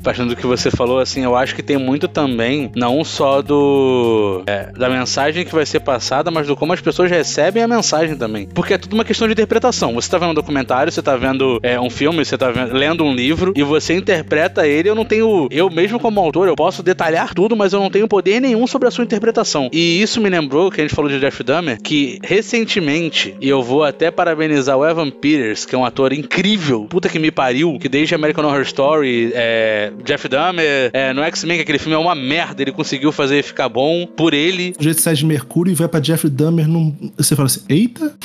Partindo 0.07 0.29
do 0.29 0.37
que 0.37 0.47
você 0.47 0.71
falou, 0.71 0.99
assim, 0.99 1.25
eu 1.25 1.35
acho 1.35 1.53
que 1.53 1.61
tem 1.61 1.75
muito 1.75 2.07
também, 2.07 2.71
não 2.73 3.03
só 3.03 3.41
do 3.41 4.41
é, 4.47 4.71
da 4.71 4.89
mensagem 4.89 5.43
que 5.43 5.53
vai 5.53 5.65
ser 5.65 5.81
passada, 5.81 6.31
mas 6.31 6.47
do 6.47 6.55
como 6.55 6.71
as 6.71 6.79
pessoas 6.79 7.11
recebem 7.11 7.61
a 7.61 7.67
mensagem 7.67 8.15
também. 8.15 8.47
Porque 8.47 8.73
é 8.73 8.77
tudo 8.77 8.93
uma 8.93 9.03
questão 9.03 9.27
de 9.27 9.33
interpretação. 9.33 9.93
Você 9.95 10.09
tá 10.09 10.17
vendo 10.17 10.29
um 10.31 10.33
documentário, 10.33 10.89
você 10.93 11.01
tá 11.01 11.17
vendo 11.17 11.59
é, 11.61 11.77
um 11.77 11.89
filme, 11.89 12.23
você 12.23 12.37
tá 12.37 12.49
vendo- 12.49 12.73
lendo 12.73 13.03
um 13.03 13.13
livro 13.13 13.51
e 13.53 13.63
você 13.63 13.95
interpreta 13.95 14.65
ele. 14.65 14.87
Eu 14.89 14.95
não 14.95 15.03
tenho, 15.03 15.49
eu 15.51 15.69
mesmo 15.69 15.99
como 15.99 16.21
autor, 16.21 16.47
eu 16.47 16.55
posso 16.55 16.81
detalhar 16.81 17.33
tudo, 17.33 17.53
mas 17.53 17.73
eu 17.73 17.81
não 17.81 17.89
tenho 17.89 18.07
poder 18.07 18.39
nenhum 18.39 18.65
sobre 18.65 18.87
a 18.87 18.91
sua 18.91 19.03
interpretação. 19.03 19.69
E 19.73 20.01
isso 20.01 20.21
me 20.21 20.29
lembrou 20.29 20.71
que 20.71 20.79
a 20.79 20.85
gente 20.85 20.95
falou 20.95 21.11
de 21.11 21.19
Jeff 21.19 21.43
Dahmer, 21.43 21.81
que 21.81 22.17
recentemente, 22.23 23.35
e 23.41 23.49
eu 23.49 23.61
vou 23.61 23.83
até 23.83 24.09
parabenizar 24.09 24.77
o 24.77 24.87
Evan 24.87 25.09
Peters, 25.11 25.65
que 25.65 25.75
é 25.75 25.77
um 25.77 25.83
ator 25.83 26.13
incrível, 26.13 26.85
puta 26.89 27.09
que 27.09 27.19
me 27.19 27.29
pariu, 27.29 27.77
que 27.77 27.89
desde 27.89 28.15
American 28.15 28.45
Horror 28.45 28.61
Story, 28.61 29.33
é, 29.35 29.91
Jeff 30.03 30.27
Dahmer, 30.27 30.89
é, 30.93 31.13
no 31.13 31.21
X-Men, 31.23 31.57
que 31.57 31.63
aquele 31.63 31.79
filme 31.79 31.95
é 31.95 31.97
uma 31.97 32.15
merda, 32.15 32.61
ele 32.61 32.71
conseguiu 32.71 33.11
fazer 33.11 33.43
ficar 33.43 33.69
bom 33.69 34.05
por 34.05 34.33
ele. 34.33 34.73
O 34.79 34.83
jeito 34.83 35.01
sai 35.01 35.15
de 35.15 35.25
Mercúrio 35.25 35.71
e 35.71 35.75
vai 35.75 35.87
pra 35.87 36.01
Jeffrey 36.01 36.31
Dahmer 36.31 36.67
num. 36.67 37.11
Você 37.17 37.35
fala 37.35 37.47
assim, 37.47 37.61
eita? 37.69 38.15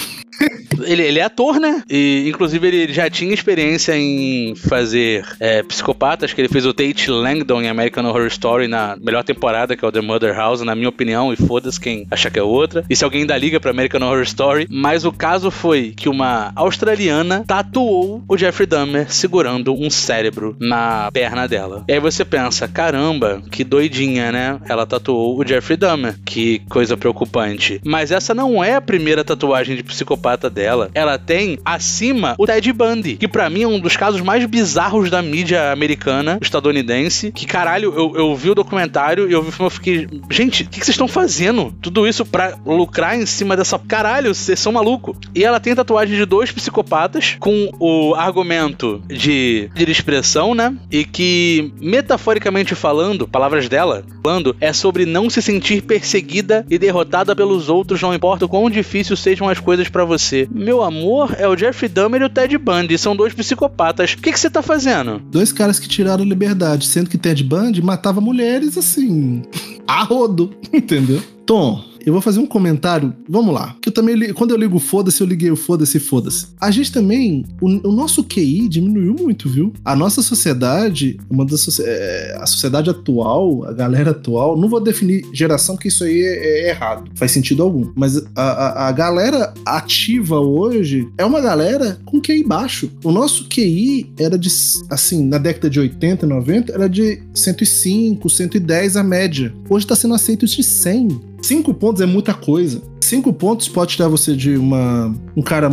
Ele, 0.80 1.02
ele 1.02 1.18
é 1.18 1.22
ator, 1.22 1.58
né? 1.60 1.82
E, 1.88 2.24
inclusive, 2.28 2.66
ele 2.66 2.92
já 2.92 3.08
tinha 3.10 3.32
experiência 3.32 3.96
em 3.96 4.54
fazer 4.54 5.24
é, 5.40 5.62
psicopatas, 5.62 6.32
que 6.32 6.40
ele 6.40 6.48
fez 6.48 6.66
o 6.66 6.72
Tate 6.72 7.10
Langdon 7.10 7.62
em 7.62 7.68
American 7.68 8.04
Horror 8.04 8.26
Story 8.26 8.68
na 8.68 8.96
melhor 9.00 9.22
temporada, 9.24 9.76
que 9.76 9.84
é 9.84 9.88
o 9.88 9.92
The 9.92 10.00
Mother 10.00 10.34
House, 10.34 10.62
na 10.62 10.74
minha 10.74 10.88
opinião, 10.88 11.32
e 11.32 11.36
foda-se 11.36 11.80
quem 11.80 12.06
achar 12.10 12.30
que 12.30 12.38
é 12.38 12.42
outra. 12.42 12.84
E 12.88 12.96
se 12.96 13.04
alguém 13.04 13.22
ainda 13.22 13.36
liga 13.36 13.60
pra 13.60 13.70
American 13.70 14.02
Horror 14.02 14.22
Story. 14.22 14.66
Mas 14.70 15.04
o 15.04 15.12
caso 15.12 15.50
foi 15.50 15.92
que 15.96 16.08
uma 16.08 16.52
australiana 16.54 17.44
tatuou 17.46 18.22
o 18.28 18.36
Jeffrey 18.36 18.66
Dahmer 18.66 19.12
segurando 19.12 19.74
um 19.74 19.90
cérebro 19.90 20.56
na 20.58 21.10
perna 21.12 21.46
dela. 21.46 21.84
E 21.88 21.92
aí 21.92 22.00
você 22.00 22.24
pensa, 22.24 22.68
caramba, 22.68 23.42
que 23.50 23.64
doidinha, 23.64 24.32
né? 24.32 24.60
Ela 24.68 24.86
tatuou 24.86 25.38
o 25.38 25.46
Jeffrey 25.46 25.76
Dahmer. 25.76 26.16
Que 26.24 26.60
coisa 26.68 26.96
preocupante. 26.96 27.80
Mas 27.84 28.10
essa 28.10 28.34
não 28.34 28.62
é 28.62 28.74
a 28.74 28.80
primeira 28.80 29.24
tatuagem 29.24 29.76
de 29.76 29.82
psicopata 29.82 30.48
dela. 30.48 30.61
Ela 30.94 31.18
tem 31.18 31.58
acima 31.64 32.34
o 32.38 32.46
Ted 32.46 32.72
Bundy, 32.72 33.16
que 33.16 33.28
pra 33.28 33.50
mim 33.50 33.62
é 33.62 33.68
um 33.68 33.80
dos 33.80 33.96
casos 33.96 34.20
mais 34.20 34.44
bizarros 34.46 35.10
da 35.10 35.22
mídia 35.22 35.72
americana, 35.72 36.38
estadunidense. 36.40 37.32
Que 37.32 37.46
caralho, 37.46 37.92
eu, 37.96 38.12
eu 38.16 38.36
vi 38.36 38.50
o 38.50 38.54
documentário 38.54 39.28
e 39.28 39.32
eu 39.32 39.70
fiquei, 39.70 40.06
gente, 40.30 40.64
o 40.64 40.68
que, 40.68 40.80
que 40.80 40.86
vocês 40.86 40.94
estão 40.94 41.08
fazendo? 41.08 41.74
Tudo 41.80 42.06
isso 42.06 42.24
pra 42.24 42.56
lucrar 42.64 43.18
em 43.18 43.26
cima 43.26 43.56
dessa. 43.56 43.78
Caralho, 43.78 44.34
vocês 44.34 44.58
são 44.58 44.72
malucos. 44.72 45.16
E 45.34 45.44
ela 45.44 45.60
tem 45.60 45.74
tatuagem 45.74 46.16
de 46.16 46.24
dois 46.24 46.50
psicopatas 46.50 47.36
com 47.38 47.70
o 47.78 48.14
argumento 48.14 49.02
de, 49.06 49.70
de 49.74 49.90
expressão, 49.90 50.54
né? 50.54 50.74
E 50.90 51.04
que, 51.04 51.72
metaforicamente 51.80 52.74
falando, 52.74 53.26
palavras 53.28 53.68
dela, 53.68 54.04
falando, 54.22 54.56
é 54.60 54.72
sobre 54.72 55.06
não 55.06 55.28
se 55.28 55.42
sentir 55.42 55.82
perseguida 55.82 56.64
e 56.68 56.78
derrotada 56.78 57.34
pelos 57.34 57.68
outros, 57.68 58.00
não 58.00 58.14
importa 58.14 58.44
o 58.44 58.48
quão 58.48 58.70
difícil 58.70 59.16
sejam 59.16 59.48
as 59.48 59.60
coisas 59.60 59.88
pra 59.88 60.04
você. 60.04 60.48
Meu 60.54 60.82
amor, 60.82 61.34
é 61.38 61.48
o 61.48 61.56
Jeffrey 61.56 61.88
Dahmer 61.88 62.22
e 62.22 62.24
o 62.24 62.28
Ted 62.28 62.56
Bundy, 62.58 62.98
são 62.98 63.16
dois 63.16 63.32
psicopatas. 63.32 64.12
O 64.12 64.18
que 64.18 64.36
você 64.36 64.50
tá 64.50 64.62
fazendo? 64.62 65.18
Dois 65.18 65.52
caras 65.52 65.78
que 65.78 65.88
tiraram 65.88 66.24
liberdade, 66.24 66.86
sendo 66.86 67.08
que 67.08 67.18
Ted 67.18 67.42
Bundy 67.42 67.82
matava 67.82 68.20
mulheres 68.20 68.76
assim. 68.76 69.42
A 69.86 70.04
rodo, 70.04 70.54
entendeu? 70.72 71.22
Tom, 71.44 71.82
eu 72.04 72.12
vou 72.12 72.22
fazer 72.22 72.40
um 72.40 72.46
comentário. 72.46 73.14
Vamos 73.28 73.54
lá. 73.54 73.76
Que 73.80 73.88
eu 73.88 73.92
também, 73.92 74.32
quando 74.32 74.50
eu 74.50 74.56
ligo 74.56 74.78
foda-se, 74.78 75.20
eu 75.20 75.26
liguei 75.26 75.50
o 75.50 75.56
foda-se, 75.56 75.98
foda-se. 75.98 76.48
A 76.60 76.70
gente 76.70 76.92
também, 76.92 77.44
o, 77.60 77.88
o 77.88 77.92
nosso 77.92 78.24
QI 78.24 78.68
diminuiu 78.68 79.14
muito, 79.14 79.48
viu? 79.48 79.72
A 79.84 79.94
nossa 79.94 80.22
sociedade, 80.22 81.18
uma 81.30 81.44
das 81.44 81.62
é, 81.80 82.36
a 82.40 82.46
sociedade 82.46 82.90
atual, 82.90 83.64
a 83.64 83.72
galera 83.72 84.10
atual, 84.10 84.56
não 84.56 84.68
vou 84.68 84.80
definir 84.80 85.24
geração, 85.32 85.76
que 85.76 85.88
isso 85.88 86.04
aí 86.04 86.20
é, 86.20 86.66
é 86.66 86.70
errado. 86.70 87.10
Faz 87.14 87.32
sentido 87.32 87.62
algum. 87.62 87.92
Mas 87.94 88.16
a, 88.34 88.42
a, 88.42 88.88
a 88.88 88.92
galera 88.92 89.54
ativa 89.64 90.40
hoje 90.40 91.08
é 91.18 91.24
uma 91.24 91.40
galera 91.40 91.98
com 92.04 92.20
QI 92.20 92.44
baixo. 92.44 92.90
O 93.04 93.12
nosso 93.12 93.48
QI 93.48 94.12
era 94.18 94.38
de, 94.38 94.48
assim, 94.90 95.24
na 95.24 95.38
década 95.38 95.70
de 95.70 95.80
80, 95.80 96.26
90, 96.26 96.72
era 96.72 96.88
de 96.88 97.22
105, 97.34 98.28
110 98.28 98.96
a 98.96 99.02
média. 99.02 99.54
Hoje 99.68 99.86
tá 99.86 99.96
sendo 99.96 100.14
aceito 100.14 100.46
de 100.46 100.62
100. 100.62 101.31
Cinco 101.42 101.74
pontos 101.74 102.00
é 102.00 102.06
muita 102.06 102.32
coisa. 102.32 102.80
Cinco 103.00 103.32
pontos 103.32 103.68
pode 103.68 103.96
tirar 103.96 104.08
você 104.08 104.34
de 104.36 104.56
uma, 104.56 105.14
um 105.36 105.42
cara 105.42 105.68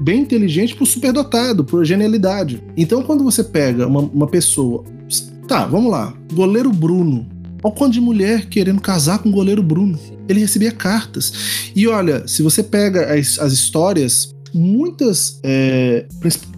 bem 0.00 0.20
inteligente 0.20 0.76
pro 0.76 0.84
superdotado, 0.84 1.64
por 1.64 1.84
genialidade. 1.84 2.62
Então, 2.76 3.02
quando 3.02 3.24
você 3.24 3.42
pega 3.42 3.86
uma, 3.86 4.00
uma 4.00 4.26
pessoa. 4.26 4.84
Tá, 5.48 5.64
vamos 5.64 5.90
lá. 5.90 6.14
Goleiro 6.32 6.70
Bruno. 6.70 7.26
Olha 7.62 7.72
o 7.72 7.76
quanto 7.76 7.94
de 7.94 8.00
mulher 8.00 8.46
querendo 8.46 8.80
casar 8.80 9.18
com 9.18 9.30
o 9.30 9.32
goleiro 9.32 9.62
Bruno. 9.62 9.98
Ele 10.28 10.40
recebia 10.40 10.70
cartas. 10.70 11.70
E 11.74 11.88
olha, 11.88 12.28
se 12.28 12.42
você 12.42 12.62
pega 12.62 13.14
as, 13.14 13.38
as 13.38 13.52
histórias. 13.52 14.34
Muitas, 14.54 15.40
é, 15.42 16.06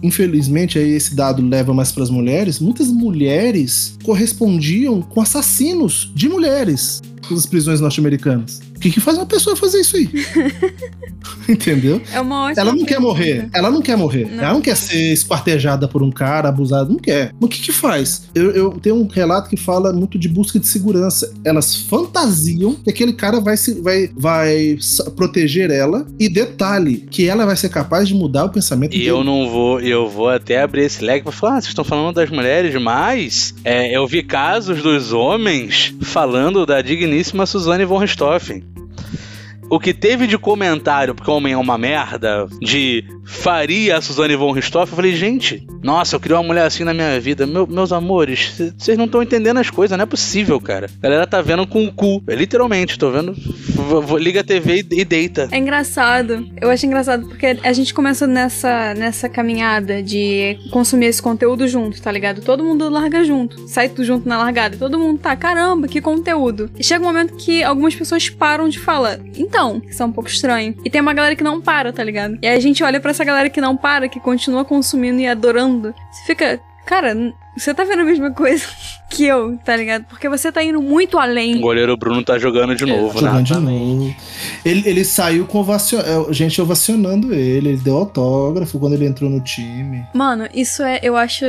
infelizmente, 0.01 0.77
aí 0.79 0.91
esse 0.91 1.15
dado 1.15 1.41
leva 1.45 1.73
mais 1.73 1.91
para 1.91 2.03
as 2.03 2.09
mulheres. 2.09 2.59
Muitas 2.59 2.87
mulheres 2.87 3.97
correspondiam 4.03 5.01
com 5.01 5.21
assassinos 5.21 6.11
de 6.15 6.27
mulheres 6.27 7.01
nas 7.29 7.45
prisões 7.45 7.79
norte-americanas. 7.79 8.61
O 8.81 8.83
que, 8.83 8.89
que 8.89 8.99
faz 8.99 9.15
uma 9.15 9.27
pessoa 9.27 9.55
fazer 9.55 9.81
isso 9.81 9.95
aí? 9.95 10.09
Entendeu? 11.47 12.01
É 12.11 12.19
uma 12.19 12.45
ótima 12.45 12.61
Ela 12.61 12.71
não 12.71 12.79
quer 12.79 12.95
pergunta. 12.95 13.07
morrer. 13.07 13.49
Ela 13.53 13.69
não 13.71 13.81
quer 13.81 13.95
morrer. 13.95 14.25
Não. 14.25 14.43
Ela 14.43 14.53
não 14.53 14.61
quer 14.61 14.75
ser 14.75 15.13
esquartejada 15.13 15.87
por 15.87 16.01
um 16.01 16.09
cara, 16.11 16.49
abusada. 16.49 16.89
Não 16.89 16.97
quer. 16.97 17.31
Mas 17.39 17.43
o 17.43 17.47
que 17.47 17.61
que 17.61 17.71
faz? 17.71 18.23
Eu, 18.33 18.49
eu 18.51 18.71
tenho 18.71 18.95
um 18.95 19.07
relato 19.07 19.49
que 19.49 19.57
fala 19.57 19.93
muito 19.93 20.17
de 20.17 20.27
busca 20.27 20.59
de 20.59 20.65
segurança. 20.65 21.31
Elas 21.45 21.75
fantasiam 21.75 22.73
que 22.73 22.89
aquele 22.89 23.13
cara 23.13 23.39
vai, 23.39 23.55
se, 23.55 23.79
vai, 23.81 24.09
vai 24.15 24.77
proteger 25.15 25.69
ela. 25.69 26.07
E 26.19 26.27
detalhe, 26.27 27.05
que 27.11 27.27
ela 27.27 27.45
vai 27.45 27.55
ser 27.55 27.69
capaz 27.69 28.07
de 28.07 28.15
mudar 28.15 28.45
o 28.45 28.49
pensamento 28.49 28.95
E 28.95 28.97
dele. 28.97 29.09
eu 29.11 29.23
não 29.23 29.47
vou, 29.47 29.79
eu 29.79 30.09
vou 30.09 30.27
até 30.27 30.61
abrir 30.61 30.85
esse 30.85 31.03
leque 31.03 31.23
pra 31.23 31.31
falar, 31.31 31.57
ah, 31.57 31.61
vocês 31.61 31.67
estão 31.67 31.83
falando 31.83 32.15
das 32.15 32.31
mulheres, 32.31 32.73
mas 32.81 33.53
é, 33.63 33.95
eu 33.95 34.07
vi 34.07 34.23
casos 34.23 34.81
dos 34.81 35.13
homens 35.13 35.93
falando 36.01 36.65
da 36.65 36.81
digníssima 36.81 37.45
Suzane 37.45 37.85
von 37.85 37.99
Richthofen. 37.99 38.70
O 39.71 39.79
que 39.79 39.93
teve 39.93 40.27
de 40.27 40.37
comentário, 40.37 41.15
porque 41.15 41.31
o 41.31 41.33
homem 41.35 41.53
é 41.53 41.57
uma 41.57 41.77
merda, 41.77 42.45
de 42.61 43.03
faria 43.25 43.97
a 43.97 44.01
Suzane 44.01 44.35
von 44.35 44.51
Richthofen, 44.51 44.91
eu 44.91 44.95
falei, 44.95 45.15
gente, 45.15 45.65
nossa, 45.81 46.15
eu 46.15 46.19
queria 46.19 46.37
uma 46.37 46.43
mulher 46.43 46.65
assim 46.65 46.83
na 46.83 46.93
minha 46.93 47.19
vida. 47.19 47.47
Meu- 47.47 47.65
meus 47.65 47.91
amores, 47.93 48.53
vocês 48.77 48.97
não 48.97 49.05
estão 49.05 49.23
entendendo 49.23 49.57
as 49.59 49.69
coisas, 49.69 49.97
não 49.97 50.03
é 50.03 50.05
possível, 50.05 50.59
cara. 50.59 50.87
A 50.99 51.01
galera 51.03 51.25
tá 51.25 51.41
vendo 51.41 51.65
com 51.65 51.85
o 51.85 51.91
cu. 51.91 52.21
É 52.27 52.35
literalmente, 52.35 52.99
tô 52.99 53.09
vendo. 53.09 53.33
liga 54.19 54.41
a 54.41 54.43
TV 54.43 54.85
e, 54.91 54.99
e 55.01 55.05
deita. 55.05 55.47
É 55.51 55.57
engraçado. 55.57 56.45
Eu 56.59 56.69
acho 56.69 56.85
engraçado 56.85 57.27
porque 57.27 57.57
a 57.63 57.73
gente 57.73 57.93
começa 57.93 58.27
nessa, 58.27 58.93
nessa 58.93 59.29
caminhada 59.29 60.03
de 60.03 60.57
consumir 60.71 61.05
esse 61.07 61.21
conteúdo 61.21 61.67
junto, 61.67 62.01
tá 62.01 62.11
ligado? 62.11 62.41
Todo 62.41 62.63
mundo 62.63 62.89
larga 62.89 63.23
junto. 63.23 63.67
Sai 63.67 63.87
tudo 63.89 64.03
junto 64.03 64.27
na 64.27 64.37
largada. 64.37 64.75
Todo 64.77 64.99
mundo 64.99 65.19
tá, 65.19 65.35
caramba, 65.35 65.87
que 65.87 66.01
conteúdo. 66.01 66.69
E 66.77 66.83
chega 66.83 67.01
um 67.03 67.07
momento 67.07 67.35
que 67.35 67.63
algumas 67.63 67.95
pessoas 67.95 68.29
param 68.29 68.67
de 68.67 68.77
falar. 68.77 69.19
Então, 69.37 69.60
isso 69.87 70.01
é 70.01 70.05
um 70.05 70.11
pouco 70.11 70.29
estranho. 70.29 70.75
E 70.83 70.89
tem 70.89 71.01
uma 71.01 71.13
galera 71.13 71.35
que 71.35 71.43
não 71.43 71.61
para, 71.61 71.93
tá 71.93 72.03
ligado? 72.03 72.37
E 72.41 72.47
aí 72.47 72.55
a 72.55 72.59
gente 72.59 72.83
olha 72.83 72.99
pra 72.99 73.11
essa 73.11 73.23
galera 73.23 73.49
que 73.49 73.61
não 73.61 73.75
para, 73.77 74.07
que 74.07 74.19
continua 74.19 74.65
consumindo 74.65 75.19
e 75.19 75.27
adorando. 75.27 75.93
Você 76.11 76.25
fica, 76.25 76.59
cara, 76.85 77.15
você 77.57 77.73
tá 77.73 77.83
vendo 77.83 78.01
a 78.01 78.05
mesma 78.05 78.31
coisa 78.31 78.65
que 79.09 79.25
eu, 79.25 79.57
tá 79.65 79.75
ligado? 79.75 80.05
Porque 80.05 80.29
você 80.29 80.51
tá 80.51 80.63
indo 80.63 80.81
muito 80.81 81.17
O 81.17 81.19
além. 81.19 81.59
goleiro 81.59 81.97
Bruno 81.97 82.23
tá 82.23 82.37
jogando 82.39 82.73
de 82.75 82.85
novo, 82.85 83.13
né? 83.21 83.27
Jogando 83.27 83.43
de 83.43 83.51
Exatamente. 83.51 83.95
novo. 84.05 84.15
Ele, 84.63 84.83
ele 84.89 85.03
saiu 85.03 85.45
com 85.45 85.57
ovacio... 85.59 85.99
é, 85.99 86.33
gente 86.33 86.61
ovacionando 86.61 87.33
ele, 87.33 87.69
ele 87.69 87.77
deu 87.77 87.97
autógrafo 87.97 88.79
quando 88.79 88.93
ele 88.93 89.05
entrou 89.05 89.29
no 89.29 89.41
time. 89.41 90.05
Mano, 90.13 90.47
isso 90.53 90.81
é. 90.81 90.99
Eu 91.03 91.17
acho 91.17 91.45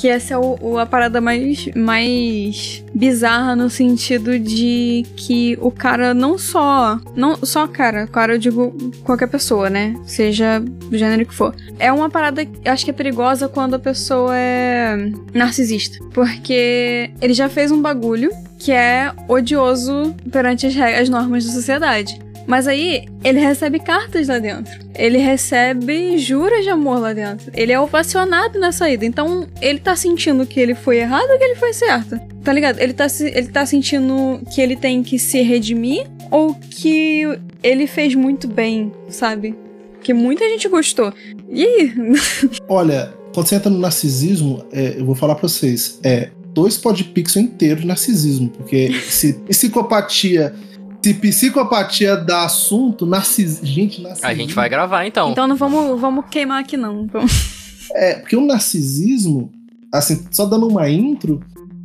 que 0.00 0.08
essa 0.08 0.34
é 0.34 0.38
o, 0.38 0.56
o- 0.60 0.78
a 0.78 0.86
parada 0.86 1.20
mais, 1.20 1.68
mais 1.76 2.82
bizarra 2.94 3.54
no 3.54 3.68
sentido 3.68 4.38
de 4.38 5.04
que 5.16 5.58
o 5.60 5.70
cara 5.70 6.14
não 6.14 6.38
só. 6.38 6.98
Não 7.14 7.36
só 7.44 7.66
cara, 7.66 8.06
cara, 8.06 8.34
eu 8.34 8.38
digo 8.38 8.74
qualquer 9.04 9.28
pessoa, 9.28 9.68
né? 9.68 9.94
Seja 10.04 10.60
do 10.60 10.96
gênero 10.96 11.26
que 11.26 11.34
for. 11.34 11.54
É 11.78 11.92
uma 11.92 12.08
parada 12.08 12.44
que 12.44 12.52
eu 12.64 12.72
acho 12.72 12.84
que 12.84 12.90
é 12.90 12.94
perigosa 12.94 13.48
quando 13.48 13.74
a 13.74 13.78
pessoa 13.78 14.34
é 14.36 15.10
narcisista. 15.44 15.98
Porque 16.12 17.10
ele 17.20 17.34
já 17.34 17.48
fez 17.48 17.70
um 17.70 17.80
bagulho 17.80 18.30
que 18.58 18.72
é 18.72 19.12
odioso 19.28 20.14
perante 20.30 20.66
as, 20.66 20.76
as 20.76 21.08
normas 21.08 21.44
da 21.44 21.52
sociedade. 21.52 22.18
Mas 22.46 22.66
aí, 22.66 23.04
ele 23.22 23.38
recebe 23.38 23.78
cartas 23.78 24.28
lá 24.28 24.38
dentro. 24.38 24.72
Ele 24.94 25.18
recebe 25.18 26.18
juras 26.18 26.64
de 26.64 26.70
amor 26.70 26.98
lá 26.98 27.12
dentro. 27.12 27.50
Ele 27.54 27.72
é 27.72 27.80
ovacionado 27.80 28.58
na 28.58 28.72
saída. 28.72 29.04
Então, 29.04 29.46
ele 29.60 29.78
tá 29.78 29.94
sentindo 29.94 30.44
que 30.46 30.58
ele 30.58 30.74
foi 30.74 30.98
errado 30.98 31.30
ou 31.30 31.38
que 31.38 31.44
ele 31.44 31.54
foi 31.54 31.72
certo? 31.72 32.18
Tá 32.42 32.52
ligado? 32.52 32.80
Ele 32.80 32.92
tá, 32.92 33.06
ele 33.20 33.48
tá 33.48 33.64
sentindo 33.64 34.40
que 34.52 34.60
ele 34.60 34.76
tem 34.76 35.02
que 35.02 35.18
se 35.18 35.40
redimir 35.40 36.06
ou 36.30 36.54
que 36.54 37.38
ele 37.62 37.86
fez 37.86 38.14
muito 38.14 38.48
bem, 38.48 38.92
sabe? 39.08 39.54
Que 40.02 40.12
muita 40.12 40.48
gente 40.48 40.68
gostou. 40.68 41.12
Ih, 41.48 41.92
Olha, 42.68 43.14
quando 43.32 43.46
você 43.48 43.54
entra 43.56 43.70
no 43.70 43.78
narcisismo, 43.78 44.64
é, 44.72 44.96
eu 44.98 45.04
vou 45.06 45.14
falar 45.14 45.34
pra 45.34 45.48
vocês, 45.48 45.98
é 46.02 46.30
dois 46.54 46.76
podpixel 46.76 47.42
inteiros 47.42 47.80
de 47.82 47.86
narcisismo, 47.86 48.48
porque 48.50 48.92
se 49.08 49.32
psicopatia, 49.34 50.54
se 51.02 51.14
psicopatia 51.14 52.16
dá 52.16 52.44
assunto, 52.44 53.06
narcisismo, 53.06 53.66
gente, 53.66 54.00
narcisismo. 54.02 54.28
A 54.30 54.34
gente 54.34 54.54
vai 54.54 54.68
gravar 54.68 55.06
então. 55.06 55.30
então 55.32 55.46
não 55.46 55.56
vamos, 55.56 56.00
vamos 56.00 56.24
queimar 56.30 56.60
aqui 56.60 56.76
não. 56.76 57.06
Vamos- 57.06 57.86
É, 57.94 58.14
porque 58.14 58.36
o 58.36 58.44
narcisismo, 58.46 59.50
assim, 59.92 60.24
só 60.30 60.46
dando 60.46 60.68
uma 60.68 60.88
intro, 60.88 61.40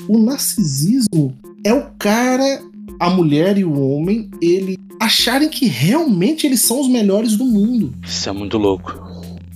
o 0.08 0.18
narcisismo 0.18 1.34
é 1.64 1.74
o 1.74 1.88
cara, 1.98 2.62
a 3.00 3.10
mulher 3.10 3.58
e 3.58 3.64
o 3.66 3.80
homem, 3.82 4.30
ele 4.42 4.78
acharem 5.00 5.50
que 5.50 5.66
realmente 5.68 6.46
eles 6.48 6.62
são 6.62 6.82
os 6.82 6.88
melhores 6.90 7.36
do 7.38 7.46
mundo. 7.46 7.94
Isso 8.06 8.28
é 8.30 8.32
muito 8.32 8.58
louco. 8.58 8.96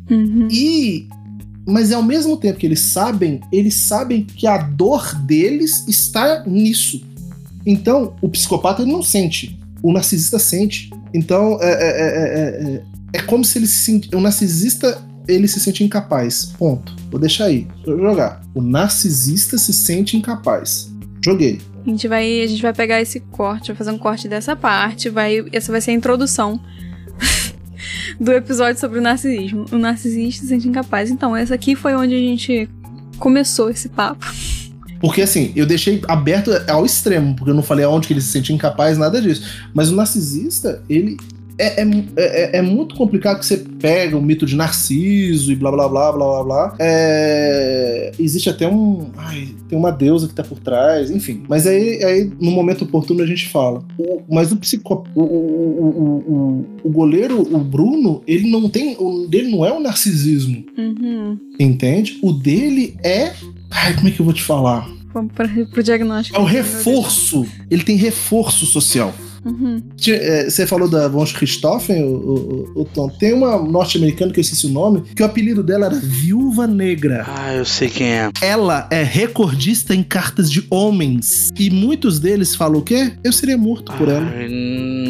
Uhum. 0.10 0.48
E 0.52 1.08
mas 1.68 1.92
ao 1.92 2.04
mesmo 2.04 2.38
tempo 2.38 2.60
que 2.60 2.66
eles 2.66 2.80
sabem, 2.80 3.40
eles 3.52 3.76
sabem 3.76 4.24
que 4.24 4.48
a 4.48 4.58
dor 4.58 5.16
deles 5.16 5.88
está 5.88 6.44
nisso. 6.46 7.02
Então, 7.66 8.16
o 8.22 8.30
psicopata 8.30 8.82
ele 8.82 8.92
não 8.92 9.04
sente, 9.04 9.60
o 9.84 9.94
narcisista 9.94 10.40
sente. 10.40 10.90
Então, 11.14 11.58
é, 11.62 11.72
é, 11.72 11.76
é, 11.76 12.74
é, 12.74 12.76
é- 12.76 12.84
é 13.14 13.22
como 13.24 13.44
se 13.44 13.58
ele 13.60 13.68
se 13.68 13.84
sent... 13.84 14.14
o 14.14 14.22
narcisista 14.22 15.02
ele 15.28 15.48
se 15.48 15.60
sente 15.60 15.84
incapaz. 15.84 16.54
Ponto. 16.58 16.96
Vou 17.10 17.20
deixar 17.20 17.46
aí. 17.46 17.68
Vou 17.86 17.98
jogar. 17.98 18.42
O 18.56 18.62
narcisista 18.62 19.58
se 19.58 19.74
sente 19.74 20.18
incapaz. 20.18 20.90
Joguei. 21.24 21.60
A 21.86 21.90
gente 21.90 22.08
vai, 22.08 22.42
a 22.42 22.48
gente 22.48 22.62
vai 22.62 22.74
pegar 22.74 23.02
esse 23.02 23.20
corte, 23.20 23.68
vai 23.68 23.76
fazer 23.76 23.92
um 23.92 23.98
corte 23.98 24.28
dessa 24.28 24.56
parte, 24.56 25.10
vai, 25.10 25.44
essa 25.52 25.72
vai 25.72 25.82
ser 25.82 25.92
a 25.92 25.94
introdução 25.96 26.60
do 28.20 28.32
episódio 28.32 28.80
sobre 28.80 29.00
o 29.00 29.02
narcisismo. 29.02 29.66
O 29.72 29.78
narcisista 29.78 30.44
se 30.44 30.50
sente 30.50 30.68
incapaz. 30.68 31.10
Então, 31.10 31.36
essa 31.36 31.56
aqui 31.56 31.76
foi 31.76 31.96
onde 31.96 32.16
a 32.16 32.20
gente 32.20 32.70
começou 33.18 33.70
esse 33.70 33.90
papo. 33.90 34.26
Porque 35.02 35.24
assim, 35.24 35.52
eu 35.56 35.66
deixei 35.66 36.00
aberto 36.08 36.52
ao 36.68 36.86
extremo, 36.86 37.36
porque 37.36 37.50
eu 37.50 37.56
não 37.56 37.64
falei 37.64 37.84
aonde 37.84 38.08
que 38.08 38.14
ele 38.14 38.22
se 38.22 38.28
sente 38.28 38.54
incapaz, 38.54 38.98
nada 38.98 39.20
disso. 39.20 39.44
Mas 39.74 39.90
o 39.90 39.96
narcisista, 39.96 40.82
ele. 40.88 41.18
É, 41.62 41.82
é, 41.82 41.86
é, 42.18 42.58
é 42.58 42.62
muito 42.62 42.96
complicado 42.96 43.40
que 43.40 43.46
você 43.46 43.58
pega 43.58 44.18
o 44.18 44.22
mito 44.22 44.46
de 44.46 44.56
Narciso 44.56 45.52
e 45.52 45.56
blá 45.56 45.72
blá 45.72 45.88
blá 45.88 46.12
blá 46.12 46.28
blá 46.28 46.44
blá. 46.44 46.76
É, 46.80 48.12
existe 48.20 48.50
até 48.50 48.68
um. 48.68 49.10
Ai, 49.18 49.50
tem 49.70 49.78
uma 49.78 49.92
deusa 49.92 50.28
que 50.28 50.34
tá 50.34 50.44
por 50.44 50.60
trás, 50.60 51.12
enfim. 51.12 51.44
Mas 51.48 51.68
aí, 51.68 52.04
aí 52.04 52.32
no 52.40 52.52
momento 52.52 52.84
oportuno 52.84 53.22
a 53.22 53.26
gente 53.28 53.48
fala. 53.50 53.84
O- 53.98 54.22
mas 54.30 54.52
o 54.52 54.58
psicó. 54.58 55.04
O, 55.16 55.22
o, 55.22 56.66
o, 56.84 56.90
goleiro, 56.90 57.42
o 57.42 57.60
Bruno, 57.60 58.22
ele 58.28 58.50
não 58.50 58.70
tem. 58.70 58.96
O 59.00 59.28
dele 59.28 59.52
não 59.52 59.66
é 59.66 59.72
o 59.72 59.80
narcisismo, 59.80 60.64
Uhum. 60.78 61.38
entende? 61.60 62.18
O 62.22 62.32
dele 62.32 62.96
é. 63.04 63.32
Ai, 63.70 63.94
como 63.96 64.08
é 64.08 64.12
que 64.12 64.20
eu 64.20 64.26
vou 64.26 64.34
te 64.34 64.42
falar? 64.44 64.90
Vamos 65.14 65.34
pra, 65.34 65.48
pro 65.72 65.84
diagnóstico. 65.84 66.38
É 66.38 66.42
o 66.42 66.46
reforço. 66.46 67.46
Ele 67.70 67.84
tem 67.84 67.96
reforço 67.98 68.66
social. 68.66 69.14
Uhum. 69.44 69.82
É, 70.08 70.50
Você 70.50 70.68
falou 70.68 70.88
da 70.90 71.08
Von 71.08 71.24
Richthofen, 71.24 72.04
o, 72.04 72.16
o- 72.76 72.82
o 72.82 72.86
Tom. 72.86 73.10
Tem 73.10 73.34
uma 73.34 73.58
norte-americana 73.58 74.32
que 74.32 74.40
eu 74.40 74.42
esqueci 74.42 74.66
o 74.68 74.70
nome, 74.70 75.02
que 75.16 75.22
o 75.22 75.26
apelido 75.26 75.64
dela 75.64 75.88
era 75.88 75.96
Viúva 75.96 76.68
Negra. 76.68 77.26
Ah, 77.28 77.54
eu 77.56 77.66
sei 77.66 77.90
quem 77.90 78.08
é. 78.08 78.30
Ela 78.42 78.88
é 78.92 79.04
recordista 79.04 79.96
em 79.96 80.04
cartas 80.04 80.52
de 80.52 80.66
homens. 80.70 81.50
E 81.60 81.70
muitos 81.70 82.20
deles 82.20 82.56
falam 82.56 82.80
o 82.80 82.84
quê? 82.84 83.14
Eu 83.24 83.32
seria 83.34 83.58
morto 83.58 83.92
por 83.94 84.08
ela. 84.10 84.28
Ah, 84.28 84.48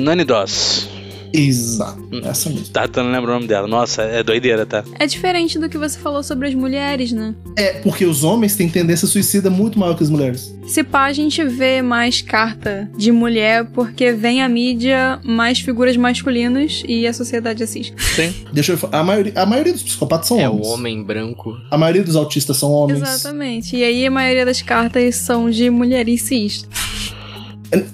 Nani 0.02 0.24
Doss. 0.24 0.88
Exato. 1.34 2.02
Essa 2.24 2.50
mesmo. 2.50 2.68
Tá, 2.70 2.88
tá, 2.88 3.04
não 3.04 3.12
lembro 3.12 3.32
o 3.32 3.34
nome 3.34 3.48
dela. 3.48 3.68
Nossa, 3.68 4.02
é 4.04 4.22
doideira, 4.24 4.66
tá? 4.66 4.84
É 5.00 5.06
diferente 5.08 5.58
do 5.58 5.70
que 5.70 5.78
você 5.78 5.98
falou 5.98 6.22
sobre 6.24 6.48
as 6.48 6.54
mulheres, 6.54 7.12
né? 7.12 7.34
É, 7.58 7.74
porque 7.80 8.06
os 8.06 8.24
homens 8.24 8.56
têm 8.56 8.70
tendência 8.70 9.08
suicida 9.08 9.50
muito 9.50 9.80
maior 9.80 9.96
que 9.96 10.04
as 10.04 10.10
mulheres. 10.10 10.54
Se 10.68 10.84
pá, 10.84 11.06
a 11.06 11.14
gente 11.14 11.44
vê 11.44 11.82
mais 11.82 12.22
carta 12.22 12.90
de 12.98 13.12
mulher 13.12 13.66
porque 13.74 14.12
vem 14.12 14.42
a 14.42 14.50
mídia 14.50 15.20
mais 15.24 15.60
figuras 15.60 15.98
masculinas 15.98 16.84
e 16.88 17.08
a 17.08 17.14
sociedade 17.14 17.64
assiste. 17.64 17.94
Sim. 18.16 18.34
Deixa 18.54 18.74
eu 18.74 18.78
falar. 18.78 19.00
A 19.00 19.04
maioria, 19.04 19.34
a 19.36 19.46
maioria 19.46 19.74
dos 19.74 19.84
psicopatas 19.84 20.28
são 20.28 20.40
É 20.40 20.50
o 20.50 20.54
homens. 20.54 20.68
homem 20.68 21.04
branco. 21.04 21.58
A 21.70 21.78
maioria 21.78 22.04
dos 22.04 22.16
autistas 22.16 22.58
são 22.58 22.72
homens. 22.72 23.02
Exatamente. 23.02 23.76
E 23.76 23.84
aí 23.84 24.06
a 24.06 24.12
maioria 24.12 24.46
das 24.46 24.62
cartas 24.62 25.16
são 25.16 25.50
de 25.50 25.70
mulheres 25.70 26.22
cis. 26.24 26.66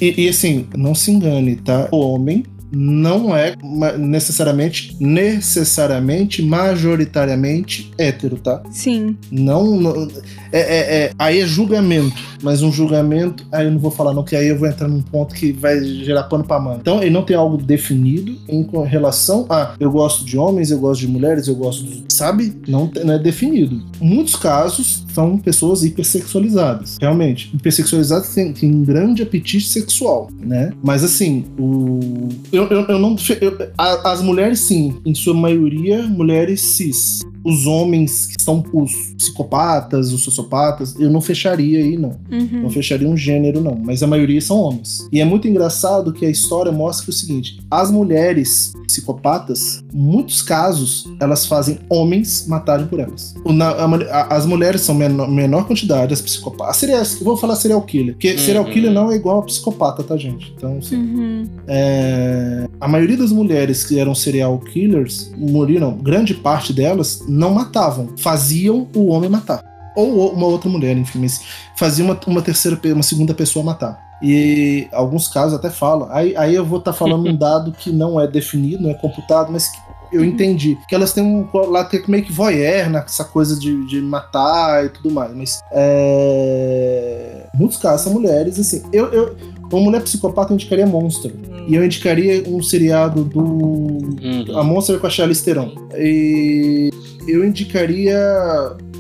E, 0.02 0.24
e, 0.26 0.30
assim, 0.30 0.68
não 0.76 0.96
se 0.96 1.12
engane, 1.12 1.56
tá? 1.58 1.88
O 1.92 2.00
homem 2.00 2.44
não 2.72 3.36
é 3.36 3.56
necessariamente, 3.98 4.96
necessariamente, 5.00 6.42
majoritariamente 6.42 7.92
hétero, 7.98 8.38
tá? 8.38 8.62
Sim. 8.72 9.18
Não, 9.32 9.80
não- 9.80 10.08
é, 10.52 10.60
é- 10.60 11.04
é- 11.06 11.12
aí 11.18 11.40
é 11.40 11.46
julgamento, 11.46 12.16
mas 12.42 12.62
um 12.62 12.72
julgamento, 12.72 13.46
aí 13.52 13.66
eu 13.66 13.72
não 13.72 13.80
vou 13.80 13.92
falar 13.92 14.14
não, 14.14 14.24
que 14.24 14.36
aí 14.36 14.48
eu 14.48 14.58
vou 14.58 14.68
entrar 14.68 14.88
num 14.88 15.02
ponto 15.02 15.34
que 15.36 15.52
vai 15.52 15.84
gerar 15.84 16.24
pano 16.24 16.44
pra 16.44 16.60
mano. 16.60 16.80
Então 16.82 17.02
ele 17.02 17.10
não 17.12 17.24
tem 17.24 17.36
algo 17.36 17.58
definido 17.58 18.36
em 18.48 18.68
relação 18.86 19.46
a 19.50 19.74
eu 19.80 19.92
gosto 19.92 20.24
de 20.26 20.38
homens, 20.38 20.72
eu 20.72 20.80
gosto 20.80 21.02
de 21.02 21.08
mulheres, 21.08 21.48
eu 21.48 21.56
gosto, 21.56 21.84
de, 21.84 22.04
sabe? 22.14 22.54
Não, 22.68 22.90
não 23.04 23.14
é 23.14 23.20
definido. 23.20 23.82
Muitos 24.00 24.36
casos 24.36 25.04
são 25.14 25.38
pessoas 25.38 25.84
hipersexualizadas, 25.84 26.98
realmente. 27.00 27.50
Hipersexualizadas 27.56 28.30
têm, 28.34 28.54
têm 28.54 28.72
um 28.74 28.84
grande 28.84 29.24
apetite 29.24 29.68
sexual, 29.68 30.30
né? 30.40 30.72
Mas 30.84 31.04
assim, 31.04 31.46
o 31.60 32.30
eu, 32.52 32.66
eu, 32.68 32.86
eu 32.88 33.00
não 33.00 33.16
eu- 33.42 33.58
as 34.04 34.22
mulheres 34.22 34.60
sim, 34.62 34.96
em 35.06 35.14
sua 35.16 35.34
maioria 35.34 36.04
mulheres 36.08 36.62
cis. 36.62 37.22
os 37.44 37.66
homens 37.66 38.28
que 38.28 38.44
são 38.44 38.62
os 38.74 38.92
psicopatas, 39.18 40.12
os 40.12 40.22
sociopatas, 40.38 40.96
eu 41.00 41.10
não 41.10 41.20
fecharia 41.22 41.80
aí, 41.80 41.98
não. 41.98 42.16
Uhum. 42.32 42.62
Não 42.64 42.70
fecharia 42.70 43.08
um 43.10 43.18
gênero, 43.18 43.60
não. 43.62 43.76
Mas 43.76 44.02
a 44.04 44.08
maioria 44.08 44.40
são 44.40 44.58
homens. 44.60 45.08
E 45.12 45.20
é 45.20 45.26
muito 45.26 45.48
engraçado 45.48 46.14
que 46.14 46.26
a 46.26 46.30
história 46.30 46.72
mostra 46.72 47.10
o 47.10 47.14
seguinte: 47.14 47.60
as 47.70 47.92
mulheres 47.92 48.74
psicopatas, 48.86 49.84
em 49.94 49.98
muitos 49.98 50.42
casos, 50.42 51.06
elas 51.20 51.46
fazem 51.46 51.80
homens 51.90 52.46
matarem 52.48 52.86
por 52.88 53.00
elas. 53.00 53.36
O- 53.44 53.52
na- 53.52 53.72
a 53.72 54.38
as 54.38 54.46
mulheres 54.46 54.82
são 54.82 54.94
menor, 54.96 55.30
menor 55.30 55.66
quantidade, 55.66 56.14
as 56.14 56.22
psicopatas. 56.22 56.78
Serial, 56.78 57.04
vou 57.22 57.36
falar 57.38 57.56
serial 57.56 57.82
killer. 57.82 58.14
Porque 58.14 58.32
Uhum. 58.34 58.38
serial 58.38 58.66
killer 58.66 58.92
não 58.92 59.12
é 59.12 59.16
igual 59.16 59.40
a 59.40 59.44
psicopata, 59.44 60.04
tá, 60.04 60.16
gente? 60.18 60.54
Então, 60.56 60.78
assim, 60.78 60.96
Uhum. 60.96 61.48
é, 61.68 62.68
a 62.80 62.88
maioria 62.88 63.18
das 63.18 63.32
mulheres 63.32 63.84
que 63.84 64.00
eram 64.00 64.14
serial 64.14 64.58
killers 64.60 65.32
moriram, 65.38 65.94
grande 65.98 66.34
parte 66.34 66.72
delas 66.74 67.24
não 67.28 67.54
matavam, 67.54 68.10
faziam 68.18 68.88
o 68.96 69.08
homem 69.08 69.30
matar. 69.30 69.64
Ou 69.98 70.32
uma 70.32 70.46
outra 70.46 70.70
mulher, 70.70 70.96
enfim, 70.96 71.20
mas 71.20 71.42
fazia 71.76 72.06
uma, 72.06 72.20
uma 72.28 72.42
terceira, 72.42 72.80
uma 72.94 73.02
segunda 73.02 73.34
pessoa 73.34 73.66
matar. 73.66 74.00
E 74.22 74.88
alguns 74.92 75.28
casos 75.28 75.58
até 75.58 75.72
falam. 75.72 76.08
Aí, 76.12 76.36
aí 76.38 76.54
eu 76.54 76.64
vou 76.64 76.78
estar 76.78 76.94
falando 76.94 77.28
um 77.28 77.34
dado 77.38 77.72
que 77.72 77.92
não 77.92 78.20
é 78.20 78.28
definido, 78.28 78.84
não 78.84 78.92
é 78.92 78.94
computado, 78.94 79.52
mas 79.52 79.70
que 79.70 79.78
eu 80.12 80.24
entendi. 80.24 80.78
Que 80.88 80.96
elas 80.96 81.14
têm 81.14 81.24
um. 81.24 81.48
Lá 81.70 81.84
tem 81.84 82.02
meio 82.08 82.24
que 82.24 82.32
voyeur, 82.32 82.90
né, 82.90 83.04
essa 83.06 83.24
coisa 83.24 83.60
de, 83.60 83.86
de 83.88 84.00
matar 84.02 84.86
e 84.86 84.90
tudo 84.90 85.12
mais. 85.12 85.34
Mas. 85.34 85.62
É, 85.72 87.48
muitos 87.56 87.78
casos 87.78 88.02
são 88.02 88.14
mulheres, 88.14 88.60
assim. 88.60 88.84
Eu, 88.94 89.12
eu, 89.12 89.36
uma 89.72 89.82
mulher 89.82 90.02
psicopata 90.02 90.52
eu 90.52 90.56
indicaria 90.56 90.86
Monster. 90.86 91.34
E 91.68 91.76
eu 91.76 91.84
indicaria 91.84 92.44
um 92.48 92.62
seriado 92.62 93.24
do. 93.24 93.40
Uhum. 93.40 94.58
A 94.58 94.64
Monster 94.64 95.00
com 95.00 95.08
a 95.08 95.10
Charlize 95.10 95.44
Theron. 95.44 95.74
E 95.96 96.90
eu 97.28 97.46
indicaria 97.46 98.18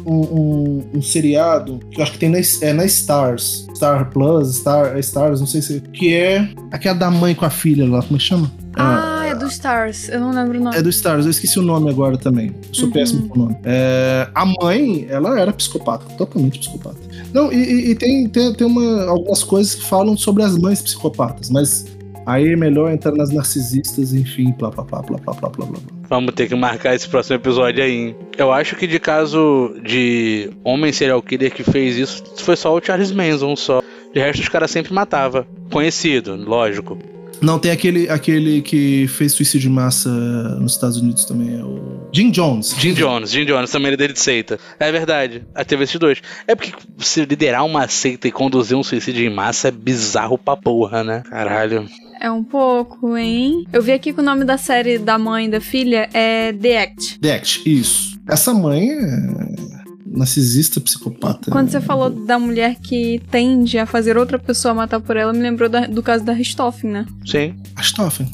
um, 0.07 0.21
um, 0.21 0.83
um 0.95 1.01
seriado 1.01 1.79
que 1.91 1.99
eu 1.99 2.03
acho 2.03 2.13
que 2.13 2.19
tem 2.19 2.29
na, 2.29 2.37
é 2.61 2.73
na 2.73 2.85
Stars. 2.85 3.67
Star 3.75 4.09
Plus, 4.09 4.55
Star, 4.57 4.97
Stars, 4.99 5.39
não 5.39 5.47
sei 5.47 5.61
se. 5.61 5.81
Que 5.81 6.13
é 6.15 6.49
aquela 6.71 6.95
da 6.97 7.11
mãe 7.11 7.35
com 7.35 7.45
a 7.45 7.49
filha 7.49 7.85
lá, 7.87 8.01
como 8.01 8.15
é 8.15 8.19
que 8.19 8.23
chama? 8.25 8.51
Ah, 8.79 9.25
é 9.27 9.35
do 9.35 9.47
Stars. 9.47 10.07
Eu 10.09 10.19
não 10.19 10.31
lembro 10.31 10.59
o 10.59 10.63
nome. 10.63 10.77
É 10.77 10.81
do 10.81 10.89
Stars, 10.89 11.25
eu 11.25 11.31
esqueci 11.31 11.57
o 11.59 11.63
nome 11.63 11.89
agora 11.89 12.17
também. 12.17 12.47
Eu 12.69 12.73
sou 12.73 12.85
Uhum. 12.85 12.91
péssimo 12.91 13.27
com 13.27 13.39
o 13.39 13.43
nome. 13.43 13.57
É, 13.63 14.27
a 14.35 14.45
mãe, 14.45 15.05
ela 15.09 15.39
era 15.39 15.51
psicopata, 15.51 16.05
totalmente 16.15 16.59
psicopata. 16.59 16.97
Não, 17.33 17.51
e, 17.51 17.55
e- 17.57 17.91
e 17.91 17.95
tem, 17.95 18.27
tem, 18.29 18.53
tem 18.53 18.67
uma, 18.67 19.05
algumas 19.05 19.43
coisas 19.43 19.75
que 19.75 19.83
falam 19.85 20.15
sobre 20.15 20.43
as 20.43 20.55
mães 20.57 20.81
psicopatas, 20.81 21.49
mas 21.49 21.85
aí 22.25 22.53
é 22.53 22.55
melhor 22.55 22.91
entrar 22.91 23.11
nas 23.13 23.31
narcisistas, 23.31 24.13
enfim, 24.13 24.53
blá 24.57 24.69
blá 24.69 24.83
blá 24.83 25.01
blá 25.01 25.17
blá 25.17 25.33
blá 25.33 25.49
blá 25.49 25.65
blá. 25.65 25.79
Vamos 26.09 26.33
ter 26.33 26.47
que 26.47 26.55
marcar 26.55 26.95
esse 26.95 27.07
próximo 27.07 27.35
episódio 27.35 27.83
aí. 27.83 27.91
hein? 27.91 28.15
Eu 28.37 28.51
acho 28.51 28.75
que 28.75 28.87
de 28.87 28.99
caso 28.99 29.75
de 29.83 30.49
homem 30.63 30.91
serial 30.91 31.21
killer 31.21 31.53
que 31.53 31.63
fez 31.63 31.97
isso, 31.97 32.23
foi 32.37 32.55
só 32.55 32.73
o 32.75 32.81
Charles 32.81 33.11
Manson 33.11 33.55
só. 33.55 33.81
De 34.13 34.19
resto, 34.19 34.41
os 34.41 34.49
caras 34.49 34.71
sempre 34.71 34.93
matava. 34.93 35.45
Conhecido, 35.71 36.35
lógico. 36.35 36.97
Não, 37.41 37.59
tem 37.59 37.71
aquele, 37.71 38.09
aquele 38.09 38.61
que 38.61 39.07
fez 39.09 39.31
suicídio 39.33 39.69
de 39.69 39.75
massa 39.75 40.09
nos 40.09 40.71
Estados 40.73 40.97
Unidos 40.97 41.23
também, 41.25 41.59
é 41.59 41.63
o 41.63 42.07
Jim 42.11 42.31
Jones. 42.31 42.73
Jim 42.79 42.93
Jones, 42.93 43.29
Jim 43.29 43.45
Jones, 43.45 43.69
também 43.69 43.89
ele 43.89 43.97
dele 43.97 44.13
de 44.13 44.19
seita. 44.19 44.59
É 44.79 44.91
verdade. 44.91 45.43
Aí 45.53 45.63
teve 45.63 45.83
esses 45.83 45.99
dois. 45.99 46.19
É 46.47 46.55
porque 46.55 46.71
se 46.97 47.25
liderar 47.25 47.63
uma 47.63 47.87
seita 47.87 48.27
e 48.27 48.31
conduzir 48.31 48.75
um 48.75 48.81
suicídio 48.81 49.23
em 49.23 49.29
massa 49.29 49.67
é 49.67 49.71
bizarro 49.71 50.37
pra 50.37 50.55
porra, 50.57 51.03
né? 51.03 51.21
Caralho. 51.29 51.87
É 52.19 52.31
um 52.31 52.43
pouco, 52.43 53.15
hein? 53.17 53.65
Eu 53.71 53.81
vi 53.81 53.91
aqui 53.91 54.11
que 54.13 54.19
o 54.19 54.23
nome 54.23 54.43
da 54.45 54.57
série 54.57 54.97
da 54.97 55.17
mãe 55.17 55.45
e 55.45 55.51
da 55.51 55.61
filha 55.61 56.09
é 56.13 56.51
The 56.53 56.81
Act. 56.83 57.19
The 57.19 57.35
Act, 57.35 57.61
isso. 57.69 58.17
Essa 58.27 58.53
mãe 58.53 58.89
é 58.89 59.77
narcisista, 60.05 60.79
psicopata. 60.79 61.51
Quando 61.51 61.69
você 61.69 61.81
falou 61.81 62.09
da 62.09 62.39
mulher 62.39 62.75
que 62.81 63.21
tende 63.29 63.77
a 63.77 63.85
fazer 63.85 64.17
outra 64.17 64.39
pessoa 64.39 64.73
matar 64.73 64.99
por 64.99 65.15
ela, 65.17 65.31
me 65.33 65.39
lembrou 65.39 65.69
da- 65.69 65.85
do 65.85 66.01
caso 66.01 66.23
da 66.23 66.33
Richthofen, 66.33 66.89
né? 66.89 67.05
Sim. 67.25 67.53
Astoffen. 67.75 68.27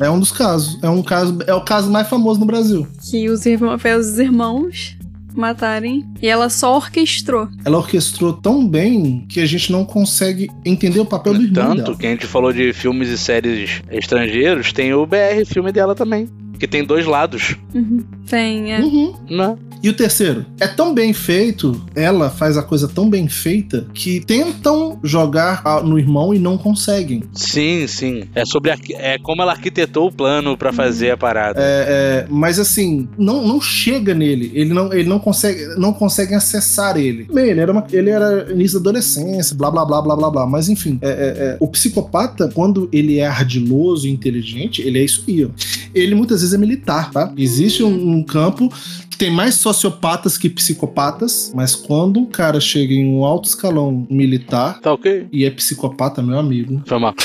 É 0.00 0.08
um 0.08 0.20
dos 0.20 0.30
casos. 0.30 0.78
É 0.82 0.88
um 0.88 1.02
caso. 1.02 1.38
É 1.46 1.54
o 1.54 1.64
caso 1.64 1.90
mais 1.90 2.06
famoso 2.08 2.38
no 2.38 2.46
Brasil. 2.46 2.86
Que 3.10 3.28
os 3.28 3.44
irmãos, 3.46 3.80
fez 3.82 4.06
os 4.06 4.18
irmãos 4.18 4.96
matarem 5.38 6.04
e 6.20 6.28
ela 6.28 6.48
só 6.48 6.76
orquestrou. 6.76 7.48
Ela 7.64 7.78
orquestrou 7.78 8.32
tão 8.32 8.66
bem 8.66 9.24
que 9.28 9.40
a 9.40 9.46
gente 9.46 9.70
não 9.72 9.84
consegue 9.84 10.48
entender 10.64 11.00
o 11.00 11.06
papel 11.06 11.34
do 11.34 11.42
irmão 11.42 11.68
Tanto 11.68 11.82
dela. 11.82 11.96
que 11.96 12.06
a 12.06 12.10
gente 12.10 12.26
falou 12.26 12.52
de 12.52 12.72
filmes 12.72 13.08
e 13.08 13.18
séries 13.18 13.82
estrangeiros, 13.90 14.72
tem 14.72 14.92
o 14.92 15.06
BR 15.06 15.44
filme 15.46 15.72
dela 15.72 15.94
também. 15.94 16.28
Que 16.58 16.66
tem 16.66 16.84
dois 16.84 17.06
lados, 17.06 17.56
Uhum. 17.74 18.02
Tem, 18.28 18.72
é. 18.74 18.80
Uhum. 18.80 19.14
né? 19.30 19.56
E 19.80 19.88
o 19.88 19.92
terceiro, 19.92 20.44
é 20.58 20.66
tão 20.66 20.92
bem 20.92 21.12
feito, 21.12 21.80
ela 21.94 22.28
faz 22.30 22.56
a 22.56 22.62
coisa 22.64 22.88
tão 22.88 23.08
bem 23.08 23.28
feita 23.28 23.86
que 23.94 24.18
tentam 24.20 24.98
jogar 25.04 25.62
a- 25.64 25.80
no 25.80 25.96
irmão 26.00 26.34
e 26.34 26.38
não 26.40 26.58
conseguem. 26.58 27.22
Sim, 27.32 27.86
sim. 27.86 28.24
É 28.34 28.44
sobre 28.44 28.72
arqui- 28.72 28.94
é 28.96 29.18
como 29.18 29.40
ela 29.40 29.52
arquitetou 29.52 30.08
o 30.08 30.12
plano 30.12 30.56
pra 30.58 30.72
fazer 30.72 31.12
a 31.12 31.16
parada. 31.16 31.60
É, 31.62 32.26
mas 32.28 32.58
assim, 32.58 33.08
não, 33.16 33.46
não 33.46 33.60
chega 33.60 34.12
nele. 34.14 34.50
Ele 34.52 34.74
não, 34.74 34.92
ele 34.92 35.08
não 35.08 35.20
consegue, 35.20 35.64
não 35.78 35.92
consegue 35.92 36.34
acessar 36.34 36.96
ele. 36.96 37.28
Bem, 37.32 37.50
ele 37.50 37.60
era, 37.60 37.70
uma, 37.70 37.86
ele 37.92 38.10
era 38.10 38.50
início 38.52 38.80
da 38.80 38.90
adolescência, 38.90 39.54
blá 39.56 39.70
blá 39.70 39.84
blá 39.84 40.02
blá 40.02 40.16
blá 40.16 40.30
blá. 40.30 40.46
Mas 40.46 40.68
enfim, 40.68 40.98
é, 41.00 41.08
é, 41.08 41.12
é, 41.52 41.56
o 41.60 41.68
psicopata, 41.68 42.50
quando 42.52 42.88
ele 42.92 43.18
é 43.20 43.26
ardiloso 43.28 44.08
e 44.08 44.10
inteligente, 44.10 44.82
ele 44.82 44.98
é 44.98 45.04
isso 45.04 45.22
aí. 45.28 45.44
ó. 45.44 45.48
Ele 45.94 46.14
muitas 46.14 46.40
vezes 46.40 46.54
é 46.54 46.58
militar, 46.58 47.10
tá? 47.10 47.32
Existe 47.36 47.82
um, 47.82 48.16
um 48.16 48.22
campo 48.22 48.72
que 49.10 49.16
tem 49.16 49.30
mais 49.30 49.54
sociopatas 49.56 50.38
que 50.38 50.48
psicopatas, 50.48 51.52
mas 51.54 51.74
quando 51.74 52.20
um 52.20 52.26
cara 52.26 52.60
chega 52.60 52.92
em 52.94 53.06
um 53.06 53.24
alto 53.24 53.48
escalão 53.48 54.06
militar 54.10 54.80
Tá 54.80 54.92
ok? 54.92 55.26
e 55.32 55.44
é 55.44 55.50
psicopata, 55.50 56.22
meu 56.22 56.38
amigo. 56.38 56.82
Foi 56.86 56.98
mal. 56.98 57.14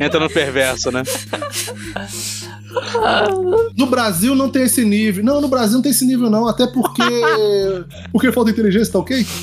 Entra 0.00 0.20
no 0.20 0.30
perverso, 0.30 0.90
né? 0.90 1.02
No 3.76 3.86
Brasil 3.86 4.34
não 4.34 4.48
tem 4.50 4.64
esse 4.64 4.84
nível. 4.84 5.24
Não, 5.24 5.40
no 5.40 5.48
Brasil 5.48 5.74
não 5.74 5.82
tem 5.82 5.90
esse 5.92 6.04
nível, 6.04 6.28
não. 6.30 6.46
Até 6.46 6.66
porque. 6.66 7.02
porque 8.12 8.30
falta 8.32 8.50
inteligência, 8.50 8.92
tá 8.92 8.98
ok? 8.98 9.24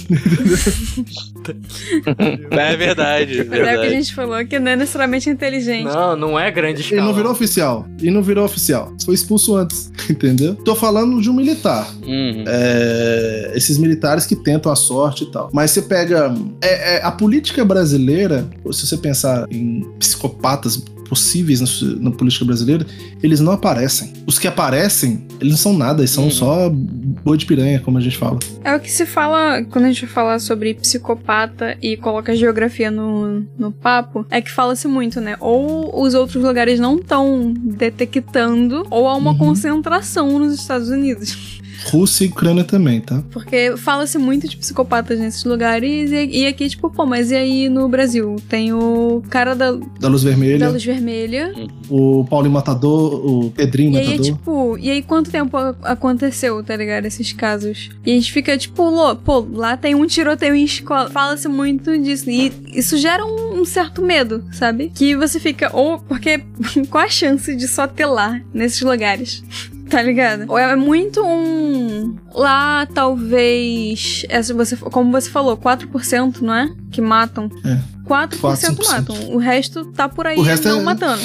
É 2.51 2.75
verdade, 2.75 3.37
Mas 3.37 3.37
é 3.37 3.41
o 3.43 3.49
que 3.49 3.55
a 3.61 3.65
verdade. 3.65 3.89
gente 3.89 4.15
falou, 4.15 4.45
que 4.45 4.57
não 4.59 4.71
é 4.71 4.75
necessariamente 4.75 5.29
inteligente. 5.29 5.85
Não, 5.85 6.15
não 6.15 6.39
é 6.39 6.49
grande 6.49 6.81
Ele 6.81 6.83
escala. 6.89 7.03
não 7.03 7.13
virou 7.13 7.31
oficial. 7.31 7.85
Ele 7.99 8.11
não 8.11 8.21
virou 8.23 8.43
oficial. 8.45 8.91
Foi 9.05 9.13
expulso 9.13 9.55
antes, 9.55 9.91
entendeu? 10.09 10.55
Tô 10.55 10.73
falando 10.75 11.21
de 11.21 11.29
um 11.29 11.33
militar. 11.33 11.87
Uhum. 12.03 12.43
É, 12.47 13.51
esses 13.55 13.77
militares 13.77 14.25
que 14.25 14.35
tentam 14.35 14.71
a 14.71 14.75
sorte 14.75 15.23
e 15.23 15.27
tal. 15.31 15.49
Mas 15.53 15.71
você 15.71 15.81
pega. 15.83 16.33
é- 16.61 16.95
é, 16.95 17.03
a 17.03 17.11
política 17.11 17.63
brasileira, 17.63 18.47
se 18.71 18.87
você 18.87 18.97
pensar 18.97 19.45
em 19.51 19.81
psicopatas 19.99 20.83
possíveis 21.09 21.61
na, 21.61 21.67
na 21.99 22.11
política 22.11 22.45
brasileira, 22.45 22.85
eles 23.21 23.39
não 23.39 23.51
aparecem. 23.53 24.13
Os 24.25 24.37
que 24.39 24.47
aparecem, 24.47 25.25
eles 25.39 25.51
não 25.53 25.57
são 25.57 25.73
nada, 25.77 26.01
eles 26.01 26.11
são 26.11 26.25
Uhum. 26.25 26.31
só 26.31 26.69
boi 26.69 27.37
de 27.37 27.45
piranha, 27.45 27.79
como 27.79 27.97
a 27.97 28.01
gente 28.01 28.17
fala. 28.17 28.37
É 28.63 28.75
o 28.75 28.79
que 28.79 28.91
se 28.91 29.05
fala 29.05 29.63
quando 29.63 29.85
a 29.85 29.87
gente 29.87 30.05
fala 30.07 30.37
sobre 30.39 30.73
psicopata 30.73 31.77
e 31.81 31.97
coloca 31.97 32.31
a 32.31 32.35
geografia 32.35 32.89
no, 32.91 33.45
no 33.57 33.71
papo, 33.71 34.25
é 34.29 34.41
que 34.41 34.51
fala-se 34.51 34.87
muito, 34.87 35.19
né? 35.21 35.35
Ou 35.39 36.03
os 36.03 36.13
outros 36.13 36.43
lugares 36.43 36.79
não 36.79 36.97
estão 36.97 37.53
detectando, 37.55 38.85
ou 38.89 39.07
há 39.07 39.15
uma 39.15 39.31
Uhum. 39.31 39.37
concentração 39.37 40.39
nos 40.39 40.53
Estados 40.53 40.89
Unidos. 40.89 41.59
Rússia 41.85 42.25
e 42.25 42.27
Ucrânia 42.27 42.63
também, 42.63 42.99
tá? 43.01 43.23
Porque 43.31 43.75
fala-se 43.77 44.17
muito 44.17 44.47
de 44.47 44.57
psicopatas 44.57 45.19
nesses 45.19 45.43
lugares, 45.43 46.11
e, 46.11 46.25
e 46.25 46.47
aqui, 46.47 46.67
tipo, 46.69 46.89
pô, 46.89 47.05
mas 47.05 47.31
e 47.31 47.35
aí 47.35 47.69
no 47.69 47.87
Brasil? 47.87 48.35
Tem 48.49 48.73
o 48.73 49.23
cara 49.29 49.55
da, 49.55 49.71
Da 49.99 50.07
Luz 50.07 50.23
Vermelha, 50.23 50.59
da 50.59 50.69
luz 50.69 50.83
vermelha. 50.83 51.53
o 51.89 52.25
Paulinho 52.29 52.53
Matador, 52.53 53.25
o 53.25 53.51
Pedrinho 53.51 53.93
E 53.93 53.97
aí, 53.97 54.05
Matador. 54.07 54.25
tipo, 54.25 54.77
e 54.79 54.89
aí 54.89 55.01
quanto 55.01 55.29
tempo 55.31 55.57
aconteceu, 55.83 56.63
tá 56.63 56.75
ligado? 56.75 57.05
Esses 57.05 57.31
casos. 57.33 57.89
E 58.05 58.11
a 58.11 58.15
gente 58.15 58.31
fica, 58.31 58.57
tipo, 58.57 58.83
lô, 58.89 59.15
pô, 59.15 59.45
lá 59.53 59.77
tem 59.77 59.95
um 59.95 60.05
tiroteio 60.05 60.55
em 60.55 60.63
escola. 60.63 61.09
Fala-se 61.09 61.47
muito 61.47 61.97
disso. 61.97 62.29
E 62.29 62.51
isso 62.73 62.97
gera 62.97 63.25
um, 63.25 63.61
um 63.61 63.65
certo 63.65 64.01
medo, 64.01 64.43
sabe? 64.51 64.91
Que 64.93 65.15
você 65.15 65.39
fica, 65.39 65.69
ou 65.75 65.99
porque 65.99 66.41
qual 66.89 67.03
a 67.05 67.09
chance 67.09 67.55
de 67.55 67.67
só 67.67 67.87
ter 67.87 68.05
lá, 68.05 68.39
nesses 68.53 68.81
lugares? 68.81 69.43
Tá 69.89 70.01
ligado? 70.01 70.45
Ou 70.49 70.57
é 70.57 70.75
muito 70.75 71.21
um. 71.23 72.15
Lá, 72.33 72.85
talvez. 72.87 74.25
Essa 74.29 74.53
você, 74.53 74.75
como 74.75 75.11
você 75.11 75.29
falou, 75.29 75.55
4%, 75.57 76.41
não 76.41 76.53
é? 76.53 76.69
Que 76.91 77.01
matam. 77.01 77.49
É. 77.63 77.79
4%, 78.07 78.29
4%. 78.39 78.87
matam. 78.87 79.15
O 79.33 79.37
resto 79.37 79.85
tá 79.91 80.09
por 80.09 80.25
aí 80.27 80.37
O 80.37 80.41
resto 80.41 80.67
não 80.67 80.79
é- 80.81 80.83
matando. 80.83 81.21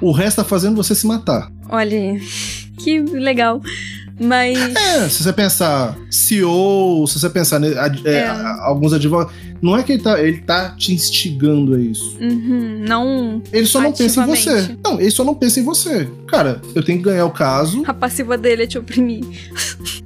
O 0.00 0.10
resto 0.12 0.36
tá 0.38 0.44
fazendo 0.44 0.76
você 0.76 0.94
se 0.94 1.06
matar. 1.06 1.48
Olha 1.68 1.96
aí. 1.96 2.20
Que 2.78 2.98
legal. 3.00 3.60
Mas. 4.20 4.58
É, 4.76 5.08
se 5.08 5.22
você 5.22 5.32
pensar 5.32 5.96
CEO, 6.10 7.06
se 7.06 7.18
você 7.18 7.30
pensar 7.30 7.58
né, 7.60 7.76
ad- 7.78 8.02
é, 8.06 8.14
É. 8.18 8.28
alguns 8.60 8.92
advogados. 8.92 9.32
Não 9.62 9.76
é 9.76 9.82
que 9.82 9.92
ele 9.92 10.02
tá, 10.02 10.20
ele 10.20 10.38
tá 10.38 10.70
te 10.70 10.92
instigando 10.92 11.74
a 11.74 11.80
isso. 11.80 12.16
Uhum, 12.20 12.84
não. 12.86 13.40
Ele 13.52 13.66
só 13.66 13.80
não 13.80 13.92
pensa 13.92 14.22
em 14.22 14.26
você. 14.26 14.76
Não, 14.84 15.00
ele 15.00 15.10
só 15.10 15.24
não 15.24 15.34
pensa 15.34 15.60
em 15.60 15.62
você. 15.62 16.08
Cara, 16.26 16.60
eu 16.74 16.82
tenho 16.82 16.98
que 16.98 17.04
ganhar 17.04 17.24
o 17.26 17.30
caso. 17.30 17.82
A 17.86 17.94
passiva 17.94 18.36
dele 18.36 18.64
é 18.64 18.66
te 18.66 18.78
oprimir. 18.78 19.22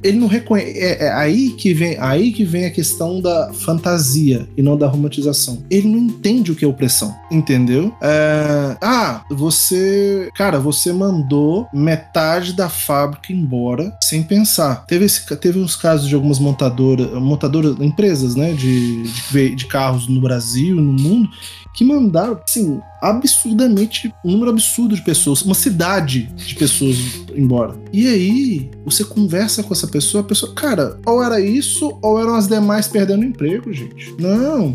Ele 0.03 0.19
não 0.19 0.27
reconhece. 0.27 0.79
É, 0.79 1.07
é 1.07 1.13
aí 1.13 1.51
que 1.51 1.73
vem, 1.73 1.97
aí 1.99 2.33
que 2.33 2.45
vem 2.45 2.67
a 2.67 2.71
questão 2.71 3.21
da 3.21 3.53
fantasia 3.53 4.47
e 4.57 4.63
não 4.63 4.77
da 4.77 4.87
romantização. 4.87 5.63
Ele 5.71 5.89
não 5.89 5.99
entende 5.99 6.53
o 6.53 6.55
que 6.55 6.65
é 6.65 6.69
opressão, 6.69 7.15
entendeu? 7.31 7.93
É, 8.03 8.77
ah, 8.83 9.25
você, 9.31 10.29
cara, 10.35 10.59
você 10.59 10.93
mandou 10.93 11.67
metade 11.73 12.53
da 12.53 12.69
fábrica 12.69 13.33
embora 13.33 13.97
sem 14.03 14.23
pensar. 14.23 14.85
Teve 14.87 15.05
esse, 15.05 15.37
teve 15.37 15.59
uns 15.59 15.77
casos 15.77 16.09
de 16.09 16.15
algumas 16.15 16.39
montadoras, 16.39 17.11
montadoras, 17.15 17.77
empresas, 17.81 18.35
né, 18.35 18.53
de, 18.53 19.03
de, 19.03 19.46
de 19.55 19.67
carros 19.67 20.09
no 20.09 20.21
Brasil, 20.21 20.77
no 20.77 20.93
mundo, 20.93 21.29
que 21.75 21.85
mandaram, 21.85 22.41
assim, 22.43 22.81
absurdamente, 23.03 24.13
um 24.25 24.33
número 24.33 24.51
absurdo 24.51 24.95
de 24.95 25.03
pessoas, 25.03 25.43
uma 25.43 25.55
cidade 25.55 26.23
de 26.35 26.55
pessoas 26.55 26.97
embora. 27.35 27.77
E 27.93 28.09
aí, 28.09 28.71
você 28.85 29.05
conversa 29.05 29.63
com 29.63 29.75
essa 29.75 29.87
pessoa, 29.87 30.23
a 30.23 30.27
pessoa, 30.27 30.55
cara, 30.55 30.99
ou 31.05 31.23
era 31.23 31.41
isso, 31.41 31.99
ou 32.03 32.19
eram 32.19 32.35
as 32.35 32.49
demais 32.49 32.89
perdendo 32.89 33.25
emprego, 33.25 33.73
gente. 33.73 34.15
Não. 34.19 34.73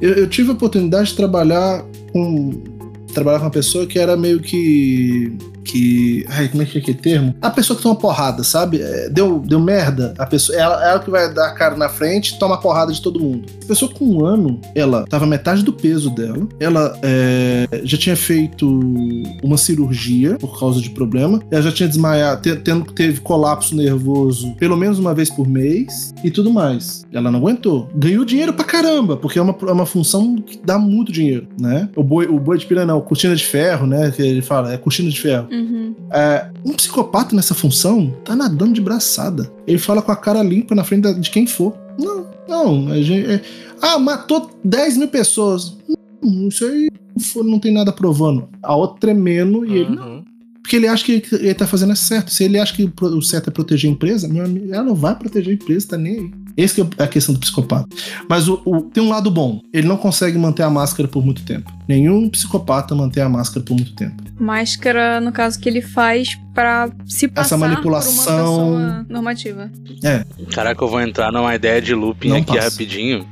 Eu, 0.00 0.12
eu 0.12 0.28
tive 0.28 0.50
a 0.50 0.52
oportunidade 0.52 1.10
de 1.10 1.16
trabalhar 1.16 1.84
com. 2.12 2.62
Trabalhar 3.12 3.38
com 3.38 3.46
uma 3.46 3.50
pessoa 3.50 3.86
que 3.86 3.98
era 3.98 4.16
meio 4.16 4.40
que. 4.40 5.36
Que. 5.66 6.24
Ai, 6.28 6.48
como 6.48 6.62
é 6.62 6.66
que 6.66 6.78
é 6.78 6.80
aquele 6.80 6.96
termo? 6.98 7.34
A 7.42 7.50
pessoa 7.50 7.76
que 7.76 7.82
toma 7.82 7.96
porrada, 7.96 8.42
sabe? 8.44 8.80
É, 8.80 9.08
Deu, 9.10 9.38
deu 9.40 9.58
merda. 9.60 10.14
A 10.18 10.26
pessoa, 10.26 10.56
ela, 10.58 10.88
ela 10.88 10.98
que 11.00 11.10
vai 11.10 11.32
dar 11.32 11.48
a 11.48 11.54
cara 11.54 11.76
na 11.76 11.88
frente 11.88 12.38
toma 12.38 12.56
porrada 12.58 12.92
de 12.92 13.00
todo 13.02 13.18
mundo. 13.20 13.46
A 13.64 13.66
pessoa 13.66 13.90
com 13.92 14.04
um 14.04 14.24
ano, 14.24 14.60
ela 14.74 15.04
tava 15.06 15.26
metade 15.26 15.62
do 15.62 15.72
peso 15.72 16.10
dela. 16.10 16.46
Ela 16.60 16.98
é, 17.02 17.66
já 17.84 17.96
tinha 17.96 18.16
feito 18.16 18.66
uma 19.42 19.56
cirurgia 19.56 20.36
por 20.38 20.58
causa 20.58 20.80
de 20.80 20.90
problema. 20.90 21.40
Ela 21.50 21.62
já 21.62 21.72
tinha 21.72 21.88
desmaiado, 21.88 22.42
te- 22.42 22.56
tendo, 22.56 22.84
teve 22.92 23.20
colapso 23.20 23.74
nervoso 23.74 24.54
pelo 24.58 24.76
menos 24.76 24.98
uma 24.98 25.14
vez 25.14 25.30
por 25.30 25.46
mês 25.48 26.14
e 26.22 26.30
tudo 26.30 26.50
mais. 26.52 27.04
Ela 27.12 27.30
não 27.30 27.38
aguentou. 27.38 27.88
Ganhou 27.94 28.24
dinheiro 28.24 28.52
pra 28.52 28.64
caramba, 28.64 29.16
porque 29.16 29.38
é 29.38 29.42
uma, 29.42 29.56
é 29.66 29.72
uma 29.72 29.86
função 29.86 30.36
que 30.36 30.58
dá 30.64 30.78
muito 30.78 31.10
dinheiro, 31.12 31.48
né? 31.60 31.88
O 31.96 32.02
boi, 32.02 32.26
o 32.26 32.38
boi 32.38 32.58
de 32.58 32.66
piranha, 32.66 32.86
não, 32.86 33.00
cortina 33.00 33.34
de 33.34 33.44
ferro, 33.44 33.86
né? 33.86 34.10
Que 34.14 34.22
ele 34.22 34.42
fala, 34.42 34.72
é 34.72 34.76
cortina 34.78 35.10
de 35.10 35.20
ferro. 35.20 35.48
Uhum. 35.56 35.94
É, 36.12 36.46
um 36.64 36.72
psicopata 36.72 37.34
nessa 37.34 37.54
função 37.54 38.14
tá 38.24 38.34
nadando 38.36 38.74
de 38.74 38.80
braçada. 38.80 39.50
Ele 39.66 39.78
fala 39.78 40.02
com 40.02 40.12
a 40.12 40.16
cara 40.16 40.42
limpa 40.42 40.74
na 40.74 40.84
frente 40.84 41.12
de 41.14 41.30
quem 41.30 41.46
for. 41.46 41.76
Não, 41.98 42.26
não. 42.48 42.88
A 42.92 43.00
gente, 43.02 43.26
é- 43.30 43.42
ah, 43.82 43.98
matou 43.98 44.50
10 44.64 44.96
mil 44.96 45.08
pessoas. 45.08 45.76
Não, 46.22 46.48
isso 46.48 46.64
aí 46.64 46.88
não, 47.14 47.22
foi- 47.24 47.42
não 47.44 47.58
tem 47.58 47.72
nada 47.72 47.92
provando. 47.92 48.48
A 48.62 48.74
outra 48.76 49.00
tremendo 49.00 49.64
e 49.64 49.78
ele 49.78 49.94
não. 49.94 50.08
Uhum. 50.16 50.24
Porque 50.62 50.74
ele 50.76 50.88
acha 50.88 51.04
que 51.04 51.22
ele 51.32 51.54
tá 51.54 51.64
fazendo 51.64 51.92
é 51.92 51.94
certo. 51.94 52.32
Se 52.32 52.42
ele 52.42 52.58
acha 52.58 52.74
que 52.74 52.90
o 53.00 53.22
certo 53.22 53.48
é 53.48 53.52
proteger 53.52 53.88
a 53.88 53.92
empresa, 53.92 54.26
meu 54.26 54.44
amigo, 54.44 54.74
ela 54.74 54.82
não 54.82 54.96
vai 54.96 55.14
proteger 55.14 55.52
a 55.52 55.54
empresa, 55.54 55.86
tá 55.90 55.96
nem 55.96 56.12
aí. 56.18 56.30
Esse 56.56 56.74
que 56.82 57.00
é 57.00 57.04
a 57.04 57.06
questão 57.08 57.34
do 57.34 57.40
psicopata. 57.40 57.86
Mas 58.28 58.48
o, 58.48 58.62
o- 58.64 58.80
tem 58.82 59.02
um 59.02 59.08
lado 59.10 59.30
bom. 59.30 59.60
Ele 59.72 59.86
não 59.86 59.96
consegue 59.96 60.38
manter 60.38 60.62
a 60.62 60.70
máscara 60.70 61.06
por 61.08 61.24
muito 61.24 61.42
tempo. 61.44 61.70
Nenhum 61.86 62.28
psicopata 62.30 62.94
mantém 62.94 63.22
a 63.22 63.28
máscara 63.28 63.64
por 63.64 63.74
muito 63.74 63.94
tempo. 63.94 64.22
Máscara, 64.38 65.20
no 65.20 65.32
caso, 65.32 65.58
que 65.60 65.68
ele 65.68 65.82
faz 65.82 66.36
pra 66.54 66.88
se 67.06 67.28
passar 67.28 67.56
manipulação- 67.58 68.14
por 68.24 68.30
uma 68.32 68.38
pessoa 68.40 69.06
normativa. 69.08 69.70
Caraca, 70.50 70.82
eu 70.82 70.88
vou 70.88 71.00
entrar 71.00 71.30
numa 71.30 71.54
ideia 71.54 71.80
de 71.82 71.94
looping 71.94 72.28
Não 72.28 72.36
aqui 72.38 72.54
passa. 72.54 72.70
rapidinho. 72.70 73.26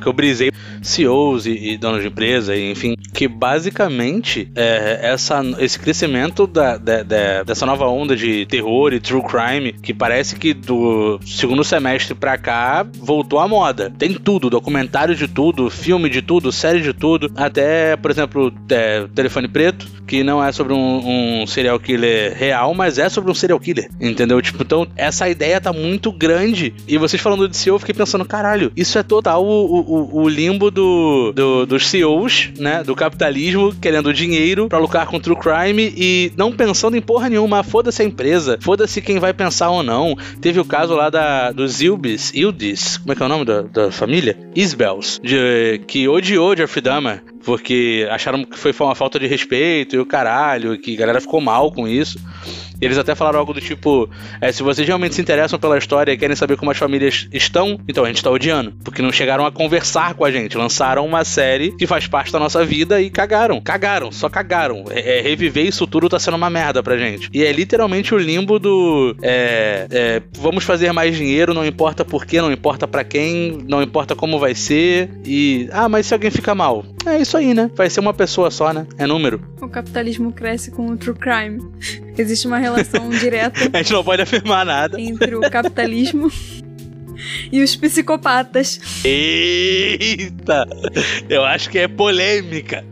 Que 0.00 0.06
eu 0.06 0.12
brisei 0.12 0.50
CEOs 0.82 1.46
e, 1.46 1.72
e 1.72 1.76
donos 1.78 2.02
de 2.02 2.08
empresa, 2.08 2.54
e, 2.54 2.70
enfim, 2.70 2.94
que 3.12 3.26
basicamente 3.28 4.48
é, 4.54 5.00
essa, 5.02 5.42
esse 5.58 5.78
crescimento 5.78 6.46
da, 6.46 6.76
da- 6.76 7.02
da- 7.02 7.42
dessa 7.42 7.64
nova 7.66 7.86
onda 7.86 8.14
de 8.16 8.44
terror 8.46 8.92
e 8.92 9.00
true 9.00 9.22
crime, 9.22 9.72
que 9.72 9.92
parece 9.94 10.36
que 10.36 10.52
do 10.54 11.18
segundo 11.24 11.64
semestre 11.64 12.14
pra 12.14 12.36
cá 12.36 12.86
voltou 12.98 13.38
à 13.38 13.48
moda. 13.48 13.92
Tem 13.98 14.12
tudo, 14.14 14.50
documentário 14.50 15.14
de 15.14 15.26
tudo, 15.28 15.70
filme 15.70 16.08
de 16.08 16.20
tudo, 16.22 16.52
série 16.52 16.80
de 16.80 16.92
tudo, 16.92 17.30
até, 17.36 17.96
por 17.96 18.10
exemplo, 18.10 18.52
é, 18.70 19.06
Telefone 19.14 19.48
Preto, 19.48 19.86
que 20.06 20.22
não 20.22 20.42
é 20.44 20.52
sobre 20.52 20.72
um, 20.72 21.42
um 21.42 21.46
serial 21.46 21.78
killer 21.80 22.34
real, 22.36 22.74
mas 22.74 22.98
é 22.98 23.08
sobre 23.08 23.30
um 23.30 23.34
serial 23.34 23.58
killer, 23.60 23.88
entendeu? 24.00 24.40
Tipo, 24.42 24.62
então 24.62 24.86
essa 24.96 25.28
ideia 25.28 25.60
tá 25.60 25.72
muito 25.72 26.10
grande. 26.12 26.74
E 26.86 26.98
vocês 26.98 27.20
falando 27.22 27.48
de 27.48 27.56
CEO, 27.56 27.76
eu 27.76 27.78
fiquei 27.78 27.94
pensando, 27.94 28.24
caralho, 28.24 28.72
isso 28.76 28.98
é 28.98 29.02
total 29.02 29.44
o, 29.44 29.80
o, 29.80 30.22
o 30.22 30.28
limbo 30.28 30.70
do, 30.70 31.32
do- 31.32 31.66
dos 31.66 31.86
CEOs, 31.88 32.50
né? 32.58 32.82
Do 32.84 32.94
capitalismo 32.94 33.74
querendo 33.80 34.12
dinheiro 34.12 34.68
pra 34.68 34.78
lucrar 34.78 35.06
com 35.06 35.18
true 35.20 35.36
crime 35.36 35.92
e 35.96 36.32
não 36.36 36.52
pensando 36.52 36.96
em 36.96 37.02
porra 37.02 37.28
nenhuma. 37.28 37.62
Foda-se 37.62 38.02
a 38.02 38.04
empresa, 38.04 38.58
foda-se 38.60 39.00
quem 39.00 39.18
vai 39.18 39.32
pensar 39.32 39.70
ou 39.70 39.82
não. 39.82 40.16
Teve 40.40 40.60
o 40.60 40.64
caso 40.64 40.94
lá 40.94 41.08
da, 41.10 41.50
dos 41.52 41.80
Ilbis, 41.80 42.32
Ildis, 42.34 42.98
como 42.98 43.12
é 43.12 43.16
que 43.16 43.22
é 43.22 43.26
o 43.26 43.28
nome 43.28 43.44
da, 43.44 43.62
da 43.62 43.90
família? 43.90 44.36
Isbels, 44.54 45.20
de, 45.22 45.80
que 45.86 46.08
odiou 46.08 46.56
Jeffrey 46.56 46.82
Dahmer 46.82 47.22
porque 47.44 48.06
acharam 48.10 48.44
que 48.44 48.58
foi 48.58 48.72
uma 48.80 48.94
falta 48.94 49.18
de 49.18 49.26
respeito 49.26 49.96
e 49.96 49.98
o 49.98 50.06
caralho, 50.06 50.78
que 50.78 50.94
a 50.94 50.98
galera 50.98 51.20
ficou 51.20 51.40
mal 51.40 51.70
com 51.70 51.86
isso. 51.86 52.18
Eles 52.84 52.98
até 52.98 53.14
falaram 53.14 53.38
algo 53.38 53.52
do 53.52 53.60
tipo: 53.60 54.08
é, 54.40 54.52
se 54.52 54.62
vocês 54.62 54.86
realmente 54.86 55.14
se 55.14 55.20
interessam 55.20 55.58
pela 55.58 55.78
história 55.78 56.12
e 56.12 56.16
querem 56.16 56.36
saber 56.36 56.56
como 56.56 56.70
as 56.70 56.78
famílias 56.78 57.28
estão, 57.32 57.78
então 57.88 58.04
a 58.04 58.08
gente 58.08 58.22
tá 58.22 58.30
odiando. 58.30 58.74
Porque 58.84 59.02
não 59.02 59.12
chegaram 59.12 59.46
a 59.46 59.52
conversar 59.52 60.14
com 60.14 60.24
a 60.24 60.30
gente. 60.30 60.56
Lançaram 60.56 61.06
uma 61.06 61.24
série 61.24 61.72
que 61.76 61.86
faz 61.86 62.06
parte 62.06 62.32
da 62.32 62.38
nossa 62.38 62.64
vida 62.64 63.00
e 63.00 63.10
cagaram. 63.10 63.60
Cagaram, 63.60 64.12
só 64.12 64.28
cagaram. 64.28 64.84
É, 64.90 65.18
é, 65.18 65.22
reviver 65.22 65.66
isso 65.66 65.86
tudo 65.86 66.08
tá 66.08 66.18
sendo 66.18 66.36
uma 66.36 66.50
merda 66.50 66.82
pra 66.82 66.96
gente. 66.96 67.28
E 67.32 67.44
é 67.44 67.52
literalmente 67.52 68.14
o 68.14 68.18
limbo 68.18 68.58
do. 68.58 69.16
é, 69.22 69.86
é, 69.90 70.22
vamos 70.38 70.64
fazer 70.64 70.92
mais 70.92 71.16
dinheiro, 71.16 71.54
não 71.54 71.64
importa 71.64 72.04
por 72.04 72.26
quê, 72.26 72.40
não 72.40 72.52
importa 72.52 72.86
pra 72.86 73.04
quem, 73.04 73.58
não 73.66 73.82
importa 73.82 74.14
como 74.14 74.38
vai 74.38 74.54
ser. 74.54 75.10
E. 75.24 75.68
Ah, 75.72 75.88
mas 75.88 76.06
se 76.06 76.14
alguém 76.14 76.30
fica 76.30 76.54
mal. 76.54 76.84
É 77.06 77.18
isso 77.18 77.36
aí, 77.36 77.54
né? 77.54 77.70
Vai 77.74 77.90
ser 77.90 78.00
uma 78.00 78.14
pessoa 78.14 78.50
só, 78.50 78.72
né? 78.72 78.86
É 78.98 79.06
número. 79.06 79.40
O 79.60 79.68
capitalismo 79.68 80.32
cresce 80.32 80.70
com 80.70 80.86
o 80.86 80.96
true 80.96 81.16
crime. 81.16 81.60
Existe 82.16 82.46
uma 82.46 82.58
relação 82.58 83.10
direta 83.18 83.70
A 83.72 83.78
gente 83.82 83.92
não 83.92 84.04
pode 84.04 84.22
afirmar 84.22 84.64
nada. 84.64 85.00
entre 85.00 85.34
o 85.34 85.40
capitalismo 85.50 86.30
e 87.50 87.62
os 87.62 87.74
psicopatas. 87.76 88.80
Eita! 89.04 90.66
Eu 91.28 91.44
acho 91.44 91.70
que 91.70 91.78
é 91.78 91.88
polêmica. 91.88 92.84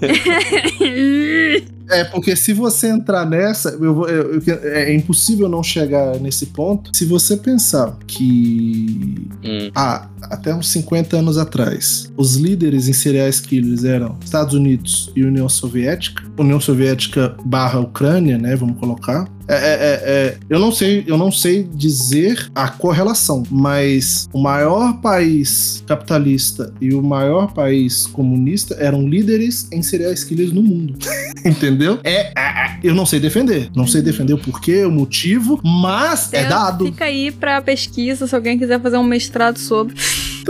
É, 1.90 2.04
porque 2.04 2.34
se 2.36 2.52
você 2.52 2.88
entrar 2.88 3.24
nessa, 3.28 3.70
eu 3.70 4.08
eu- 4.08 4.40
eu- 4.40 4.60
é 4.72 4.94
impossível 4.94 5.48
não 5.48 5.62
chegar 5.62 6.18
nesse 6.20 6.46
ponto. 6.46 6.90
Se 6.96 7.04
você 7.04 7.36
pensar 7.36 7.96
que 8.06 9.28
Hum. 9.44 9.70
há 9.74 10.08
até 10.22 10.54
uns 10.54 10.68
50 10.68 11.16
anos 11.16 11.38
atrás, 11.38 12.12
os 12.16 12.36
líderes 12.36 12.88
em 12.88 12.92
serial 12.92 13.30
killers 13.42 13.84
eram 13.84 14.16
Estados 14.24 14.54
Unidos 14.54 15.10
e 15.16 15.24
União 15.24 15.48
Soviética, 15.48 16.22
União 16.38 16.60
Soviética 16.60 17.34
barra 17.44 17.80
Ucrânia, 17.80 18.38
né? 18.38 18.54
Vamos 18.56 18.78
colocar. 18.78 19.28
É, 19.48 19.54
é- 19.54 19.56
é- 19.58 20.00
é- 20.04 20.36
eu 20.48 20.58
não 20.60 20.70
sei, 20.70 21.02
eu 21.08 21.18
não 21.18 21.32
sei 21.32 21.64
dizer 21.64 22.50
a 22.54 22.68
correlação, 22.68 23.42
mas 23.50 24.28
o 24.32 24.40
maior 24.40 25.00
país 25.00 25.82
capitalista 25.86 26.72
e 26.80 26.94
o 26.94 27.02
maior 27.02 27.52
país 27.52 28.06
comunista 28.06 28.74
eram 28.78 29.08
líderes 29.08 29.66
em 29.72 29.82
serial 29.82 30.14
killers 30.14 30.52
no 30.52 30.62
mundo. 30.62 30.94
Entendeu? 31.44 31.79
É, 32.04 32.10
é- 32.10 32.32
é- 32.36 32.78
eu 32.82 32.94
não 32.94 33.06
sei 33.06 33.20
defender. 33.20 33.70
Não 33.74 33.86
sei 33.86 34.02
defender 34.02 34.34
o 34.34 34.38
porquê, 34.38 34.84
o 34.84 34.90
motivo, 34.90 35.60
mas 35.64 36.32
é 36.32 36.40
Então, 36.40 36.50
dado. 36.50 36.84
Fica 36.86 37.04
aí 37.06 37.30
pra 37.30 37.60
pesquisa, 37.62 38.26
se 38.26 38.34
alguém 38.34 38.58
quiser 38.58 38.80
fazer 38.80 38.96
um 38.96 39.04
mestrado 39.04 39.58
sobre. 39.58 39.94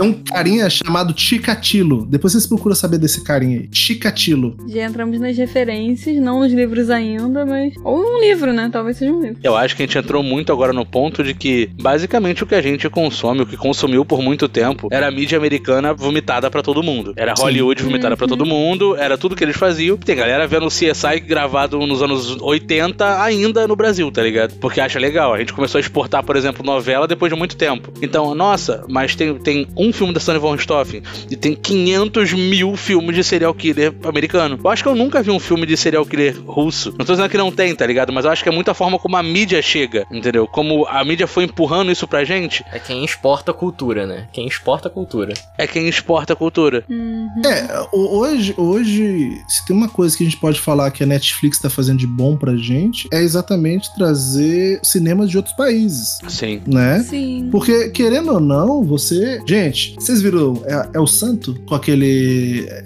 Tem 0.01 0.09
um 0.09 0.13
carinha 0.13 0.67
chamado 0.67 1.13
Chikatilo. 1.15 2.07
Depois 2.07 2.33
vocês 2.33 2.47
procuram 2.47 2.75
saber 2.75 2.97
desse 2.97 3.23
carinha 3.23 3.59
aí. 3.59 3.69
Chikatilo. 3.71 4.57
Já 4.67 4.87
entramos 4.87 5.19
nas 5.19 5.37
referências, 5.37 6.19
não 6.19 6.39
nos 6.39 6.51
livros 6.51 6.89
ainda, 6.89 7.45
mas. 7.45 7.75
Ou 7.83 7.99
um 7.99 8.19
livro, 8.19 8.51
né? 8.51 8.67
Talvez 8.73 8.97
seja 8.97 9.11
um 9.11 9.21
livro. 9.21 9.37
Eu 9.43 9.55
acho 9.55 9.75
que 9.75 9.83
a 9.83 9.85
gente 9.85 9.95
entrou 9.99 10.23
muito 10.23 10.51
agora 10.51 10.73
no 10.73 10.83
ponto 10.83 11.23
de 11.23 11.35
que, 11.35 11.69
basicamente, 11.79 12.43
o 12.43 12.47
que 12.47 12.55
a 12.55 12.61
gente 12.63 12.89
consome, 12.89 13.41
o 13.41 13.45
que 13.45 13.55
consumiu 13.55 14.03
por 14.03 14.23
muito 14.23 14.49
tempo, 14.49 14.87
era 14.91 15.07
a 15.07 15.11
mídia 15.11 15.37
americana 15.37 15.93
vomitada 15.93 16.49
pra 16.49 16.63
todo 16.63 16.81
mundo. 16.81 17.13
Era 17.15 17.35
Sim. 17.35 17.43
Hollywood 17.43 17.83
vomitada 17.83 18.17
pra 18.17 18.25
Uhum. 18.25 18.29
todo 18.29 18.45
mundo, 18.45 18.95
era 18.97 19.19
tudo 19.19 19.35
que 19.35 19.43
eles 19.43 19.55
faziam. 19.55 19.97
Tem 19.97 20.15
galera 20.15 20.47
vendo 20.47 20.65
o 20.65 20.69
CSI 20.69 21.19
gravado 21.19 21.77
nos 21.85 22.01
anos 22.01 22.37
80 22.41 23.21
ainda 23.21 23.67
no 23.67 23.75
Brasil, 23.75 24.11
tá 24.11 24.23
ligado? 24.23 24.55
Porque 24.55 24.81
acha 24.81 24.97
legal. 24.97 25.31
A 25.35 25.37
gente 25.37 25.53
começou 25.53 25.77
a 25.77 25.81
exportar, 25.81 26.23
por 26.23 26.35
exemplo, 26.35 26.65
novela 26.65 27.07
depois 27.07 27.31
de 27.31 27.37
muito 27.37 27.55
tempo. 27.55 27.93
Então, 28.01 28.33
nossa, 28.33 28.83
mas 28.89 29.13
tem, 29.15 29.37
tem 29.37 29.67
um 29.77 29.90
um 29.91 29.93
filme 29.93 30.13
da 30.13 30.19
Sonny 30.19 30.39
von 30.39 30.51
Richthofen 30.53 31.03
e 31.29 31.35
tem 31.35 31.55
500 31.55 32.33
mil 32.33 32.75
filmes 32.75 33.15
de 33.15 33.23
serial 33.23 33.53
killer 33.53 33.93
americano. 34.03 34.59
Eu 34.63 34.69
acho 34.69 34.83
que 34.83 34.89
eu 34.89 34.95
nunca 34.95 35.21
vi 35.21 35.31
um 35.31 35.39
filme 35.39 35.65
de 35.65 35.75
serial 35.77 36.05
killer 36.05 36.35
russo. 36.45 36.89
Não 36.97 37.05
tô 37.05 37.13
dizendo 37.13 37.29
que 37.29 37.37
não 37.37 37.51
tem, 37.51 37.75
tá 37.75 37.85
ligado? 37.85 38.11
Mas 38.11 38.25
eu 38.25 38.31
acho 38.31 38.43
que 38.43 38.49
é 38.49 38.51
muita 38.51 38.73
forma 38.73 38.97
como 38.97 39.15
a 39.17 39.23
mídia 39.23 39.61
chega, 39.61 40.05
entendeu? 40.11 40.47
Como 40.47 40.85
a 40.87 41.03
mídia 41.03 41.27
foi 41.27 41.43
empurrando 41.43 41.91
isso 41.91 42.07
pra 42.07 42.23
gente, 42.23 42.63
É 42.71 42.79
quem 42.79 43.03
exporta 43.05 43.53
cultura, 43.53 44.05
né? 44.07 44.27
Quem 44.33 44.47
exporta 44.47 44.89
cultura. 44.89 45.33
é 45.57 45.67
quem 45.67 45.87
exporta 45.87 46.33
a 46.33 46.35
cultura. 46.35 46.83
Uhum. 46.89 47.27
É, 47.45 47.87
ho- 47.91 48.17
hoje, 48.19 48.53
hoje, 48.57 49.41
se 49.47 49.65
tem 49.65 49.75
uma 49.75 49.89
coisa 49.89 50.15
que 50.17 50.23
a 50.23 50.25
gente 50.25 50.37
pode 50.39 50.59
falar 50.59 50.91
que 50.91 51.03
a 51.03 51.07
Netflix 51.07 51.59
tá 51.59 51.69
fazendo 51.69 51.99
de 51.99 52.07
bom 52.07 52.35
pra 52.37 52.55
gente, 52.55 53.07
é 53.11 53.21
exatamente 53.21 53.93
trazer 53.95 54.79
cinemas 54.83 55.29
de 55.29 55.37
outros 55.37 55.55
países, 55.55 56.19
Sim. 56.27 56.61
né? 56.67 56.99
Sim. 57.07 57.49
Porque, 57.51 57.89
querendo 57.89 58.33
ou 58.33 58.39
não, 58.39 58.83
você. 58.83 59.41
Gente, 59.45 59.70
vocês 59.97 60.21
viram? 60.21 60.61
É, 60.65 60.89
é 60.97 60.99
o 60.99 61.07
Santo 61.07 61.55
com 61.65 61.75
aquele. 61.75 62.65
É, 62.69 62.83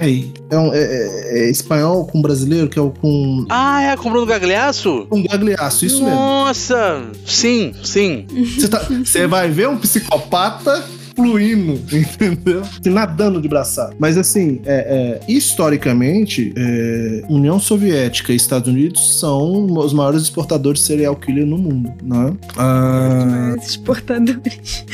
é, 0.00 0.10
é, 0.10 0.24
é 0.50 0.58
um- 0.58 0.72
é- 0.72 1.50
espanhol 1.50 2.06
com 2.06 2.20
brasileiro, 2.22 2.68
que 2.68 2.78
é 2.78 2.82
o 2.82 2.90
com. 2.90 3.46
Ah, 3.48 3.82
é 3.82 3.96
com 3.96 4.08
o 4.08 4.12
Bruno 4.12 4.26
Gagliasso? 4.26 5.06
Um 5.10 5.22
gagliaço, 5.22 5.84
isso 5.86 6.02
mesmo. 6.02 6.10
Nossa! 6.16 7.02
Sim, 7.26 7.72
sim. 7.84 8.26
Você 8.58 8.68
tá- 8.68 8.86
você 9.04 9.26
vai 9.26 9.50
ver 9.50 9.68
um 9.68 9.76
psicopata 9.78 10.84
fluindo, 11.14 11.72
entendeu? 11.92 12.62
Se 12.82 12.88
nadando 12.90 13.40
de 13.40 13.48
braçada. 13.48 13.94
Mas 13.98 14.16
assim, 14.16 14.60
é, 14.64 15.20
é, 15.26 15.32
historicamente, 15.32 16.52
é, 16.56 17.22
União 17.28 17.58
Soviética 17.58 18.32
e 18.32 18.36
Estados 18.36 18.68
Unidos 18.68 19.18
são 19.20 19.66
os 19.78 19.92
maiores 19.92 20.22
exportadores 20.22 20.80
de 20.80 20.86
serial 20.86 21.16
killer 21.16 21.46
no 21.46 21.58
mundo, 21.58 21.92
né? 22.02 22.34
Ah, 22.56 23.54
Os 23.58 23.68
exportadores. 23.68 24.84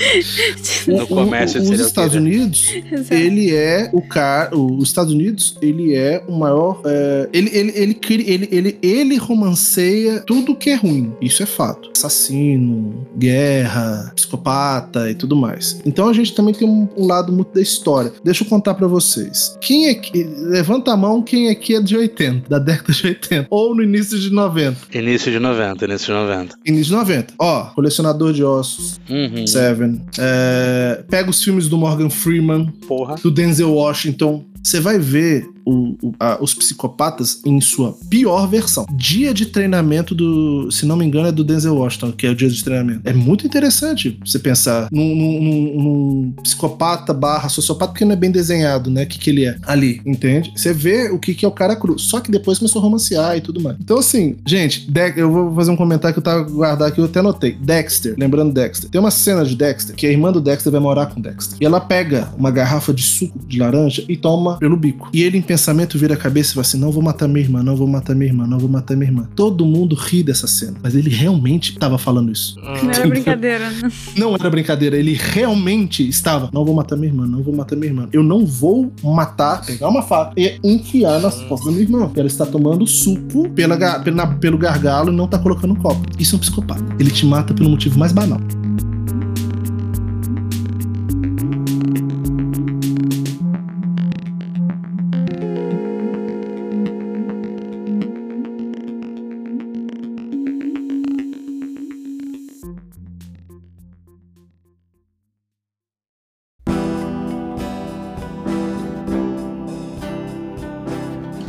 No 0.86 1.06
comércio 1.06 1.60
o- 1.60 1.64
de 1.64 1.72
os 1.74 1.80
Estados 1.80 2.12
killer. 2.14 2.26
Unidos 2.32 2.72
Exato. 2.92 3.14
ele 3.14 3.54
é 3.54 3.90
o 3.92 4.00
cara. 4.02 4.56
Os 4.56 4.84
Estados 4.88 5.12
Unidos, 5.12 5.56
ele 5.60 5.94
é 5.94 6.22
o 6.26 6.32
maior. 6.32 6.80
é, 6.84 7.28
ele, 7.32 7.50
ele, 7.52 7.72
ele, 7.76 7.98
ele, 8.26 8.48
ele, 8.52 8.78
ele 8.82 9.16
romanceia 9.16 10.20
tudo 10.26 10.54
que 10.54 10.70
é 10.70 10.74
ruim. 10.74 11.12
Isso 11.20 11.42
é 11.42 11.46
fato. 11.46 11.90
Assassino, 11.96 13.06
guerra, 13.16 14.12
psicopata 14.14 15.10
e 15.10 15.14
tudo 15.14 15.36
mais. 15.36 15.80
Então 15.84 16.05
a 16.08 16.12
gente 16.12 16.34
também 16.34 16.54
tem 16.54 16.68
um, 16.68 16.88
um 16.96 17.06
lado 17.06 17.32
muito 17.32 17.54
da 17.54 17.60
história. 17.60 18.12
Deixa 18.24 18.44
eu 18.44 18.48
contar 18.48 18.74
pra 18.74 18.86
vocês. 18.86 19.56
Quem 19.60 19.88
é 19.88 19.94
que. 19.94 20.24
Levanta 20.24 20.92
a 20.92 20.96
mão 20.96 21.22
quem 21.22 21.48
aqui 21.50 21.74
é 21.74 21.80
de 21.80 21.96
80, 21.96 22.48
da 22.48 22.58
década 22.58 22.92
de 22.92 23.06
80. 23.06 23.46
Ou 23.50 23.74
no 23.74 23.82
início 23.82 24.18
de 24.18 24.30
90. 24.30 24.96
Início 24.96 25.30
de 25.30 25.38
90, 25.38 25.84
início 25.84 26.06
de 26.06 26.12
90. 26.12 26.58
Início 26.66 26.86
de 26.86 26.92
90. 26.92 27.34
Ó, 27.38 27.64
colecionador 27.74 28.32
de 28.32 28.44
ossos. 28.44 29.00
Uhum. 29.08 29.46
Seven. 29.46 30.02
É, 30.18 31.04
pega 31.08 31.30
os 31.30 31.42
filmes 31.42 31.68
do 31.68 31.76
Morgan 31.76 32.10
Freeman 32.10 32.66
Porra. 32.86 33.16
do 33.16 33.30
Denzel 33.30 33.72
Washington. 33.72 34.44
Você 34.62 34.80
vai 34.80 34.98
ver 34.98 35.48
o- 35.66 35.96
o- 36.02 36.14
a- 36.20 36.38
os 36.40 36.54
psicopatas 36.54 37.40
em 37.44 37.60
sua 37.60 37.94
pior 38.08 38.46
versão. 38.48 38.86
Dia 38.96 39.34
de 39.34 39.46
treinamento 39.46 40.14
do. 40.14 40.70
Se 40.70 40.86
não 40.86 40.96
me 40.96 41.04
engano, 41.04 41.28
é 41.28 41.32
do 41.32 41.42
Denzel 41.44 41.74
Washington, 41.76 42.12
que 42.12 42.26
é 42.26 42.30
o 42.30 42.34
dia 42.34 42.48
de 42.48 42.62
treinamento. 42.62 43.00
É 43.04 43.12
muito 43.12 43.46
interessante 43.46 44.18
você 44.24 44.38
pensar 44.38 44.88
num, 44.92 45.14
num- 45.14 45.40
num- 45.82 46.32
psicopata 46.42 47.12
barra 47.12 47.48
sociopata, 47.48 47.92
porque 47.92 48.04
não 48.04 48.12
é 48.12 48.16
bem 48.16 48.30
desenhado, 48.30 48.90
né? 48.90 49.02
O 49.02 49.06
que, 49.06 49.18
que 49.18 49.30
ele 49.30 49.44
é 49.44 49.56
ali, 49.66 50.00
entende? 50.06 50.52
Você 50.54 50.72
vê 50.72 51.10
o 51.10 51.18
que, 51.18 51.34
que 51.34 51.44
é 51.44 51.48
o 51.48 51.52
cara 51.52 51.74
cru. 51.76 51.98
Só 51.98 52.20
que 52.20 52.30
depois 52.30 52.58
começou 52.58 52.80
a 52.80 52.82
romancear 52.84 53.36
e 53.36 53.40
tudo 53.40 53.60
mais. 53.60 53.76
Então, 53.80 53.98
assim, 53.98 54.36
gente, 54.46 54.88
eu 55.16 55.30
vou 55.30 55.54
fazer 55.54 55.70
um 55.70 55.76
comentário 55.76 56.14
que 56.14 56.18
eu 56.18 56.22
tava 56.22 56.42
guardando 56.42 56.88
aqui, 56.88 57.00
eu 57.00 57.04
até 57.06 57.20
anotei. 57.20 57.52
Dexter, 57.60 58.14
lembrando 58.18 58.52
Dexter. 58.52 58.88
Tem 58.90 59.00
uma 59.00 59.10
cena 59.10 59.44
de 59.44 59.56
Dexter 59.56 59.94
que 59.96 60.06
a 60.06 60.10
irmã 60.10 60.30
do 60.30 60.40
Dexter 60.40 60.70
vai 60.70 60.80
morar 60.80 61.06
com 61.06 61.20
Dexter. 61.20 61.58
E 61.60 61.64
ela 61.64 61.80
pega 61.80 62.32
uma 62.38 62.50
garrafa 62.50 62.92
de 62.92 63.02
suco 63.02 63.38
de 63.46 63.58
laranja 63.58 64.04
e 64.08 64.16
toma 64.16 64.58
pelo 64.58 64.76
bico. 64.76 65.08
E 65.12 65.22
ele, 65.22 65.38
em 65.38 65.42
pensamento, 65.56 65.98
vira 65.98 66.14
a 66.14 66.16
cabeça 66.16 66.50
e 66.50 66.54
fala 66.54 66.62
assim: 66.66 66.78
não 66.78 66.90
vou 66.92 67.02
matar 67.02 67.26
minha 67.28 67.40
irmã, 67.44 67.62
não 67.62 67.74
vou 67.76 67.86
matar 67.88 68.14
minha 68.14 68.28
irmã, 68.30 68.46
não 68.46 68.58
vou 68.58 68.68
matar 68.68 68.94
minha 68.96 69.08
irmã. 69.10 69.28
Todo 69.34 69.64
mundo 69.64 69.94
ri 69.94 70.22
dessa 70.22 70.46
cena. 70.46 70.76
Mas 70.82 70.94
ele 70.94 71.10
realmente 71.10 71.78
tava 71.78 71.98
falando 71.98 72.30
isso. 72.30 72.56
Não 72.60 72.90
era 72.90 73.06
brincadeira, 73.08 73.70
né? 73.70 73.90
Não 74.16 74.34
era 74.34 74.50
brincadeira, 74.50 74.96
ele 74.96 75.14
realmente 75.14 76.06
estava. 76.08 76.48
Não 76.52 76.64
vou 76.64 76.74
matar 76.74 76.96
minha 76.96 77.08
irmã, 77.08 77.26
não 77.26 77.42
vou 77.42 77.54
matar 77.54 77.76
minha 77.76 77.88
irmã. 77.88 78.08
Eu 78.12 78.22
não 78.22 78.44
vou 78.46 78.92
matar, 79.02 79.64
pegar 79.64 79.88
uma 79.88 80.02
faca 80.02 80.32
e 80.36 80.58
enfiar 80.64 81.20
nas 81.20 81.40
costas 81.42 81.66
da 81.66 81.72
minha 81.72 81.82
irmã. 81.84 82.10
Ela 82.16 82.26
está 82.26 82.44
tomando 82.46 82.86
suco 82.86 83.48
pela, 83.50 83.76
pela- 84.00 84.26
pelo 84.34 84.58
gargalo 84.58 85.12
e 85.12 85.16
não 85.16 85.26
tá 85.28 85.38
colocando 85.38 85.74
no 85.74 85.76
copo. 85.80 86.00
Isso 86.18 86.34
é 86.34 86.36
um 86.36 86.40
psicopata. 86.40 86.84
Ele 86.98 87.10
te 87.10 87.24
mata 87.26 87.52
pelo 87.54 87.70
motivo 87.70 87.98
mais 87.98 88.12
banal. 88.12 88.40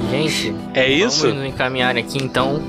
Gente, 0.10 0.56
É 0.74 0.90
isso? 0.90 1.24
vamos 1.28 1.38
nos 1.38 1.48
encaminhar 1.48 1.98
aqui 1.98 2.18
então. 2.24 2.62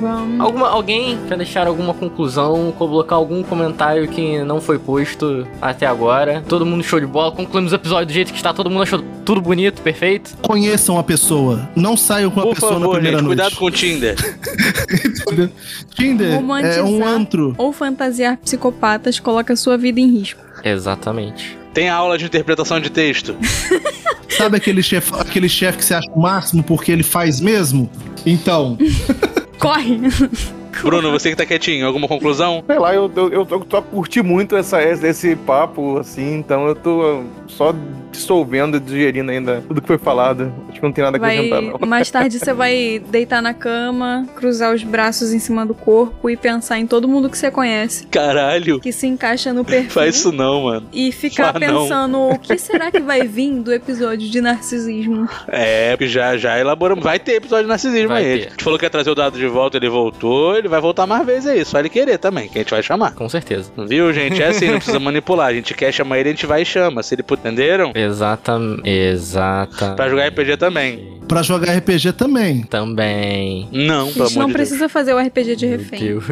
Vamos. 0.00 0.40
Alguma, 0.40 0.68
alguém 0.68 1.18
quer 1.28 1.36
deixar 1.38 1.66
alguma 1.66 1.94
conclusão, 1.94 2.72
colocar 2.76 3.14
algum 3.16 3.42
comentário 3.42 4.06
que 4.08 4.38
não 4.44 4.60
foi 4.60 4.78
posto 4.78 5.46
até 5.60 5.86
agora? 5.86 6.42
Todo 6.48 6.66
mundo 6.66 6.82
show 6.82 7.00
de 7.00 7.06
bola, 7.06 7.32
concluímos 7.32 7.72
o 7.72 7.76
episódio 7.76 8.06
do 8.06 8.12
jeito 8.12 8.30
que 8.32 8.36
está, 8.36 8.52
todo 8.52 8.68
mundo 8.68 8.82
achou 8.82 9.00
tudo 9.24 9.40
bonito, 9.40 9.80
perfeito? 9.80 10.36
Conheçam 10.42 10.98
a 10.98 11.02
pessoa. 11.02 11.68
Não 11.74 11.96
saiam 11.96 12.30
com 12.30 12.40
a 12.40 12.42
Por 12.42 12.54
pessoa 12.54 12.72
na 12.74 12.80
favor, 12.80 12.94
primeira 12.94 13.18
gente, 13.18 13.26
noite. 13.26 13.38
cuidado 13.38 13.56
com 13.58 13.64
o 13.66 13.70
Tinder. 13.70 14.16
Tinder 15.94 16.32
é 16.32 16.36
Romantizar. 16.36 16.84
um 16.84 17.06
antro. 17.06 17.54
Ou 17.56 17.72
fantasiar 17.72 18.36
psicopatas 18.38 19.18
coloca 19.18 19.54
sua 19.56 19.78
vida 19.78 20.00
em 20.00 20.08
risco. 20.10 20.40
Exatamente. 20.64 21.56
Tem 21.72 21.88
aula 21.88 22.18
de 22.18 22.24
interpretação 22.24 22.80
de 22.80 22.90
texto. 22.90 23.36
Sabe 24.28 24.56
aquele 24.56 24.82
chefe 24.82 25.12
aquele 25.18 25.48
chef 25.48 25.76
que 25.76 25.84
você 25.84 25.94
acha 25.94 26.10
o 26.10 26.20
máximo 26.20 26.62
porque 26.62 26.90
ele 26.90 27.02
faz 27.02 27.40
mesmo? 27.40 27.90
Então, 28.24 28.78
Corre! 29.62 30.00
Bruno, 30.82 31.10
você 31.10 31.30
que 31.30 31.36
tá 31.36 31.44
quietinho, 31.46 31.86
alguma 31.86 32.08
conclusão? 32.08 32.62
Sei 32.66 32.78
lá, 32.78 32.94
eu, 32.94 33.10
eu, 33.14 33.32
eu, 33.32 33.46
tô- 33.46 33.60
tô 33.60 33.76
a 33.76 33.82
curtir 33.82 34.22
muito 34.22 34.56
essa, 34.56 34.82
esse, 34.82 35.36
papo, 35.36 35.98
assim, 35.98 36.34
então 36.36 36.66
eu 36.66 36.74
tô 36.74 37.22
só 37.46 37.74
dissolvendo 38.10 38.76
e 38.76 38.80
digerindo 38.80 39.30
ainda 39.30 39.62
tudo 39.66 39.80
que 39.80 39.86
foi 39.86 39.98
falado. 39.98 40.52
Acho 40.68 40.78
que 40.80 40.82
não 40.86 40.92
tem 40.92 41.02
nada 41.04 41.16
a 41.16 41.20
Vai, 41.20 41.36
acrescentar, 41.36 41.62
não. 41.62 41.78
mais 41.88 42.10
tarde 42.10 42.38
você 42.38 42.52
vai 42.52 43.02
deitar 43.10 43.40
na 43.40 43.54
cama, 43.54 44.26
cruzar 44.34 44.74
os 44.74 44.82
braços 44.82 45.32
em 45.32 45.38
cima 45.38 45.64
do 45.64 45.74
corpo 45.74 46.28
e 46.28 46.36
pensar 46.36 46.78
em 46.78 46.86
todo 46.86 47.08
mundo 47.08 47.28
que 47.30 47.38
você 47.38 47.50
conhece, 47.50 48.06
Caralho. 48.08 48.80
que 48.80 48.92
se 48.92 49.06
encaixa 49.06 49.52
no 49.52 49.64
perfil. 49.64 49.90
Faz 49.90 50.16
isso 50.16 50.32
não, 50.32 50.64
mano. 50.64 50.86
E 50.92 51.10
ficar 51.12 51.54
Ah, 51.56 51.58
não. 51.58 51.82
pensando 51.82 52.18
o 52.18 52.38
que 52.38 52.58
será 52.58 52.90
que 52.90 53.00
vai 53.00 53.26
vir 53.26 53.60
do 53.60 53.72
episódio 53.72 54.28
de 54.28 54.40
narcisismo. 54.40 55.28
É, 55.48 55.96
já, 56.02 56.36
já 56.36 56.58
elaboramos. 56.58 57.02
Vai 57.02 57.18
ter 57.18 57.34
episódio 57.36 57.64
de 57.64 57.68
narcisismo 57.70 58.08
Vai 58.08 58.24
aí. 58.24 58.38
ter. 58.40 58.46
A 58.46 58.50
gente 58.50 58.64
falou 58.64 58.78
que 58.78 58.84
ia 58.84 58.90
trazer 58.90 59.10
o 59.10 59.14
dado 59.14 59.38
de 59.38 59.46
volta, 59.46 59.76
ele 59.78 59.88
voltou. 59.88 60.56
Ele 60.62 60.68
vai 60.68 60.80
voltar 60.80 61.06
mais 61.06 61.26
vezes, 61.26 61.46
é 61.46 61.56
isso. 61.56 61.72
Só 61.72 61.78
ele 61.80 61.88
querer 61.88 62.18
também, 62.18 62.48
que 62.48 62.58
a 62.58 62.62
gente 62.62 62.70
vai 62.70 62.82
chamar. 62.82 63.14
Com 63.14 63.28
certeza. 63.28 63.70
Viu, 63.88 64.12
gente? 64.12 64.40
É 64.42 64.48
assim, 64.48 64.66
não 64.68 64.76
precisa 64.76 64.98
manipular. 65.00 65.48
A 65.48 65.54
gente 65.54 65.74
quer 65.74 65.92
chamar 65.92 66.18
ele, 66.18 66.28
a 66.28 66.32
gente 66.32 66.46
vai 66.46 66.62
e 66.62 66.64
chama. 66.64 67.02
Se 67.02 67.14
ele 67.14 67.22
puder, 67.22 67.42
entenderam? 67.42 67.92
Exatamente. 67.94 68.88
Exata. 68.88 69.94
Pra 69.94 70.08
jogar 70.08 70.28
RPG 70.28 70.56
também. 70.56 71.18
pra 71.26 71.42
jogar 71.42 71.72
RPG 71.76 72.12
também. 72.12 72.62
Também. 72.62 73.68
Não, 73.72 74.08
A 74.08 74.12
pelo 74.12 74.26
gente 74.28 74.36
não 74.38 74.42
amor 74.44 74.52
de 74.52 74.56
Deus. 74.58 74.68
precisa 74.68 74.88
fazer 74.88 75.12
o 75.14 75.18
RPG 75.18 75.56
de 75.56 75.66
Meu 75.66 75.78
refém. 75.78 75.98
Deus. 75.98 76.24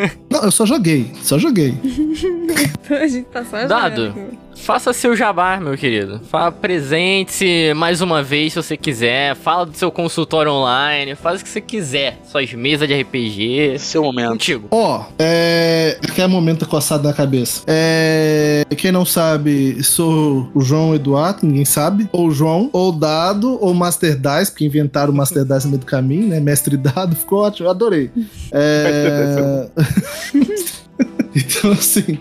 Não, 0.30 0.42
eu 0.44 0.50
só 0.50 0.66
joguei. 0.66 1.10
Só 1.22 1.38
joguei. 1.38 1.74
A 2.90 3.06
gente 3.06 3.26
tá 3.28 3.44
só 3.44 3.64
Dado. 3.66 4.06
jogando. 4.08 4.38
Faça 4.60 4.92
seu 4.92 5.16
jabá, 5.16 5.58
meu 5.58 5.76
querido. 5.76 6.20
Fala, 6.30 6.52
presente 6.52 7.72
mais 7.74 8.00
uma 8.00 8.22
vez 8.22 8.52
se 8.52 8.62
você 8.62 8.76
quiser. 8.76 9.34
Fala 9.34 9.66
do 9.66 9.76
seu 9.76 9.90
consultório 9.90 10.52
online. 10.52 11.14
Faz 11.14 11.40
o 11.40 11.44
que 11.44 11.50
você 11.50 11.60
quiser. 11.60 12.18
Suas 12.24 12.52
mesas 12.52 12.86
de 12.86 13.00
RPG. 13.00 13.78
Seu 13.78 14.02
momento. 14.02 14.30
Contigo. 14.30 14.68
Ó, 14.70 15.04
é. 15.18 15.98
Aquele 16.02 16.28
momento 16.28 16.68
coçado 16.68 17.02
na 17.02 17.12
cabeça. 17.12 17.62
É. 17.66 18.64
Quem 18.76 18.92
não 18.92 19.04
sabe, 19.04 19.82
sou 19.82 20.50
o 20.54 20.60
João 20.60 20.94
Eduardo, 20.94 21.46
ninguém 21.46 21.64
sabe. 21.64 22.08
Ou 22.12 22.28
o 22.28 22.30
João, 22.30 22.70
ou 22.72 22.90
o 22.90 22.92
Dado, 22.92 23.58
ou 23.60 23.72
o 23.72 23.74
Master 23.74 24.16
Dice, 24.16 24.52
porque 24.52 24.66
inventaram 24.66 25.12
o 25.12 25.16
Master 25.16 25.44
Dice 25.44 25.64
no 25.64 25.70
meio 25.70 25.80
do 25.80 25.86
caminho, 25.86 26.28
né? 26.28 26.38
Mestre 26.38 26.76
Dado, 26.76 27.16
ficou 27.16 27.40
ótimo, 27.40 27.68
adorei. 27.68 28.10
É. 28.52 29.68
Então, 31.60 31.70
assim, 31.72 32.18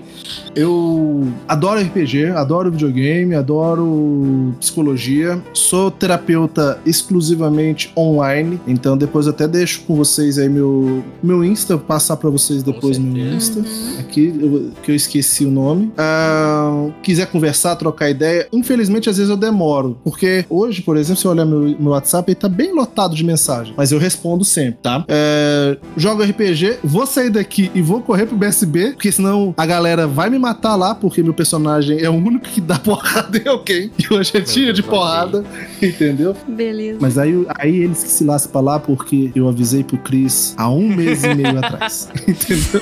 eu 0.56 1.28
adoro 1.48 1.82
RPG, 1.82 2.28
adoro 2.28 2.70
videogame, 2.72 3.34
adoro 3.36 4.54
psicologia. 4.60 5.42
Sou 5.54 5.90
terapeuta 5.90 6.80
exclusivamente 6.86 7.92
online, 7.98 8.60
então 8.68 8.98
depois 8.98 9.26
eu 9.26 9.32
até 9.32 9.48
deixo 9.48 9.82
com 9.82 9.96
vocês 9.96 10.38
aí 10.38 10.48
meu, 10.50 11.04
meu 11.24 11.44
Insta, 11.44 11.76
vou 11.76 11.86
passar 11.86 12.18
para 12.18 12.30
vocês 12.30 12.62
depois 12.64 12.98
meu. 13.00 13.34
Insta. 13.34 13.64
Aqui, 14.00 14.34
eu- 14.40 14.72
que 14.84 14.92
eu 14.92 14.96
esqueci 14.96 15.46
o 15.46 15.52
nome. 15.52 15.92
Ah, 15.98 16.90
quiser 17.02 17.28
conversar, 17.28 17.76
trocar 17.76 18.10
ideia, 18.10 18.48
infelizmente 18.54 19.10
às 19.10 19.18
vezes 19.18 19.30
eu 19.30 19.38
demoro, 19.38 19.98
porque 20.04 20.46
hoje, 20.50 20.82
por 20.82 20.98
exemplo, 20.98 21.20
se 21.20 21.26
eu 21.26 21.32
olhar 21.32 21.46
meu, 21.46 21.62
meu 21.80 21.92
WhatsApp, 21.92 22.30
ele 22.30 22.36
tá 22.36 22.50
bem 22.50 22.74
lotado 22.74 23.16
de 23.16 23.24
mensagem, 23.24 23.74
mas 23.76 23.92
eu 23.92 24.00
respondo 24.00 24.44
sempre, 24.46 24.80
tá? 24.84 25.04
É, 25.08 25.78
jogo 25.98 26.22
RPG, 26.24 26.78
vou 26.84 27.06
sair 27.06 27.30
daqui 27.30 27.72
e 27.74 27.82
vou 27.82 28.02
correr 28.02 28.26
pro 28.26 28.38
BSB, 28.38 28.92
porque 28.94 29.09
senão 29.12 29.54
a 29.58 29.66
galera 29.66 30.08
vai 30.08 30.30
me 30.30 30.40
matar 30.40 30.76
lá, 30.76 30.94
porque 30.96 31.22
meu 31.24 31.34
personagem 31.34 32.00
é 32.00 32.10
o 32.10 32.14
único 32.14 32.46
que 32.46 32.62
dá 32.62 32.78
porrada 32.80 33.38
em 33.38 33.48
alguém. 33.48 33.92
E 33.98 34.14
hoje 34.14 34.32
é 34.36 34.40
dia 34.40 34.74
de 34.74 34.84
porrada, 34.84 35.44
entendeu? 35.82 36.36
Beleza. 36.48 36.98
Mas 37.02 37.18
aí, 37.18 37.46
aí 37.58 37.78
eles 37.78 38.04
que 38.04 38.10
se 38.10 38.24
lascam 38.24 38.52
pra 38.52 38.62
lá, 38.62 38.80
porque 38.80 39.32
eu 39.36 39.48
avisei 39.48 39.84
pro 39.84 39.98
Chris 39.98 40.54
há 40.58 40.70
um 40.70 40.88
mês 40.88 41.24
e 41.24 41.34
meio 41.34 41.58
atrás. 41.60 42.10
Entendeu? 42.28 42.82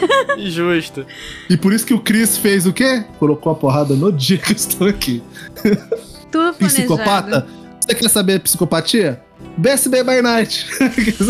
Justo. 0.50 1.06
E 1.50 1.58
por 1.58 1.74
isso 1.74 1.86
que 1.86 1.94
o 1.94 2.00
Chris 2.00 2.38
fez 2.38 2.66
o 2.66 2.74
quê? 2.74 3.04
Colocou 3.20 3.52
a 3.52 3.56
porrada 3.56 3.96
no 3.96 4.12
dia 4.12 4.38
que 4.38 4.52
eu 4.52 4.56
estou 4.56 4.88
aqui. 4.88 5.22
Tudo. 6.32 6.54
Psicopata? 6.58 7.48
Você 7.80 7.96
quer 7.96 8.10
saber 8.10 8.40
psicopatia? 8.40 9.22
BSB 9.58 10.04
by 10.04 10.22
Night. 10.22 10.66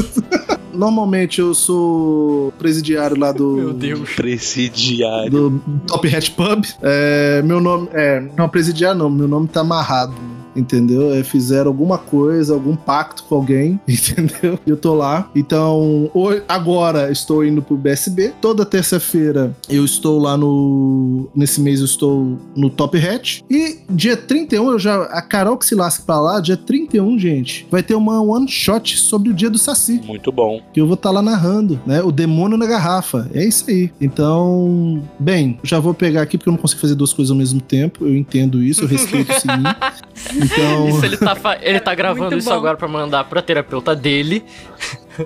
Normalmente 0.73 1.41
eu 1.41 1.53
sou 1.53 2.53
presidiário 2.59 3.17
lá 3.17 3.32
do. 3.32 3.53
Meu 3.57 3.73
Deus. 3.73 4.13
Presidiário. 4.15 5.32
Do 5.32 5.61
Top 5.88 6.15
Hat 6.15 6.32
Pub. 6.32 6.65
É, 6.82 7.41
meu 7.41 7.59
nome. 7.59 7.89
É, 7.93 8.21
não, 8.38 8.47
presidiário 8.47 8.99
não, 8.99 9.09
meu 9.09 9.28
nome 9.28 9.47
tá 9.47 9.61
amarrado. 9.61 10.13
Entendeu? 10.58 11.14
É, 11.14 11.24
fizeram 11.24 11.68
alguma 11.70 11.97
coisa, 11.97 12.53
algum 12.53 12.76
pacto 12.76 13.24
com 13.24 13.36
alguém, 13.36 13.80
entendeu? 13.88 14.60
E 14.66 14.70
eu 14.70 14.76
tô 14.78 14.93
lá. 14.95 15.30
Então, 15.36 16.10
ho- 16.14 16.41
agora 16.47 17.12
estou 17.12 17.45
indo 17.45 17.62
pro 17.62 17.78
BSB. 17.78 18.34
Toda 18.41 18.66
terça-feira 18.66 19.55
eu 19.70 19.86
estou 19.86 20.20
lá 20.20 20.36
no. 20.36 21.30
Nesse 21.36 21.62
mês 21.62 21.80
eu 21.80 21.86
estou 21.86 22.38
no 22.55 22.70
Top 22.70 22.97
Hat. 22.97 23.43
E 23.49 23.80
dia 23.89 24.18
31, 24.18 24.72
eu 24.72 24.80
já. 24.80 25.03
A 25.03 25.22
Carol 25.22 25.58
que 25.58 25.66
se 25.66 25.76
lasca 25.76 26.03
pra 26.05 26.20
lá, 26.20 26.39
dia 26.39 26.58
31, 26.58 27.20
gente, 27.20 27.68
vai 27.70 27.84
ter 27.84 27.95
uma 27.95 28.22
one 28.22 28.47
shot 28.47 28.97
sobre 28.97 29.30
o 29.30 29.34
dia 29.34 29.49
do 29.49 29.58
Saci 29.58 30.01
Muito 30.05 30.32
bom. 30.32 30.62
que 30.74 30.82
eu 30.82 30.86
vou 30.88 30.95
estar 30.95 31.12
lá 31.12 31.22
narrando, 31.22 31.80
né? 31.86 32.01
O 32.01 32.12
demônio 32.12 32.58
na 32.58 32.66
garrafa. 32.66 33.30
É 33.34 33.45
isso 33.45 33.66
aí. 33.70 33.91
Então, 34.01 35.03
bem, 35.20 35.60
já 35.64 35.80
vou 35.80 35.93
pegar 35.93 36.22
aqui 36.24 36.38
porque 36.38 36.49
eu 36.49 36.53
não 36.53 36.60
consigo 36.60 36.82
fazer 36.82 36.95
duas 36.95 37.14
coisas 37.14 37.32
ao 37.32 37.38
mesmo 37.38 37.62
tempo. 37.62 38.05
Eu 38.05 38.16
entendo 38.16 38.62
isso, 38.64 38.82
eu 38.84 38.88
respeito 38.88 39.32
o 39.32 39.39
sininho. 39.39 39.64
Então, 40.52 40.89
Isso 40.89 41.06
ele 41.06 41.18
tá, 41.18 41.36
fa- 41.36 41.58
ele 41.62 41.80
tá 41.80 41.93
gravando 41.95 42.32
Muito 42.32 42.38
isso 42.39 42.50
bom. 42.50 42.56
agora 42.56 42.78
pra 42.78 42.88
mandar 42.88 43.24
pra 43.26 43.41
terapeuta 43.41 43.95
dele. 43.95 44.43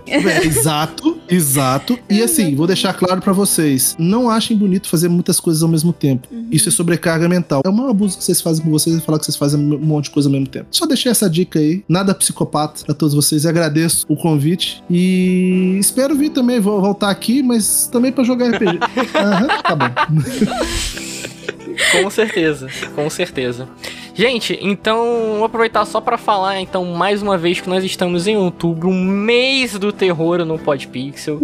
é, 0.08 0.46
exato, 0.46 1.20
exato. 1.30 2.00
E 2.10 2.22
assim, 2.24 2.56
vou 2.56 2.66
deixar 2.66 2.94
claro 2.94 3.22
pra 3.22 3.34
vocês: 3.34 3.96
não 4.00 4.30
achem 4.30 4.56
bonito 4.58 4.88
fazer 4.90 5.10
muitas 5.10 5.40
coisas 5.40 5.62
ao 5.62 5.68
mesmo 5.70 5.92
tempo. 5.92 6.28
Isso 6.50 6.70
é 6.70 6.72
sobrecarga 6.72 7.28
mental. 7.28 7.62
É 7.66 7.70
um 7.70 7.90
abuso 7.90 8.18
que 8.18 8.24
vocês 8.24 8.40
fazem 8.42 8.64
com 8.64 8.72
vocês 8.72 8.96
e 8.96 9.02
falar 9.02 9.20
que 9.20 9.26
vocês 9.26 9.36
fazem 9.38 9.60
um 9.60 9.78
monte 9.80 10.06
de 10.06 10.12
coisa 10.12 10.30
ao 10.30 10.32
mesmo 10.32 10.48
tempo. 10.48 10.68
Só 10.72 10.86
deixei 10.86 11.12
essa 11.12 11.30
dica 11.30 11.60
aí. 11.60 11.84
Nada 11.90 12.16
psicopata 12.16 12.86
pra 12.86 12.96
todos 12.96 13.14
vocês. 13.14 13.46
Agradeço 13.46 14.06
o 14.08 14.16
convite 14.16 14.82
e 14.90 15.76
espero 15.80 16.16
vir 16.16 16.30
também. 16.30 16.60
Vou 16.60 16.80
voltar 16.80 17.10
aqui, 17.10 17.44
mas 17.44 17.88
também 17.92 18.12
pra 18.12 18.24
jogar 18.24 18.50
RPG. 18.52 18.80
Aham, 19.16 19.48
tá 19.62 19.76
bom. 19.76 19.90
Com 21.92 22.10
certeza, 22.10 22.68
com 22.96 23.10
certeza. 23.10 23.68
Gente, 24.14 24.59
então 24.62 25.36
vou 25.38 25.45
aproveitar 25.45 25.86
só 25.86 26.01
pra 26.01 26.18
falar 26.18 26.59
então 26.59 26.86
mais 26.86 27.22
uma 27.22 27.38
vez 27.38 27.62
que 27.62 27.70
nós 27.70 27.84
estamos 27.84 28.28
em 28.28 28.38
outubro, 28.38 28.89
um 28.89 29.03
mês 29.03 29.78
do 29.78 29.91
terror 29.91 30.45
no 30.45 30.59
Podpixel. 30.59 31.39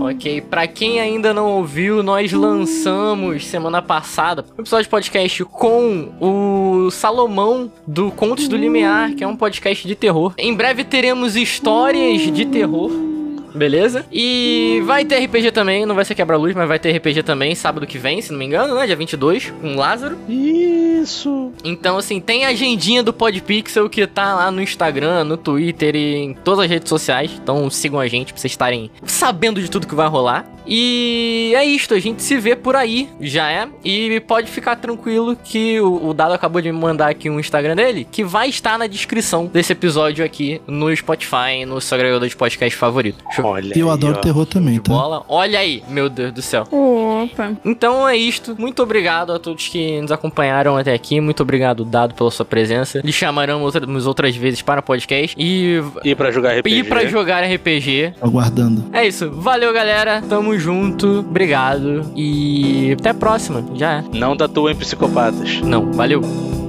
Ok, 0.00 0.40
pra 0.40 0.66
quem 0.66 1.00
ainda 1.00 1.32
não 1.32 1.52
ouviu, 1.52 2.02
nós 2.02 2.32
lançamos 2.32 3.46
semana 3.46 3.80
passada 3.80 4.44
um 4.56 4.62
episódio 4.62 4.84
de 4.84 4.90
podcast 4.90 5.44
com 5.44 6.12
o 6.20 6.90
Salomão 6.90 7.70
do 7.86 8.10
Contos 8.10 8.48
do 8.48 8.56
Limiar, 8.56 9.14
que 9.14 9.22
é 9.22 9.26
um 9.26 9.36
podcast 9.36 9.86
de 9.86 9.94
terror. 9.94 10.34
Em 10.36 10.54
breve 10.54 10.84
teremos 10.84 11.36
histórias 11.36 12.22
de 12.22 12.44
terror. 12.46 13.11
Beleza? 13.54 14.04
E 14.12 14.82
vai 14.84 15.04
ter 15.04 15.24
RPG 15.24 15.52
também, 15.52 15.86
não 15.86 15.94
vai 15.94 16.04
ser 16.04 16.14
quebra-luz, 16.14 16.54
mas 16.54 16.68
vai 16.68 16.78
ter 16.78 16.96
RPG 16.96 17.22
também 17.22 17.54
sábado 17.54 17.86
que 17.86 17.98
vem, 17.98 18.20
se 18.20 18.32
não 18.32 18.38
me 18.38 18.44
engano, 18.44 18.74
né? 18.74 18.86
Dia 18.86 18.96
22, 18.96 19.52
com 19.60 19.76
Lázaro. 19.76 20.18
Isso. 20.28 21.52
Então, 21.64 21.98
assim, 21.98 22.20
tem 22.20 22.44
a 22.44 22.48
agendinha 22.48 23.02
do 23.02 23.12
Podpixel 23.12 23.88
que 23.88 24.06
tá 24.06 24.34
lá 24.34 24.50
no 24.50 24.62
Instagram, 24.62 25.24
no 25.24 25.36
Twitter 25.36 25.96
e 25.96 26.16
em 26.16 26.34
todas 26.34 26.64
as 26.64 26.70
redes 26.70 26.88
sociais. 26.88 27.30
Então 27.42 27.68
sigam 27.70 28.00
a 28.00 28.08
gente 28.08 28.32
pra 28.32 28.40
vocês 28.40 28.52
estarem 28.52 28.90
sabendo 29.04 29.60
de 29.60 29.70
tudo 29.70 29.86
que 29.86 29.94
vai 29.94 30.08
rolar. 30.08 30.46
E 30.66 31.52
é 31.56 31.64
isto, 31.64 31.94
a 31.94 31.98
gente 31.98 32.22
se 32.22 32.38
vê 32.38 32.54
por 32.54 32.76
aí, 32.76 33.08
já 33.20 33.50
é. 33.50 33.68
E 33.84 34.20
pode 34.20 34.50
ficar 34.50 34.76
tranquilo 34.76 35.36
que 35.36 35.80
o, 35.80 36.08
o 36.08 36.14
Dado 36.14 36.34
acabou 36.34 36.60
de 36.62 36.70
me 36.70 36.78
mandar 36.78 37.10
aqui 37.10 37.28
um 37.28 37.40
Instagram 37.40 37.74
dele, 37.74 38.06
que 38.10 38.22
vai 38.22 38.48
estar 38.48 38.78
na 38.78 38.86
descrição 38.86 39.46
desse 39.46 39.72
episódio 39.72 40.24
aqui 40.24 40.62
no 40.66 40.94
Spotify, 40.94 41.64
no 41.66 41.80
seu 41.80 41.96
agregador 41.96 42.28
de 42.28 42.36
podcast 42.36 42.78
favorito. 42.78 43.24
Show 43.42 43.50
Olha. 43.50 43.72
E 43.76 43.80
eu 43.80 43.88
aí, 43.88 43.92
adoro 43.94 44.16
ó. 44.16 44.20
terror 44.20 44.46
também, 44.46 44.78
tá? 44.78 44.92
bola. 44.92 45.24
Olha 45.28 45.58
aí, 45.58 45.82
meu 45.88 46.08
Deus 46.08 46.32
do 46.32 46.42
céu. 46.42 46.66
Opa. 46.70 47.52
Então 47.64 48.08
é 48.08 48.16
isto. 48.16 48.54
Muito 48.58 48.82
obrigado 48.82 49.32
a 49.32 49.38
todos 49.38 49.68
que 49.68 50.00
nos 50.00 50.10
acompanharam 50.12 50.76
até 50.76 50.92
aqui. 50.94 51.20
Muito 51.20 51.42
obrigado, 51.42 51.84
Dado, 51.84 52.14
pela 52.14 52.30
sua 52.30 52.44
presença. 52.44 53.00
Lhe 53.04 53.12
chamarão 53.12 53.62
outras, 53.62 54.06
outras 54.06 54.36
vezes 54.36 54.62
para 54.62 54.80
o 54.80 54.82
podcast. 54.82 55.36
E, 55.38 55.82
E 56.04 56.14
pra 56.14 56.30
jogar 56.30 56.56
RPG. 56.58 56.76
e 56.76 56.84
para 56.84 57.06
jogar 57.06 57.40
RPG. 57.44 58.14
Aguardando. 58.20 58.84
É 58.92 59.06
isso. 59.06 59.30
Valeu, 59.30 59.72
galera. 59.72 60.22
Tamo 60.28 60.58
junto. 60.58 61.20
Obrigado. 61.20 62.10
E 62.16 62.92
até 62.98 63.10
a 63.10 63.14
próxima. 63.14 63.64
Já 63.74 63.98
é. 63.98 64.04
Não 64.12 64.36
tatuem 64.36 64.74
psicopatas. 64.76 65.60
Não, 65.62 65.92
valeu. 65.92 66.61